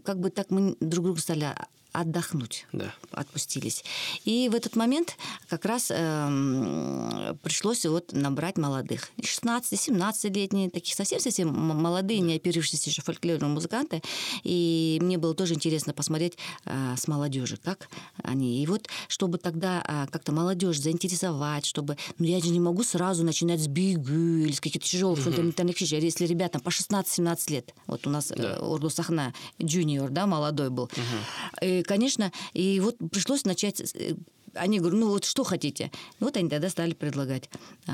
как 0.04 0.20
бы 0.20 0.30
так 0.30 0.50
мы 0.50 0.76
друг 0.80 1.06
друга 1.06 1.22
стали 1.22 1.56
отдохнуть. 1.92 2.68
Да. 2.72 2.94
Отпустились. 3.12 3.84
И 4.26 4.50
в 4.50 4.56
этот 4.56 4.76
момент 4.76 5.16
как 5.48 5.66
раз 5.66 5.92
э, 5.94 7.36
пришлось 7.42 7.86
вот 7.86 8.14
набрать 8.14 8.58
молодых. 8.58 9.10
16-17-летние, 9.20 10.70
таких 10.70 10.96
совсем-совсем 10.96 11.50
молодые, 11.50 12.20
не 12.20 12.36
оперившиеся 12.36 12.90
еще 12.90 13.02
фольклорные 13.02 13.50
музыканты. 13.50 14.02
И 14.44 15.00
мне 15.02 15.18
было 15.18 15.34
тоже 15.34 15.56
интересно 15.56 15.94
посмотреть 15.94 16.38
э, 16.66 16.96
с 16.98 17.08
молодежи, 17.08 17.58
как 17.58 17.90
они. 18.24 18.64
И 18.64 18.68
вот, 18.68 18.88
чтобы 19.08 19.38
тогда 19.38 19.84
э, 19.88 20.08
как-то 20.12 20.32
молодежь 20.32 20.80
заинтересовать, 20.80 21.66
чтобы... 21.66 21.98
Ну, 22.20 22.26
я 22.26 22.40
же 22.40 22.50
не 22.50 22.60
могу 22.60 22.84
сразу 22.84 23.24
начинать 23.24 23.62
с 23.62 23.68
бигу 23.68 24.12
или 24.12 24.52
с 24.52 24.62
каких-то 24.62 24.88
тяжелых 24.88 25.20
фундаментальных 25.20 25.80
вещей. 25.82 26.00
Если 26.00 26.26
ребятам 26.26 26.62
по 26.62 26.70
16-17 26.70 27.52
лет, 27.52 27.74
вот 27.88 28.06
у 28.06 28.10
нас 28.10 28.28
да. 28.28 28.44
э, 28.44 28.60
Орду 28.60 28.90
Сахна 28.90 29.34
джуниор, 29.62 30.10
да, 30.12 30.28
молодой 30.28 30.70
был, 30.70 30.84
угу. 30.84 31.66
и 31.66 31.79
конечно, 31.84 32.32
и 32.54 32.80
вот 32.80 32.98
пришлось 33.12 33.46
начать 33.46 33.82
э, 33.96 34.16
они 34.56 34.80
говорят, 34.80 35.00
ну 35.00 35.10
вот 35.10 35.26
что 35.26 35.44
хотите? 35.44 35.92
Вот 36.20 36.38
они 36.38 36.50
тогда 36.50 36.70
стали 36.70 36.94
предлагать 36.94 37.50
э, 37.88 37.92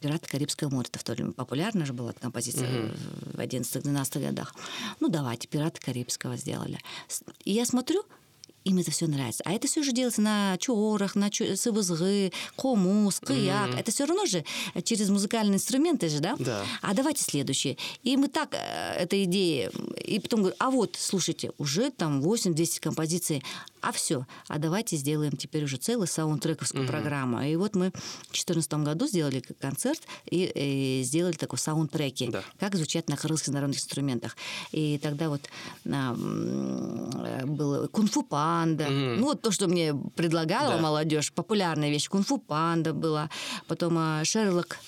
«Пираты 0.00 0.28
Карибского 0.28 0.70
моря». 0.70 0.86
Это 0.88 0.98
в 0.98 1.04
то 1.04 1.12
время 1.12 1.32
популярна 1.32 1.86
же 1.86 1.92
была 1.92 2.12
композиция 2.12 2.86
угу. 2.86 2.94
в 3.34 3.38
11-12 3.38 4.26
годах. 4.26 4.54
Ну, 5.00 5.08
давайте, 5.08 5.48
«Пираты 5.48 5.80
Карибского» 5.80 6.36
сделали. 6.36 6.78
И 7.44 7.52
я 7.52 7.64
смотрю, 7.64 8.04
им 8.64 8.78
это 8.78 8.90
все 8.90 9.06
нравится. 9.06 9.42
А 9.46 9.52
это 9.52 9.66
все 9.66 9.82
же 9.82 9.92
делается 9.92 10.20
на 10.20 10.56
чорах, 10.58 11.14
на 11.14 11.30
сыбызгы, 11.30 12.32
комус, 12.56 13.20
кыяк. 13.20 13.70
Mm-hmm. 13.70 13.80
Это 13.80 13.90
все 13.90 14.04
равно 14.04 14.26
же 14.26 14.44
через 14.84 15.08
музыкальные 15.08 15.56
инструменты 15.56 16.08
же, 16.08 16.20
да? 16.20 16.36
Да. 16.38 16.64
А 16.82 16.94
давайте 16.94 17.22
следующее. 17.22 17.76
И 18.02 18.16
мы 18.16 18.28
так, 18.28 18.54
э, 18.54 18.94
эта 18.98 19.22
идея 19.24 19.70
и 20.04 20.18
потом 20.18 20.40
говорю, 20.40 20.56
а 20.58 20.70
вот, 20.70 20.96
слушайте, 20.98 21.52
уже 21.58 21.90
там 21.90 22.20
8-10 22.20 22.80
композиций, 22.80 23.42
а 23.80 23.92
все, 23.92 24.26
а 24.48 24.58
давайте 24.58 24.96
сделаем 24.96 25.32
теперь 25.36 25.64
уже 25.64 25.76
целую 25.78 26.06
саундтрековскую 26.06 26.84
угу. 26.84 26.90
программу. 26.90 27.42
И 27.42 27.56
вот 27.56 27.74
мы 27.74 27.90
в 27.90 28.32
2014 28.32 28.72
году 28.74 29.06
сделали 29.06 29.40
концерт 29.58 30.02
и, 30.26 30.50
и 30.54 31.02
сделали 31.02 31.32
такой 31.32 31.58
саундтреки, 31.58 32.28
да. 32.28 32.42
как 32.58 32.76
звучат 32.76 33.08
на 33.08 33.16
крымских 33.16 33.52
народных 33.52 33.78
инструментах. 33.78 34.36
И 34.72 34.98
тогда 34.98 35.28
вот 35.28 35.42
а, 35.90 36.14
был 37.46 37.88
кунг-фу 37.88 38.22
панда, 38.50 38.84
угу. 38.84 38.92
ну 38.92 39.24
вот 39.26 39.42
то, 39.42 39.52
что 39.52 39.68
мне 39.68 39.94
предлагала 40.16 40.74
да. 40.74 40.82
молодежь, 40.82 41.32
популярная 41.32 41.90
вещь, 41.90 42.08
кунг-фу 42.08 42.38
панда 42.38 42.92
была, 42.92 43.30
потом 43.68 43.96
а, 43.96 44.24
Шерлок 44.24 44.78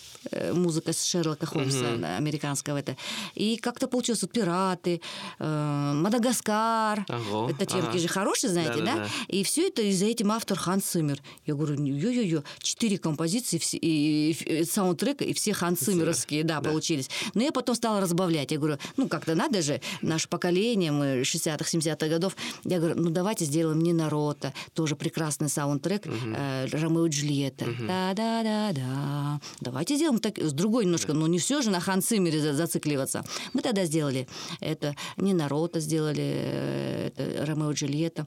музыка 0.53 0.93
с 0.93 1.05
Шерлока 1.05 1.47
Холмса 1.47 1.79
mm-hmm. 1.79 2.16
американского 2.16 2.79
это. 2.79 2.97
И 3.35 3.57
как-то 3.57 3.89
получилось 3.89 4.23
вот 4.23 4.33
«Пираты», 4.33 5.01
э, 5.39 5.93
«Мадагаскар». 5.95 7.05
Ого. 7.09 7.51
Это 7.51 7.66
темки 7.66 7.89
ага. 7.89 7.99
же 7.99 8.09
хорошие, 8.09 8.51
знаете, 8.51 8.81
да, 8.81 8.85
да? 8.85 8.97
да? 8.97 9.09
И 9.29 9.45
все 9.45 9.68
это, 9.68 9.83
и 9.83 9.93
за 9.93 10.07
этим 10.07 10.33
автор 10.33 10.59
Ханс 10.59 10.85
Циммер. 10.85 11.20
Я 11.47 11.55
говорю, 11.55 11.83
ё-ё-ё, 11.83 12.43
четыре 12.61 12.99
композиции, 12.99 13.59
все, 13.59 13.77
и, 13.77 14.33
и, 14.33 14.61
и 14.61 14.64
саундтрека, 14.64 15.25
и 15.25 15.33
все 15.33 15.53
Ханс 15.53 15.81
Циммеровские, 15.81 16.45
да, 16.45 16.61
да, 16.61 16.70
получились. 16.70 17.11
Но 17.35 17.43
я 17.43 17.53
потом 17.53 17.75
стала 17.75 18.01
разбавлять. 18.01 18.51
Я 18.53 18.59
говорю, 18.59 18.79
ну, 18.97 19.09
как-то 19.09 19.35
надо 19.35 19.62
же, 19.62 19.81
наше 20.01 20.29
поколение, 20.29 20.93
мы 20.93 21.23
60-х, 21.23 21.64
70-х 21.64 22.09
годов. 22.09 22.37
Я 22.64 22.79
говорю, 22.79 23.01
ну, 23.01 23.11
давайте 23.11 23.45
сделаем 23.45 23.81
«Не 23.81 23.93
рота», 24.09 24.53
тоже 24.75 24.97
прекрасный 24.97 25.49
саундтрек, 25.49 26.07
угу. 26.07 26.14
э, 26.37 26.66
«Ромео 26.73 27.07
и 27.07 27.11
Джульетта». 27.11 27.64
Угу. 27.64 27.87
Да-да-да-да. 27.87 29.41
Давайте 29.61 29.97
сделаем 29.97 30.12
сделаем 30.13 30.19
так, 30.21 30.39
с 30.39 30.53
другой 30.53 30.85
немножко, 30.85 31.13
но 31.13 31.27
не 31.27 31.39
все 31.39 31.63
же 31.63 31.71
на 31.71 31.81
Хан 31.81 32.03
Циммере 32.03 32.53
зацикливаться. 32.53 33.25
Мы 33.53 33.63
тогда 33.63 33.85
сделали 33.85 34.27
это, 34.61 34.95
не 35.17 35.35
Нарота 35.35 35.81
сделали, 35.81 36.33
э, 36.35 37.11
это 37.15 37.47
Ромео 37.47 37.71
и 37.71 37.75
Джульетта. 37.75 38.27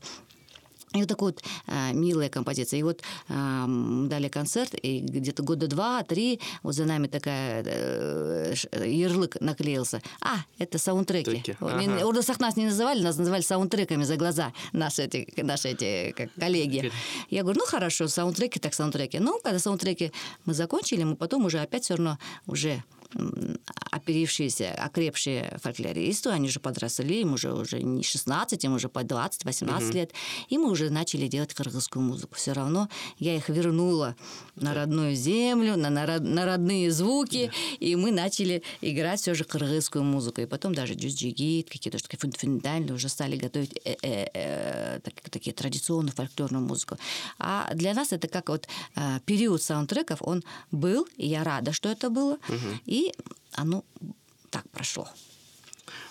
И 0.95 0.99
вот 0.99 1.09
такая 1.09 1.29
вот 1.29 1.43
а, 1.67 1.91
милая 1.91 2.29
композиция. 2.29 2.79
И 2.79 2.83
вот 2.83 3.01
а, 3.29 3.65
дали 3.67 4.29
концерт, 4.29 4.73
и 4.81 4.99
где-то 4.99 5.43
года 5.43 5.67
два-три 5.67 6.39
вот 6.63 6.75
за 6.75 6.85
нами 6.85 7.07
такая 7.07 7.63
э, 7.65 8.53
ярлык 8.85 9.37
наклеился. 9.41 10.01
А, 10.21 10.37
это 10.57 10.77
саундтреки. 10.77 11.55
Вот, 11.59 11.73
ага. 11.73 12.05
Ордосах 12.05 12.39
нас 12.39 12.55
не 12.55 12.65
называли, 12.65 13.01
нас 13.01 13.17
называли 13.17 13.41
саундтреками 13.41 14.03
за 14.03 14.15
глаза 14.15 14.53
наши 14.71 15.03
эти, 15.03 15.27
наши 15.41 15.69
эти 15.69 16.11
как, 16.11 16.33
коллеги. 16.39 16.91
Я 17.29 17.43
говорю, 17.43 17.59
ну 17.59 17.65
хорошо, 17.65 18.07
саундтреки 18.07 18.59
так 18.59 18.73
саундтреки. 18.73 19.19
Ну, 19.19 19.39
когда 19.43 19.59
саундтреки 19.59 20.11
мы 20.45 20.53
закончили, 20.53 21.03
мы 21.03 21.15
потом 21.15 21.45
уже 21.45 21.59
опять 21.59 21.83
все 21.83 21.95
равно 21.95 22.17
уже 22.47 22.83
оперившиеся, 23.91 24.73
окрепшие 24.73 25.57
фольклористы, 25.61 26.29
они 26.29 26.49
уже 26.49 26.59
подросли, 26.59 27.21
им 27.21 27.33
уже, 27.33 27.53
уже 27.53 27.81
не 27.81 28.03
16, 28.03 28.63
им 28.63 28.73
уже 28.73 28.89
по 28.89 28.99
20-18 28.99 29.87
угу. 29.87 29.93
лет, 29.93 30.11
и 30.49 30.57
мы 30.57 30.69
уже 30.69 30.89
начали 30.89 31.27
делать 31.27 31.53
кыргызскую 31.53 32.03
музыку. 32.03 32.35
Все 32.35 32.53
равно 32.53 32.89
я 33.19 33.35
их 33.35 33.49
вернула 33.49 34.15
на 34.55 34.73
родную 34.73 35.15
землю, 35.15 35.77
на, 35.77 35.89
на, 35.89 36.19
на 36.19 36.45
родные 36.45 36.91
звуки, 36.91 37.51
да. 37.51 37.85
и 37.85 37.95
мы 37.95 38.11
начали 38.11 38.63
играть 38.81 39.21
все 39.21 39.33
же 39.33 39.43
кыргызскую 39.43 40.03
музыку. 40.03 40.41
И 40.41 40.45
потом 40.45 40.75
даже 40.75 40.93
джуджигит, 40.93 41.69
какие-то 41.69 41.97
такие 41.97 42.19
фундаментальные 42.19 42.93
уже 42.93 43.09
стали 43.09 43.37
готовить 43.37 43.79
э 43.85 43.95
-э 44.01 44.29
-э, 44.33 44.99
так, 45.01 45.13
такие 45.29 45.53
традиционную 45.53 46.13
фольклорную 46.13 46.65
музыку. 46.65 46.97
А 47.39 47.73
для 47.73 47.93
нас 47.93 48.13
это 48.13 48.27
как 48.27 48.49
вот 48.49 48.67
период 49.25 49.61
саундтреков, 49.61 50.21
он 50.21 50.43
был, 50.71 51.07
и 51.17 51.27
я 51.27 51.43
рада, 51.43 51.71
что 51.71 51.89
это 51.89 52.09
было, 52.09 52.33
угу. 52.49 52.79
и 52.85 52.94
оно 53.53 53.83
так 54.49 54.69
прошло. 54.69 55.07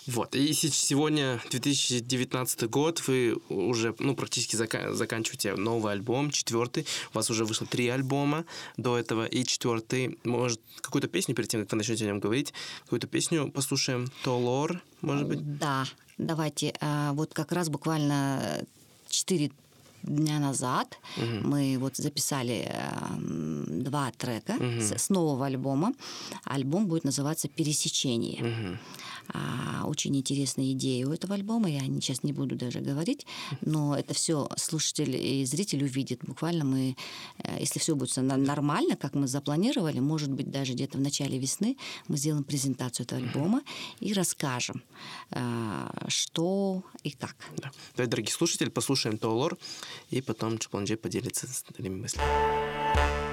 Вот. 0.07 0.35
И 0.35 0.53
сегодня 0.53 1.41
2019 1.49 2.69
год, 2.69 3.01
вы 3.07 3.37
уже 3.49 3.95
ну, 3.99 4.15
практически 4.15 4.55
зака- 4.55 4.93
заканчиваете 4.93 5.55
новый 5.55 5.93
альбом, 5.93 6.29
четвертый. 6.29 6.85
У 7.13 7.17
вас 7.17 7.29
уже 7.29 7.43
вышло 7.45 7.65
три 7.65 7.87
альбома 7.89 8.45
до 8.77 8.97
этого, 8.97 9.25
и 9.25 9.43
четвертый. 9.43 10.19
Может, 10.23 10.61
какую-то 10.81 11.07
песню 11.07 11.33
перед 11.33 11.49
тем, 11.49 11.61
как 11.61 11.71
вы 11.71 11.77
начнете 11.77 12.05
о 12.05 12.07
нем 12.07 12.19
говорить, 12.19 12.53
какую-то 12.83 13.07
песню 13.07 13.51
послушаем? 13.51 14.11
Толор, 14.23 14.81
может 15.01 15.27
быть? 15.27 15.57
Да, 15.57 15.85
давайте. 16.17 16.73
А, 16.81 17.13
вот 17.13 17.33
как 17.33 17.51
раз 17.51 17.69
буквально 17.69 18.63
четыре 19.09 19.51
дня 20.05 20.39
назад 20.39 20.97
угу. 21.17 21.47
мы 21.47 21.77
вот 21.79 21.97
записали 21.97 22.67
э, 22.69 23.17
два 23.67 24.11
трека 24.11 24.53
угу. 24.53 24.81
с, 24.81 24.91
с 24.91 25.09
нового 25.09 25.45
альбома. 25.45 25.93
Альбом 26.43 26.87
будет 26.87 27.03
называться 27.03 27.47
«Пересечение». 27.47 28.43
Угу. 28.43 28.77
А, 29.33 29.85
очень 29.85 30.15
интересная 30.15 30.71
идея 30.73 31.07
у 31.07 31.11
этого 31.11 31.35
альбома, 31.35 31.69
я 31.69 31.79
сейчас 31.79 32.23
не 32.23 32.31
буду 32.31 32.55
даже 32.55 32.79
говорить, 32.79 33.25
но 33.61 33.97
это 33.97 34.13
все 34.13 34.47
слушатель 34.55 35.15
и 35.15 35.45
зритель 35.45 35.83
увидит. 35.83 36.19
Буквально 36.23 36.63
мы, 36.63 36.95
э, 37.39 37.57
если 37.59 37.79
все 37.79 37.95
будет 37.95 38.15
нормально, 38.17 38.95
как 38.95 39.15
мы 39.15 39.27
запланировали, 39.27 39.99
может 39.99 40.29
быть, 40.29 40.51
даже 40.51 40.73
где-то 40.73 40.97
в 40.97 41.01
начале 41.01 41.39
весны 41.39 41.77
мы 42.07 42.17
сделаем 42.17 42.43
презентацию 42.43 43.05
этого 43.05 43.21
альбома 43.21 43.61
и 43.99 44.13
расскажем, 44.13 44.83
э, 45.31 45.89
что 46.07 46.83
и 47.03 47.11
как. 47.11 47.35
Да. 47.57 47.71
Давай, 47.95 48.09
дорогие 48.09 48.33
слушатели, 48.33 48.69
послушаем 48.69 49.17
Толор, 49.17 49.57
и 50.09 50.21
потом 50.21 50.57
Чупланджи 50.57 50.97
поделится 50.97 51.47
своими 51.47 51.95
мыслями. 51.95 53.24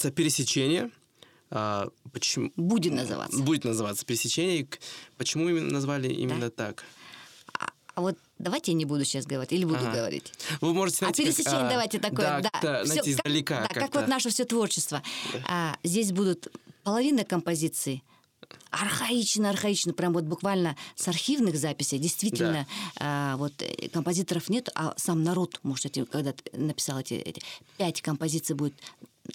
Называется 0.00 0.10
«Пересечение». 0.10 0.90
А, 1.50 1.88
почему? 2.12 2.52
Будет 2.56 2.92
называться. 2.92 3.42
Будет 3.42 3.64
называться 3.64 4.04
«Пересечение». 4.06 4.66
Почему 5.16 5.48
именно 5.48 5.70
назвали 5.70 6.08
именно 6.08 6.48
да? 6.48 6.50
так? 6.50 6.84
А, 7.58 7.70
а 7.94 8.00
вот 8.00 8.16
давайте 8.38 8.72
я 8.72 8.78
не 8.78 8.84
буду 8.84 9.04
сейчас 9.04 9.26
говорить, 9.26 9.52
или 9.52 9.64
буду 9.64 9.80
ага. 9.80 9.92
говорить. 9.92 10.32
Вы 10.60 10.72
можете 10.72 11.04
найти. 11.04 11.22
А 11.22 11.26
пересечение 11.26 11.60
как, 11.60 11.70
давайте 11.70 11.98
такое, 11.98 12.40
да. 12.40 12.50
да 12.62 12.84
все, 12.84 13.00
издалека. 13.00 13.62
Как, 13.66 13.74
да, 13.74 13.80
как 13.80 13.94
вот 13.94 14.08
наше 14.08 14.30
все 14.30 14.44
творчество. 14.44 15.02
Да. 15.32 15.38
А, 15.48 15.76
здесь 15.82 16.12
будут 16.12 16.48
половина 16.82 17.24
композиции 17.24 18.02
архаично, 18.70 19.50
архаично, 19.50 19.92
прям 19.92 20.12
вот 20.12 20.24
буквально 20.24 20.76
с 20.94 21.08
архивных 21.08 21.56
записей, 21.56 21.98
действительно, 21.98 22.66
да. 22.96 23.32
а, 23.32 23.36
вот 23.36 23.52
э, 23.58 23.88
композиторов 23.88 24.48
нет, 24.48 24.68
а 24.74 24.94
сам 24.96 25.22
народ, 25.24 25.58
может, 25.62 25.86
эти, 25.86 26.04
когда 26.04 26.34
написал 26.52 27.00
эти, 27.00 27.14
эти 27.14 27.42
пять 27.76 28.00
композиций 28.00 28.54
будет 28.54 28.74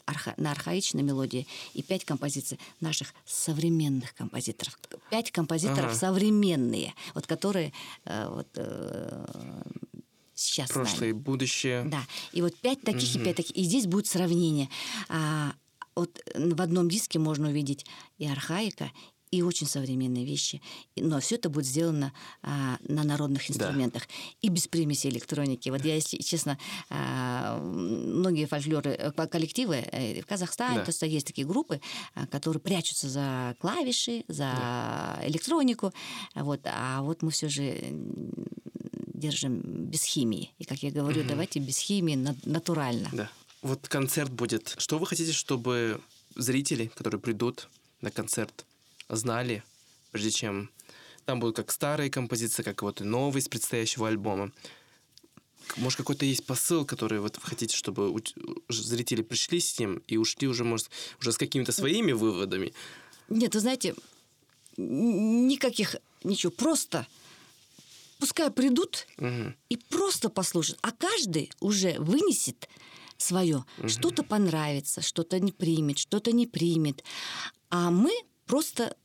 арха, 0.06 0.34
на 0.38 0.52
архаичной 0.52 1.04
мелодии 1.04 1.48
и 1.74 1.82
пять 1.82 2.06
композиций 2.06 2.60
наших 2.82 3.14
современных 3.26 4.14
композиторов. 4.16 4.78
Пять 5.10 5.32
композиторов 5.32 5.92
ага. 5.92 5.96
современные, 5.96 6.94
вот 7.14 7.28
которые 7.28 7.74
э, 8.06 8.28
вот, 8.30 8.48
э, 8.56 9.26
сейчас 10.36 10.70
Прошлое 10.70 11.10
и 11.10 11.14
будущее. 11.14 11.84
Да. 11.86 12.04
И 12.34 12.42
вот 12.42 12.56
пять 12.56 12.82
таких 12.82 13.16
угу. 13.16 13.22
и 13.22 13.26
пять 13.26 13.36
таких. 13.38 13.56
И 13.56 13.64
здесь 13.64 13.88
будет 13.88 14.08
сравнение. 14.08 14.70
А, 15.10 15.54
вот 15.96 16.22
в 16.36 16.62
одном 16.62 16.90
диске 16.90 17.20
можно 17.20 17.48
увидеть 17.48 17.86
и 18.18 18.28
архаика, 18.28 18.92
и 19.32 19.42
очень 19.42 19.68
современные 19.68 20.26
вещи. 20.26 20.62
Но 20.96 21.20
все 21.20 21.36
это 21.36 21.50
будет 21.50 21.66
сделано 21.66 22.14
а, 22.42 22.78
на 22.88 23.04
народных 23.04 23.50
инструментах 23.50 24.04
да. 24.04 24.14
и 24.42 24.50
без 24.50 24.68
примеси 24.68 25.08
электроники. 25.08 25.70
Вот 25.70 25.84
я, 25.84 25.96
если 25.96 26.18
честно, 26.18 26.58
а, 26.90 27.60
многие 27.60 28.46
фольклоры, 28.46 28.92
э, 28.92 29.28
коллективы 29.28 29.76
э, 29.76 30.22
в 30.22 30.26
Казахстане, 30.26 30.78
да. 30.78 30.84
просто 30.84 31.06
есть 31.06 31.28
такие 31.28 31.48
группы, 31.48 31.82
а, 32.14 32.28
которые 32.28 32.62
прячутся 32.62 33.10
за 33.10 33.56
клавиши, 33.60 34.24
за 34.28 34.52
да. 34.56 35.20
электронику. 35.24 35.92
Вот. 36.36 36.62
А 36.66 37.02
вот 37.02 37.22
мы 37.22 37.32
все 37.32 37.50
же 37.50 37.78
держим 39.14 39.62
без 39.62 40.04
химии. 40.04 40.52
И, 40.60 40.66
как 40.66 40.84
я 40.84 40.92
говорю, 40.92 41.22
угу. 41.22 41.30
давайте 41.30 41.60
без 41.60 41.78
химии 41.78 42.16
натурально. 42.46 43.10
Да. 43.12 43.30
Вот 43.62 43.88
концерт 43.88 44.32
будет. 44.32 44.76
Что 44.78 45.00
вы 45.00 45.08
хотите, 45.08 45.32
чтобы 45.32 46.00
зрители, 46.36 46.92
которые 46.96 47.20
придут 47.20 47.68
на 48.02 48.12
концерт, 48.12 48.66
знали, 49.10 49.64
прежде 50.12 50.32
чем 50.32 50.70
там 51.26 51.40
будут 51.40 51.56
как 51.56 51.72
старые 51.72 52.10
композиции, 52.10 52.64
как 52.64 52.82
вот 52.84 53.02
и 53.02 53.04
новые 53.04 53.42
из 53.42 53.48
предстоящего 53.48 54.08
альбома. 54.08 54.52
Может, 55.78 55.98
какой-то 55.98 56.26
есть 56.26 56.46
посыл, 56.46 56.86
который 56.86 57.20
вот 57.20 57.38
вы 57.38 57.42
хотите, 57.42 57.76
чтобы 57.76 58.16
зрители 58.70 59.24
пришли 59.24 59.60
с 59.60 59.80
ним 59.80 60.04
и 60.08 60.18
ушли 60.18 60.48
уже, 60.48 60.64
может, 60.64 60.92
уже 61.20 61.32
с 61.32 61.38
какими-то 61.38 61.72
своими 61.72 62.12
выводами? 62.12 62.74
Нет, 63.30 63.56
вы 63.56 63.60
знаете, 63.62 63.96
никаких, 64.78 65.96
ничего, 66.24 66.52
просто 66.52 67.08
пускай 68.20 68.52
придут 68.52 69.08
угу. 69.18 69.54
и 69.70 69.78
просто 69.78 70.30
послушают, 70.30 70.80
а 70.82 70.92
каждый 70.92 71.52
уже 71.60 72.00
вынесет 72.00 72.70
свое. 73.18 73.66
Угу. 73.80 73.90
Что-то 73.90 74.24
понравится, 74.24 75.02
что-то 75.02 75.40
не 75.40 75.52
примет, 75.52 75.98
что-то 75.98 76.32
не 76.32 76.46
примет. 76.46 77.04
А 77.70 77.90
мы 77.90 78.12
просто 78.46 78.96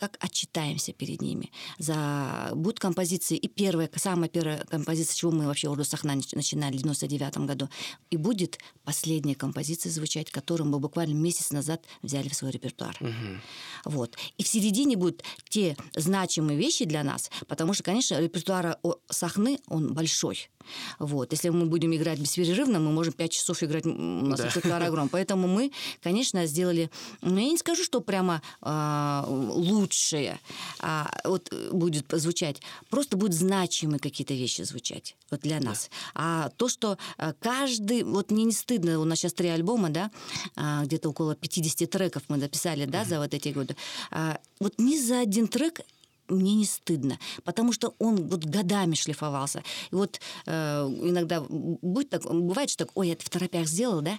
как 0.00 0.16
отчитаемся 0.20 0.92
перед 0.92 1.22
ними. 1.22 1.52
За... 1.78 2.50
Будут 2.54 2.80
композиции, 2.80 3.36
и 3.36 3.48
первая, 3.48 3.90
самая 3.94 4.28
первая 4.28 4.64
композиция, 4.64 5.12
с 5.12 5.16
чего 5.16 5.30
мы 5.30 5.46
вообще 5.46 5.70
Орду 5.70 5.84
Сахна 5.84 6.14
начинали 6.14 6.76
в 6.76 6.82
99 6.82 7.38
году, 7.38 7.68
и 8.10 8.16
будет 8.16 8.58
последняя 8.84 9.34
композиция 9.34 9.92
звучать, 9.92 10.30
которую 10.30 10.68
мы 10.70 10.78
буквально 10.78 11.14
месяц 11.14 11.50
назад 11.50 11.84
взяли 12.02 12.28
в 12.28 12.34
свой 12.34 12.50
репертуар. 12.50 12.96
Угу. 13.00 13.92
Вот. 13.92 14.16
И 14.38 14.42
в 14.42 14.48
середине 14.48 14.96
будут 14.96 15.22
те 15.48 15.76
значимые 15.94 16.58
вещи 16.58 16.84
для 16.84 17.04
нас, 17.04 17.30
потому 17.46 17.74
что, 17.74 17.82
конечно, 17.84 18.18
репертуар 18.20 18.78
Сахны, 19.10 19.58
он 19.68 19.92
большой. 19.92 20.48
Вот. 20.98 21.32
Если 21.32 21.48
мы 21.50 21.66
будем 21.66 21.94
играть 21.94 22.18
бесперерывно, 22.18 22.80
мы 22.80 22.90
можем 22.92 23.12
5 23.12 23.32
часов 23.32 23.62
играть, 23.62 23.86
у 23.86 23.90
нас 23.90 24.40
да. 24.40 24.46
репертуар 24.46 24.82
огром. 24.82 25.08
Поэтому 25.08 25.48
мы, 25.48 25.72
конечно, 26.02 26.46
сделали, 26.46 26.90
ну, 27.22 27.38
я 27.38 27.50
не 27.50 27.58
скажу, 27.58 27.84
что 27.84 28.00
прямо 28.00 28.42
э, 28.62 29.22
лучшее 29.90 30.38
э, 30.82 31.04
вот, 31.24 31.52
будет 31.72 32.06
звучать, 32.12 32.62
просто 32.90 33.16
будут 33.16 33.34
значимые 33.34 33.98
какие-то 33.98 34.34
вещи 34.34 34.62
звучать 34.62 35.16
вот 35.30 35.40
для 35.40 35.60
нас. 35.60 35.90
Да. 36.14 36.20
А 36.22 36.48
то, 36.50 36.68
что 36.68 36.96
э, 37.18 37.32
каждый, 37.40 38.04
вот 38.04 38.30
мне 38.30 38.44
не 38.44 38.52
стыдно, 38.52 39.00
у 39.00 39.04
нас 39.04 39.18
сейчас 39.18 39.32
три 39.32 39.48
альбома, 39.48 39.90
да, 39.90 40.10
э, 40.56 40.84
где-то 40.84 41.10
около 41.10 41.34
50 41.34 41.90
треков 41.90 42.22
мы 42.28 42.38
записали, 42.38 42.84
да, 42.86 43.04
за 43.04 43.18
вот 43.18 43.34
эти 43.34 43.48
годы. 43.48 43.76
Э, 44.12 44.36
вот 44.60 44.74
ни 44.78 44.96
за 44.98 45.20
один 45.20 45.48
трек 45.48 45.80
мне 46.30 46.54
не 46.54 46.64
стыдно, 46.64 47.18
потому 47.44 47.72
что 47.72 47.94
он 47.98 48.28
вот 48.28 48.44
годами 48.44 48.94
шлифовался. 48.94 49.62
И 49.90 49.94
вот 49.94 50.20
э, 50.46 50.52
иногда 51.02 51.40
будет 51.40 52.10
так, 52.10 52.22
бывает, 52.22 52.70
что 52.70 52.84
так, 52.84 52.96
ой, 52.96 53.08
я 53.08 53.12
это 53.14 53.24
в 53.24 53.30
торопях 53.30 53.66
сделал, 53.66 54.00
да, 54.00 54.18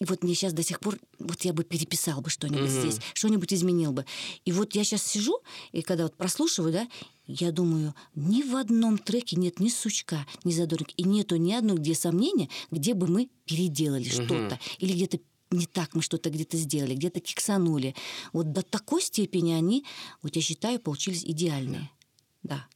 и 0.00 0.04
вот 0.04 0.22
мне 0.22 0.34
сейчас 0.34 0.52
до 0.52 0.62
сих 0.62 0.80
пор, 0.80 0.98
вот 1.18 1.42
я 1.42 1.52
бы 1.52 1.64
переписал 1.64 2.20
бы 2.20 2.30
что-нибудь 2.30 2.70
mm-hmm. 2.70 2.90
здесь, 2.90 3.00
что-нибудь 3.14 3.52
изменил 3.52 3.92
бы. 3.92 4.04
И 4.44 4.52
вот 4.52 4.74
я 4.74 4.84
сейчас 4.84 5.02
сижу, 5.02 5.40
и 5.72 5.82
когда 5.82 6.04
вот 6.04 6.16
прослушиваю, 6.16 6.72
да, 6.72 6.88
я 7.26 7.52
думаю, 7.52 7.94
ни 8.14 8.42
в 8.42 8.56
одном 8.56 8.96
треке 8.96 9.36
нет 9.36 9.60
ни 9.60 9.68
сучка, 9.68 10.26
ни 10.44 10.52
задорника, 10.52 10.92
и 10.96 11.02
нету 11.02 11.36
ни 11.36 11.52
одного, 11.52 11.78
где 11.78 11.94
сомнения, 11.94 12.48
где 12.70 12.94
бы 12.94 13.06
мы 13.06 13.28
переделали 13.44 14.04
mm-hmm. 14.04 14.24
что-то, 14.24 14.58
или 14.78 14.92
где-то 14.94 15.18
не 15.50 15.66
так 15.66 15.94
мы 15.94 16.02
что-то 16.02 16.30
где-то 16.30 16.56
сделали, 16.56 16.94
где-то 16.94 17.20
киксанули. 17.20 17.94
Вот 18.32 18.52
до 18.52 18.62
такой 18.62 19.02
степени 19.02 19.52
они, 19.52 19.84
вот 20.22 20.36
я 20.36 20.42
считаю, 20.42 20.80
получились 20.80 21.24
идеальные. 21.24 21.90
Да. 22.42 22.66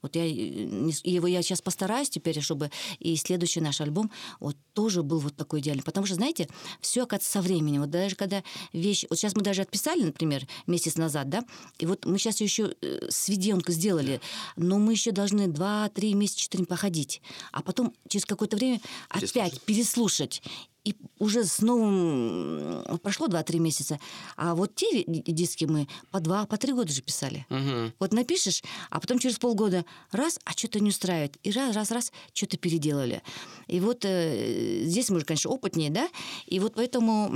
Вот 0.00 0.14
я, 0.14 0.24
э, 0.24 0.90
его 1.04 1.26
я 1.26 1.42
сейчас 1.42 1.60
постараюсь 1.60 2.08
теперь, 2.08 2.40
чтобы 2.40 2.70
и 3.00 3.16
следующий 3.16 3.60
наш 3.60 3.80
альбом 3.80 4.10
вот 4.38 4.56
тоже 4.72 5.02
был 5.02 5.18
вот 5.18 5.36
такой 5.36 5.60
идеальный. 5.60 5.82
Потому 5.82 6.06
что, 6.06 6.14
знаете, 6.14 6.48
все 6.80 7.02
оказывается 7.02 7.32
со 7.32 7.40
временем. 7.42 7.80
Вот 7.80 7.90
даже 7.90 8.14
когда 8.14 8.44
вещь... 8.72 9.06
Вот 9.10 9.18
сейчас 9.18 9.34
мы 9.34 9.42
даже 9.42 9.62
отписали, 9.62 10.04
например, 10.04 10.46
месяц 10.66 10.96
назад, 10.96 11.28
да, 11.28 11.44
и 11.78 11.86
вот 11.86 12.04
мы 12.06 12.18
сейчас 12.18 12.40
еще 12.40 12.74
э, 12.80 13.08
сведенку 13.10 13.72
сделали, 13.72 14.20
но 14.56 14.78
мы 14.78 14.92
еще 14.92 15.10
должны 15.10 15.42
2-3 15.42 16.14
месяца, 16.14 16.40
4 16.40 16.64
походить. 16.66 17.20
А 17.50 17.62
потом 17.62 17.92
через 18.08 18.24
какое-то 18.24 18.56
время 18.56 18.80
опять 19.08 19.60
переслушать 19.62 20.42
и 20.88 20.96
уже 21.18 21.44
с 21.44 21.60
новым... 21.60 22.98
Прошло 23.02 23.26
2-3 23.26 23.58
месяца. 23.58 24.00
А 24.36 24.54
вот 24.54 24.74
те 24.74 25.04
диски 25.06 25.66
мы 25.66 25.86
по 26.10 26.20
2, 26.20 26.46
по 26.46 26.56
3 26.56 26.72
года 26.72 26.90
же 26.90 27.02
писали. 27.02 27.44
Угу. 27.50 27.92
Вот 27.98 28.12
напишешь, 28.14 28.62
а 28.88 28.98
потом 28.98 29.18
через 29.18 29.38
полгода 29.38 29.84
раз, 30.12 30.38
а 30.44 30.52
что-то 30.52 30.80
не 30.80 30.88
устраивает. 30.88 31.36
И 31.42 31.50
раз, 31.50 31.76
раз, 31.76 31.90
раз, 31.90 32.12
что-то 32.32 32.56
переделали. 32.56 33.22
И 33.66 33.80
вот 33.80 34.06
э, 34.06 34.84
здесь 34.84 35.10
мы 35.10 35.16
уже, 35.16 35.26
конечно, 35.26 35.50
опытнее, 35.50 35.90
да? 35.90 36.08
И 36.46 36.58
вот 36.58 36.74
поэтому 36.74 37.28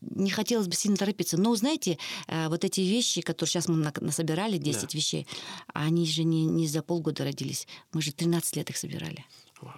не 0.00 0.30
хотелось 0.30 0.68
бы 0.68 0.74
сильно 0.74 0.96
торопиться. 0.98 1.38
Но, 1.38 1.54
знаете, 1.54 1.98
э, 2.26 2.48
вот 2.48 2.64
эти 2.64 2.82
вещи, 2.82 3.22
которые 3.22 3.50
сейчас 3.50 3.68
мы 3.68 3.90
насобирали, 4.00 4.58
10 4.58 4.82
да. 4.82 4.88
вещей, 4.92 5.26
они 5.72 6.06
же 6.06 6.24
не, 6.24 6.44
не 6.44 6.68
за 6.68 6.82
полгода 6.82 7.24
родились. 7.24 7.66
Мы 7.92 8.02
же 8.02 8.12
13 8.12 8.56
лет 8.56 8.68
их 8.68 8.76
собирали. 8.76 9.24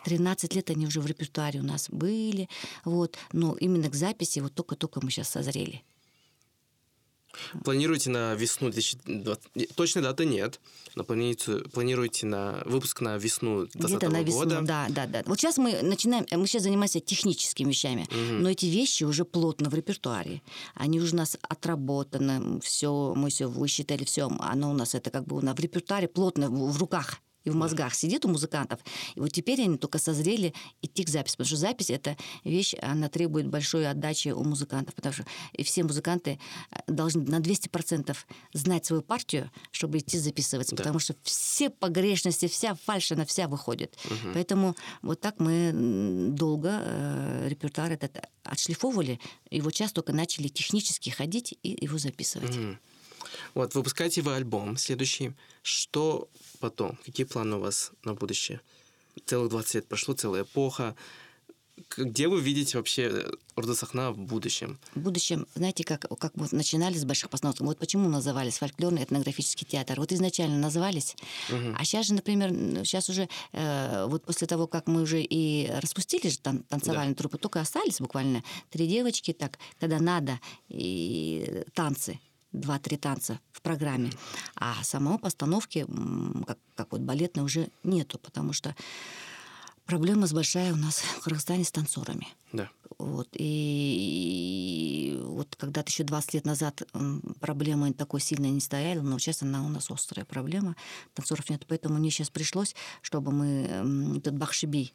13 0.04 0.54
лет 0.54 0.70
они 0.70 0.86
уже 0.86 1.00
в 1.00 1.06
репертуаре 1.06 1.60
у 1.60 1.64
нас 1.64 1.88
были, 1.90 2.48
вот, 2.84 3.16
но 3.32 3.54
именно 3.54 3.88
к 3.90 3.94
записи 3.94 4.40
вот 4.40 4.54
только-только 4.54 5.00
мы 5.02 5.10
сейчас 5.10 5.30
созрели. 5.30 5.82
Планируете 7.64 8.10
на 8.10 8.34
весну 8.34 8.70
2020... 8.70 9.74
Точной 9.74 10.02
даты 10.02 10.24
нет, 10.26 10.60
но 10.94 11.04
планируете, 11.04 11.58
планируете 11.70 12.26
на 12.26 12.62
выпуск 12.64 13.00
на 13.00 13.16
весну 13.18 13.66
2020 13.66 14.08
на 14.10 14.22
весну, 14.22 14.38
года? 14.40 14.60
да, 14.62 14.86
да, 14.88 15.06
да. 15.06 15.22
Вот 15.26 15.38
сейчас 15.38 15.58
мы 15.58 15.80
начинаем... 15.82 16.26
Мы 16.32 16.46
сейчас 16.46 16.64
занимаемся 16.64 17.00
техническими 17.00 17.68
вещами, 17.68 18.02
угу. 18.10 18.42
но 18.42 18.50
эти 18.50 18.66
вещи 18.66 19.04
уже 19.04 19.24
плотно 19.24 19.70
в 19.70 19.74
репертуаре. 19.74 20.42
Они 20.74 21.00
уже 21.00 21.14
у 21.14 21.18
нас 21.18 21.38
отработаны, 21.42 22.60
все, 22.60 23.14
мы 23.16 23.30
все 23.30 23.46
высчитали, 23.46 24.04
все, 24.04 24.28
оно 24.40 24.70
у 24.70 24.74
нас 24.74 24.94
это 24.94 25.10
как 25.10 25.24
бы 25.24 25.36
у 25.36 25.40
нас 25.40 25.56
в 25.56 25.60
репертуаре 25.60 26.08
плотно 26.08 26.50
в 26.50 26.78
руках 26.78 27.20
и 27.44 27.50
в 27.50 27.56
мозгах 27.56 27.94
сидит 27.94 28.24
у 28.24 28.28
музыкантов. 28.28 28.80
И 29.14 29.20
вот 29.20 29.32
теперь 29.32 29.62
они 29.62 29.78
только 29.78 29.98
созрели 29.98 30.54
идти 30.82 31.04
к 31.04 31.08
записи, 31.08 31.36
потому 31.36 31.48
что 31.48 31.56
запись— 31.56 31.90
это 31.90 32.16
вещь, 32.44 32.74
она 32.80 33.08
требует 33.08 33.48
большой 33.48 33.88
отдачи 33.88 34.28
у 34.28 34.44
музыкантов, 34.44 34.94
потому 34.94 35.12
что 35.12 35.24
и 35.52 35.62
все 35.62 35.82
музыканты 35.84 36.38
э, 36.70 36.78
должны 36.86 37.24
на 37.24 37.40
200% 37.40 38.16
знать 38.52 38.86
свою 38.86 39.02
партию, 39.02 39.50
чтобы 39.70 39.98
идти 39.98 40.18
записываться, 40.18 40.76
да. 40.76 40.82
потому 40.82 40.98
что 40.98 41.14
все 41.22 41.70
погрешности, 41.70 42.48
вся 42.48 42.74
фальшь, 42.74 43.12
она 43.12 43.24
вся 43.24 43.48
выходит. 43.48 43.96
Угу. 44.04 44.32
Поэтому 44.34 44.76
вот 45.02 45.20
так 45.20 45.40
мы 45.40 45.72
долго 46.32 46.80
э, 46.82 47.48
репертуар 47.48 47.92
этот 47.92 48.18
отшлифовывали, 48.44 49.20
и 49.50 49.60
вот 49.60 49.74
сейчас 49.74 49.92
только 49.92 50.12
начали 50.12 50.48
технически 50.48 51.10
ходить 51.10 51.58
и 51.62 51.78
его 51.80 51.98
записывать. 51.98 52.56
Угу. 52.56 52.76
Вот, 53.54 53.74
выпускаете 53.74 54.22
вы 54.22 54.34
альбом 54.34 54.76
следующий. 54.76 55.32
Что 55.62 56.28
потом? 56.60 56.98
Какие 57.04 57.26
планы 57.26 57.56
у 57.56 57.60
вас 57.60 57.92
на 58.04 58.14
будущее? 58.14 58.60
Целых 59.26 59.50
20 59.50 59.74
лет 59.74 59.86
прошло, 59.88 60.14
целая 60.14 60.42
эпоха. 60.42 60.94
Где 61.96 62.28
вы 62.28 62.40
видите 62.40 62.76
вообще 62.76 63.26
Орда 63.56 63.74
Сахна 63.74 64.12
в 64.12 64.18
будущем? 64.18 64.78
В 64.94 65.00
будущем, 65.00 65.46
знаете, 65.54 65.84
как, 65.84 66.06
как 66.18 66.36
мы 66.36 66.46
начинали 66.52 66.94
с 66.94 67.04
больших 67.04 67.30
постановок, 67.30 67.60
вот 67.60 67.78
почему 67.78 68.08
назывались 68.08 68.58
фольклорный 68.58 69.04
этнографический 69.04 69.66
театр. 69.66 69.98
Вот 69.98 70.12
изначально 70.12 70.58
назывались, 70.58 71.16
угу. 71.48 71.74
а 71.76 71.84
сейчас 71.84 72.06
же, 72.06 72.14
например, 72.14 72.50
сейчас 72.84 73.08
уже, 73.08 73.28
э, 73.52 74.06
вот 74.08 74.24
после 74.24 74.46
того, 74.46 74.66
как 74.66 74.86
мы 74.88 75.02
уже 75.02 75.22
и 75.22 75.70
распустили 75.80 76.28
же 76.28 76.38
тан 76.38 76.62
танцевальную 76.64 77.16
да. 77.16 77.18
труппу, 77.18 77.38
только 77.38 77.60
остались 77.60 78.00
буквально 78.00 78.44
три 78.70 78.86
девочки, 78.86 79.32
так, 79.32 79.58
когда 79.78 79.98
надо, 79.98 80.38
и 80.68 81.64
танцы 81.74 82.20
два-три 82.52 82.96
танца 82.96 83.40
в 83.52 83.62
программе. 83.62 84.10
А 84.54 84.74
самой 84.82 85.18
постановки, 85.18 85.86
как, 86.46 86.58
как 86.74 86.92
вот 86.92 87.00
балетной, 87.00 87.44
уже 87.44 87.68
нету, 87.84 88.18
потому 88.18 88.52
что 88.52 88.74
проблема 89.90 90.28
большая 90.32 90.72
у 90.72 90.76
нас 90.76 91.00
в 91.00 91.24
Казахстане 91.24 91.64
с 91.64 91.72
танцорами. 91.72 92.28
Да. 92.52 92.70
Вот, 92.98 93.28
и, 93.32 95.14
и 95.14 95.20
вот 95.20 95.56
когда-то 95.56 95.90
еще 95.90 96.04
20 96.04 96.34
лет 96.34 96.44
назад 96.44 96.82
проблема 97.40 97.92
такой 97.92 98.20
сильной 98.20 98.50
не 98.50 98.60
стояла, 98.60 99.02
но 99.02 99.18
сейчас 99.18 99.42
она 99.42 99.64
у 99.64 99.68
нас 99.68 99.90
острая 99.90 100.24
проблема. 100.24 100.76
Танцоров 101.14 101.50
нет, 101.50 101.64
поэтому 101.66 101.98
мне 101.98 102.10
сейчас 102.10 102.30
пришлось, 102.30 102.76
чтобы 103.02 103.32
мы 103.32 104.18
этот 104.18 104.36
бахшиби 104.36 104.92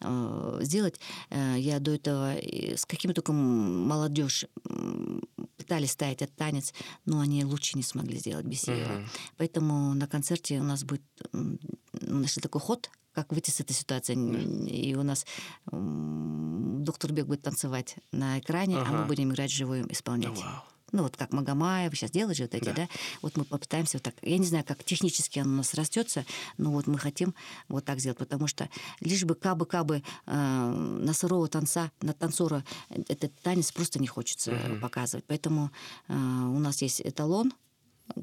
э, 0.00 0.58
сделать. 0.60 1.00
Э, 1.30 1.54
я 1.56 1.80
до 1.80 1.92
этого 1.92 2.34
с 2.36 2.84
какими 2.84 3.14
только 3.14 3.32
молодежь 3.32 4.44
пытались 5.56 5.92
ставить 5.92 6.20
этот 6.20 6.36
танец, 6.36 6.74
но 7.06 7.20
они 7.20 7.46
лучше 7.46 7.78
не 7.78 7.82
смогли 7.82 8.18
сделать 8.18 8.44
без 8.44 8.64
Uh-huh. 8.64 9.06
Поэтому 9.36 9.94
на 9.94 10.06
концерте 10.08 10.58
у 10.58 10.64
нас 10.64 10.84
будет 10.84 11.02
мы 11.32 11.58
нашли 12.20 12.42
такой 12.42 12.60
ход 12.60 12.90
как 13.14 13.32
выйти 13.32 13.50
с 13.50 13.60
этой 13.60 13.72
ситуации. 13.72 14.14
И 14.68 14.94
у 14.94 15.02
нас 15.02 15.26
доктор 15.70 17.12
Бек 17.12 17.26
будет 17.26 17.42
танцевать 17.42 17.96
на 18.12 18.38
экране, 18.38 18.78
ага. 18.78 18.88
а 18.88 18.92
мы 19.00 19.04
будем 19.06 19.32
играть 19.32 19.50
живую 19.50 19.90
исполнять. 19.92 20.38
Вау. 20.38 20.62
Ну, 20.94 21.02
вот 21.02 21.16
как 21.16 21.32
Магомаев 21.32 21.92
сейчас 21.96 22.12
делают 22.12 22.38
же 22.38 22.44
вот 22.44 22.54
эти, 22.54 22.66
да. 22.66 22.72
да? 22.72 22.88
Вот 23.20 23.36
мы 23.36 23.44
попытаемся 23.44 23.96
вот 23.96 24.04
так. 24.04 24.14
Я 24.22 24.38
не 24.38 24.46
знаю, 24.46 24.64
как 24.64 24.84
технически 24.84 25.40
оно 25.40 25.54
у 25.54 25.56
нас 25.56 25.74
растется, 25.74 26.24
но 26.56 26.70
вот 26.70 26.86
мы 26.86 26.98
хотим 26.98 27.34
вот 27.68 27.84
так 27.84 27.98
сделать, 27.98 28.18
потому 28.18 28.46
что 28.46 28.68
лишь 29.00 29.24
бы 29.24 29.34
кабы-кабы 29.34 30.04
э, 30.26 30.32
на 30.32 31.12
сырого 31.12 31.48
танца, 31.48 31.90
на 32.00 32.12
танцора 32.12 32.64
этот 33.08 33.34
танец 33.40 33.72
просто 33.72 33.98
не 33.98 34.06
хочется 34.06 34.52
угу. 34.52 34.80
показывать. 34.80 35.24
Поэтому 35.26 35.72
э, 36.06 36.14
у 36.14 36.60
нас 36.60 36.80
есть 36.80 37.00
эталон, 37.00 37.52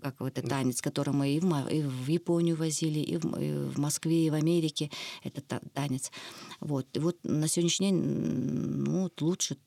как 0.01 0.19
вот 0.19 0.37
этот 0.37 0.49
танец, 0.49 0.81
который 0.81 1.13
мы 1.13 1.29
и 1.29 1.39
в, 1.39 1.67
и 1.67 1.81
в 1.81 2.07
Японию 2.07 2.55
возили, 2.55 2.99
и 2.99 3.17
в, 3.17 3.25
и 3.39 3.69
в 3.69 3.79
Москве, 3.79 4.25
и 4.25 4.29
в 4.29 4.33
Америке, 4.33 4.91
этот 5.23 5.45
танец. 5.73 6.11
Вот. 6.59 6.87
И 6.93 6.99
вот 6.99 7.17
на 7.23 7.47
сегодняшний 7.47 7.89
день 7.89 8.01
ну, 8.01 9.11
лучше 9.19 9.57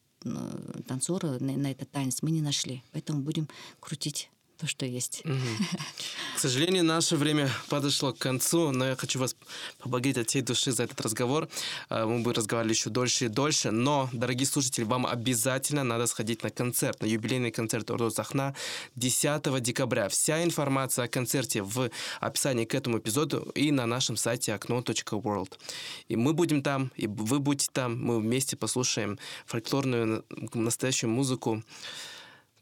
танцора 0.87 1.39
на, 1.41 1.57
на 1.57 1.71
этот 1.71 1.91
танец 1.91 2.23
мы 2.23 2.31
не 2.31 2.41
нашли. 2.41 2.83
Поэтому 2.93 3.23
будем 3.23 3.49
крутить 3.81 4.31
то, 4.65 4.69
что 4.69 4.87
есть. 4.87 5.23
К 6.37 6.39
сожалению, 6.39 6.85
наше 6.85 7.17
время 7.17 7.51
подошло 7.69 8.15
к 8.15 8.19
концу, 8.19 8.71
но 8.71 8.87
я 8.87 8.97
хочу 8.97 9.19
вас 9.19 9.37
поблагодарить 9.79 10.17
от 10.17 10.29
всей 10.31 10.41
души 10.41 10.73
за 10.73 10.85
этот 10.85 11.01
разговор. 11.03 11.49
А, 11.91 12.07
мы 12.07 12.21
бы 12.21 12.33
разговаривали 12.33 12.73
еще 12.73 12.89
дольше 12.89 13.27
и 13.27 13.29
дольше, 13.29 13.71
но, 13.71 14.09
дорогие 14.13 14.47
слушатели, 14.47 14.85
вам 14.85 15.05
обязательно 15.07 15.85
надо 15.85 16.07
сходить 16.07 16.43
на 16.43 16.51
концерт, 16.51 17.03
на 17.03 17.07
юбилейный 17.07 17.51
концерт 17.51 17.91
Ордо 17.91 18.09
Захна 18.09 18.55
10 18.97 19.63
декабря. 19.63 20.09
Вся 20.09 20.43
информация 20.43 21.05
о 21.05 21.09
концерте 21.09 21.63
в 21.63 21.91
описании 22.21 22.65
к 22.65 22.75
этому 22.75 22.99
эпизоду 22.99 23.53
и 23.55 23.71
на 23.71 23.85
нашем 23.85 24.17
сайте 24.17 24.55
окно.world. 24.55 25.59
И 26.09 26.17
мы 26.17 26.33
будем 26.33 26.63
там, 26.63 26.91
и 26.97 27.07
вы 27.07 27.39
будете 27.39 27.69
там, 27.71 28.03
мы 28.03 28.19
вместе 28.19 28.57
послушаем 28.57 29.19
фольклорную 29.45 30.25
настоящую 30.55 31.11
музыку. 31.11 31.63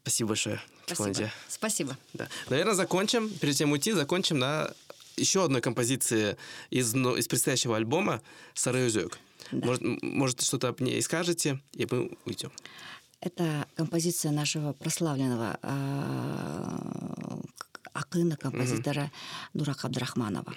Спасибо 0.03 0.29
большое. 0.29 0.61
Спасибо. 0.85 1.31
Спасибо. 1.47 1.97
Да. 2.13 2.27
Наверное, 2.49 2.73
закончим. 2.73 3.29
Перед 3.29 3.55
тем 3.55 3.71
уйти, 3.71 3.93
закончим 3.93 4.37
на 4.37 4.69
еще 5.15 5.45
одной 5.45 5.61
композиции 5.61 6.37
из, 6.69 6.93
ну, 6.93 7.15
из 7.15 7.27
предстоящего 7.27 7.77
альбома 7.77 8.21
«Сараюзек». 8.53 9.17
Да. 9.51 9.65
Может, 9.65 9.81
может 10.01 10.41
что-то 10.41 10.67
об 10.67 10.81
ней 10.81 11.01
скажете, 11.01 11.61
и 11.71 11.87
мы 11.89 12.17
уйдем. 12.25 12.51
Это 13.21 13.65
композиция 13.75 14.31
нашего 14.31 14.73
прославленного 14.73 15.57
э, 15.61 16.83
акына, 17.93 18.35
композитора 18.35 19.03
угу. 19.03 19.59
Нурака 19.59 19.87
Абдрахманова. 19.87 20.53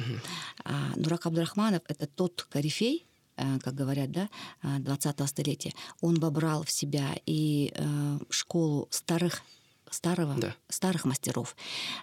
А, 0.64 0.92
Нурак 0.97 1.26
Абдрахманов— 1.26 1.82
это 1.88 2.09
тот 2.09 2.49
корифей, 2.51 3.07
как 3.37 3.74
говорят, 3.74 4.11
да, 4.11 4.28
20-го 4.62 5.24
э, 5.24 5.26
столетия, 5.26 5.72
он 6.01 6.14
вобрал 6.16 6.64
в 6.64 6.70
себя 6.70 7.14
и 7.26 7.72
э, 7.74 8.18
школу 8.30 8.89
старых 8.91 9.43
старого, 9.91 10.34
да. 10.34 10.55
старых 10.68 11.05
мастеров, 11.05 11.57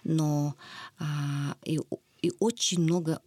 но 0.04 0.54
а, 0.98 1.56
и, 1.64 1.80
и 2.22 2.32
очень 2.38 2.80
много 2.80 3.20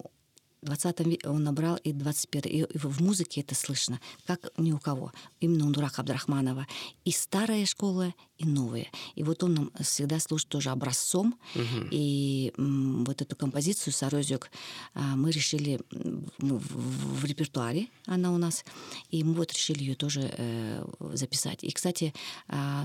20 0.62 1.00
веке 1.06 1.28
он 1.28 1.44
набрал 1.44 1.76
и 1.76 1.92
21 1.92 2.52
и, 2.52 2.58
и 2.58 2.78
в 2.78 3.00
музыке 3.00 3.40
это 3.40 3.54
слышно, 3.54 4.00
как 4.26 4.50
ни 4.56 4.72
у 4.72 4.78
кого. 4.78 5.12
Именно 5.40 5.66
у 5.66 5.70
Дурака 5.70 6.02
Абдрахманова. 6.02 6.66
И 7.04 7.10
старая 7.12 7.66
школа, 7.66 8.14
и 8.38 8.44
новая. 8.44 8.86
И 9.16 9.22
вот 9.22 9.42
он 9.42 9.54
нам 9.54 9.72
всегда 9.80 10.20
служит 10.20 10.48
тоже 10.48 10.70
образцом. 10.70 11.38
Угу. 11.54 11.88
И 11.90 12.52
м, 12.56 13.04
вот 13.04 13.20
эту 13.20 13.34
композицию 13.36 13.92
«Сорозек» 13.92 14.50
а, 14.94 15.16
мы 15.16 15.30
решили 15.30 15.80
в, 15.90 16.58
в, 16.58 17.20
в 17.20 17.24
репертуаре, 17.24 17.88
она 18.06 18.32
у 18.32 18.38
нас, 18.38 18.64
и 19.10 19.24
мы 19.24 19.34
вот 19.34 19.52
решили 19.52 19.80
ее 19.80 19.94
тоже 19.94 20.32
э, 20.36 20.84
записать. 21.14 21.64
И, 21.64 21.70
кстати, 21.70 22.14
э, 22.48 22.84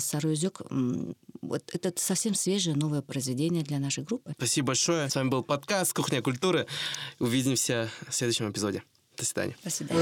вот 1.41 1.63
это 1.73 1.93
совсем 1.97 2.33
свежее 2.33 2.75
новое 2.75 3.01
произведение 3.01 3.63
для 3.63 3.79
нашей 3.79 4.03
группы. 4.03 4.33
Спасибо 4.37 4.67
большое. 4.67 5.09
С 5.09 5.15
вами 5.15 5.29
был 5.29 5.43
подкаст 5.43 5.93
«Кухня 5.93 6.21
культуры» 6.21 6.65
увидимся 7.63 7.89
в 8.07 8.13
следующем 8.13 8.51
эпизоде. 8.51 8.83
До 9.17 9.25
свидания. 9.25 9.55
До 9.63 9.69
свидания. 9.69 10.01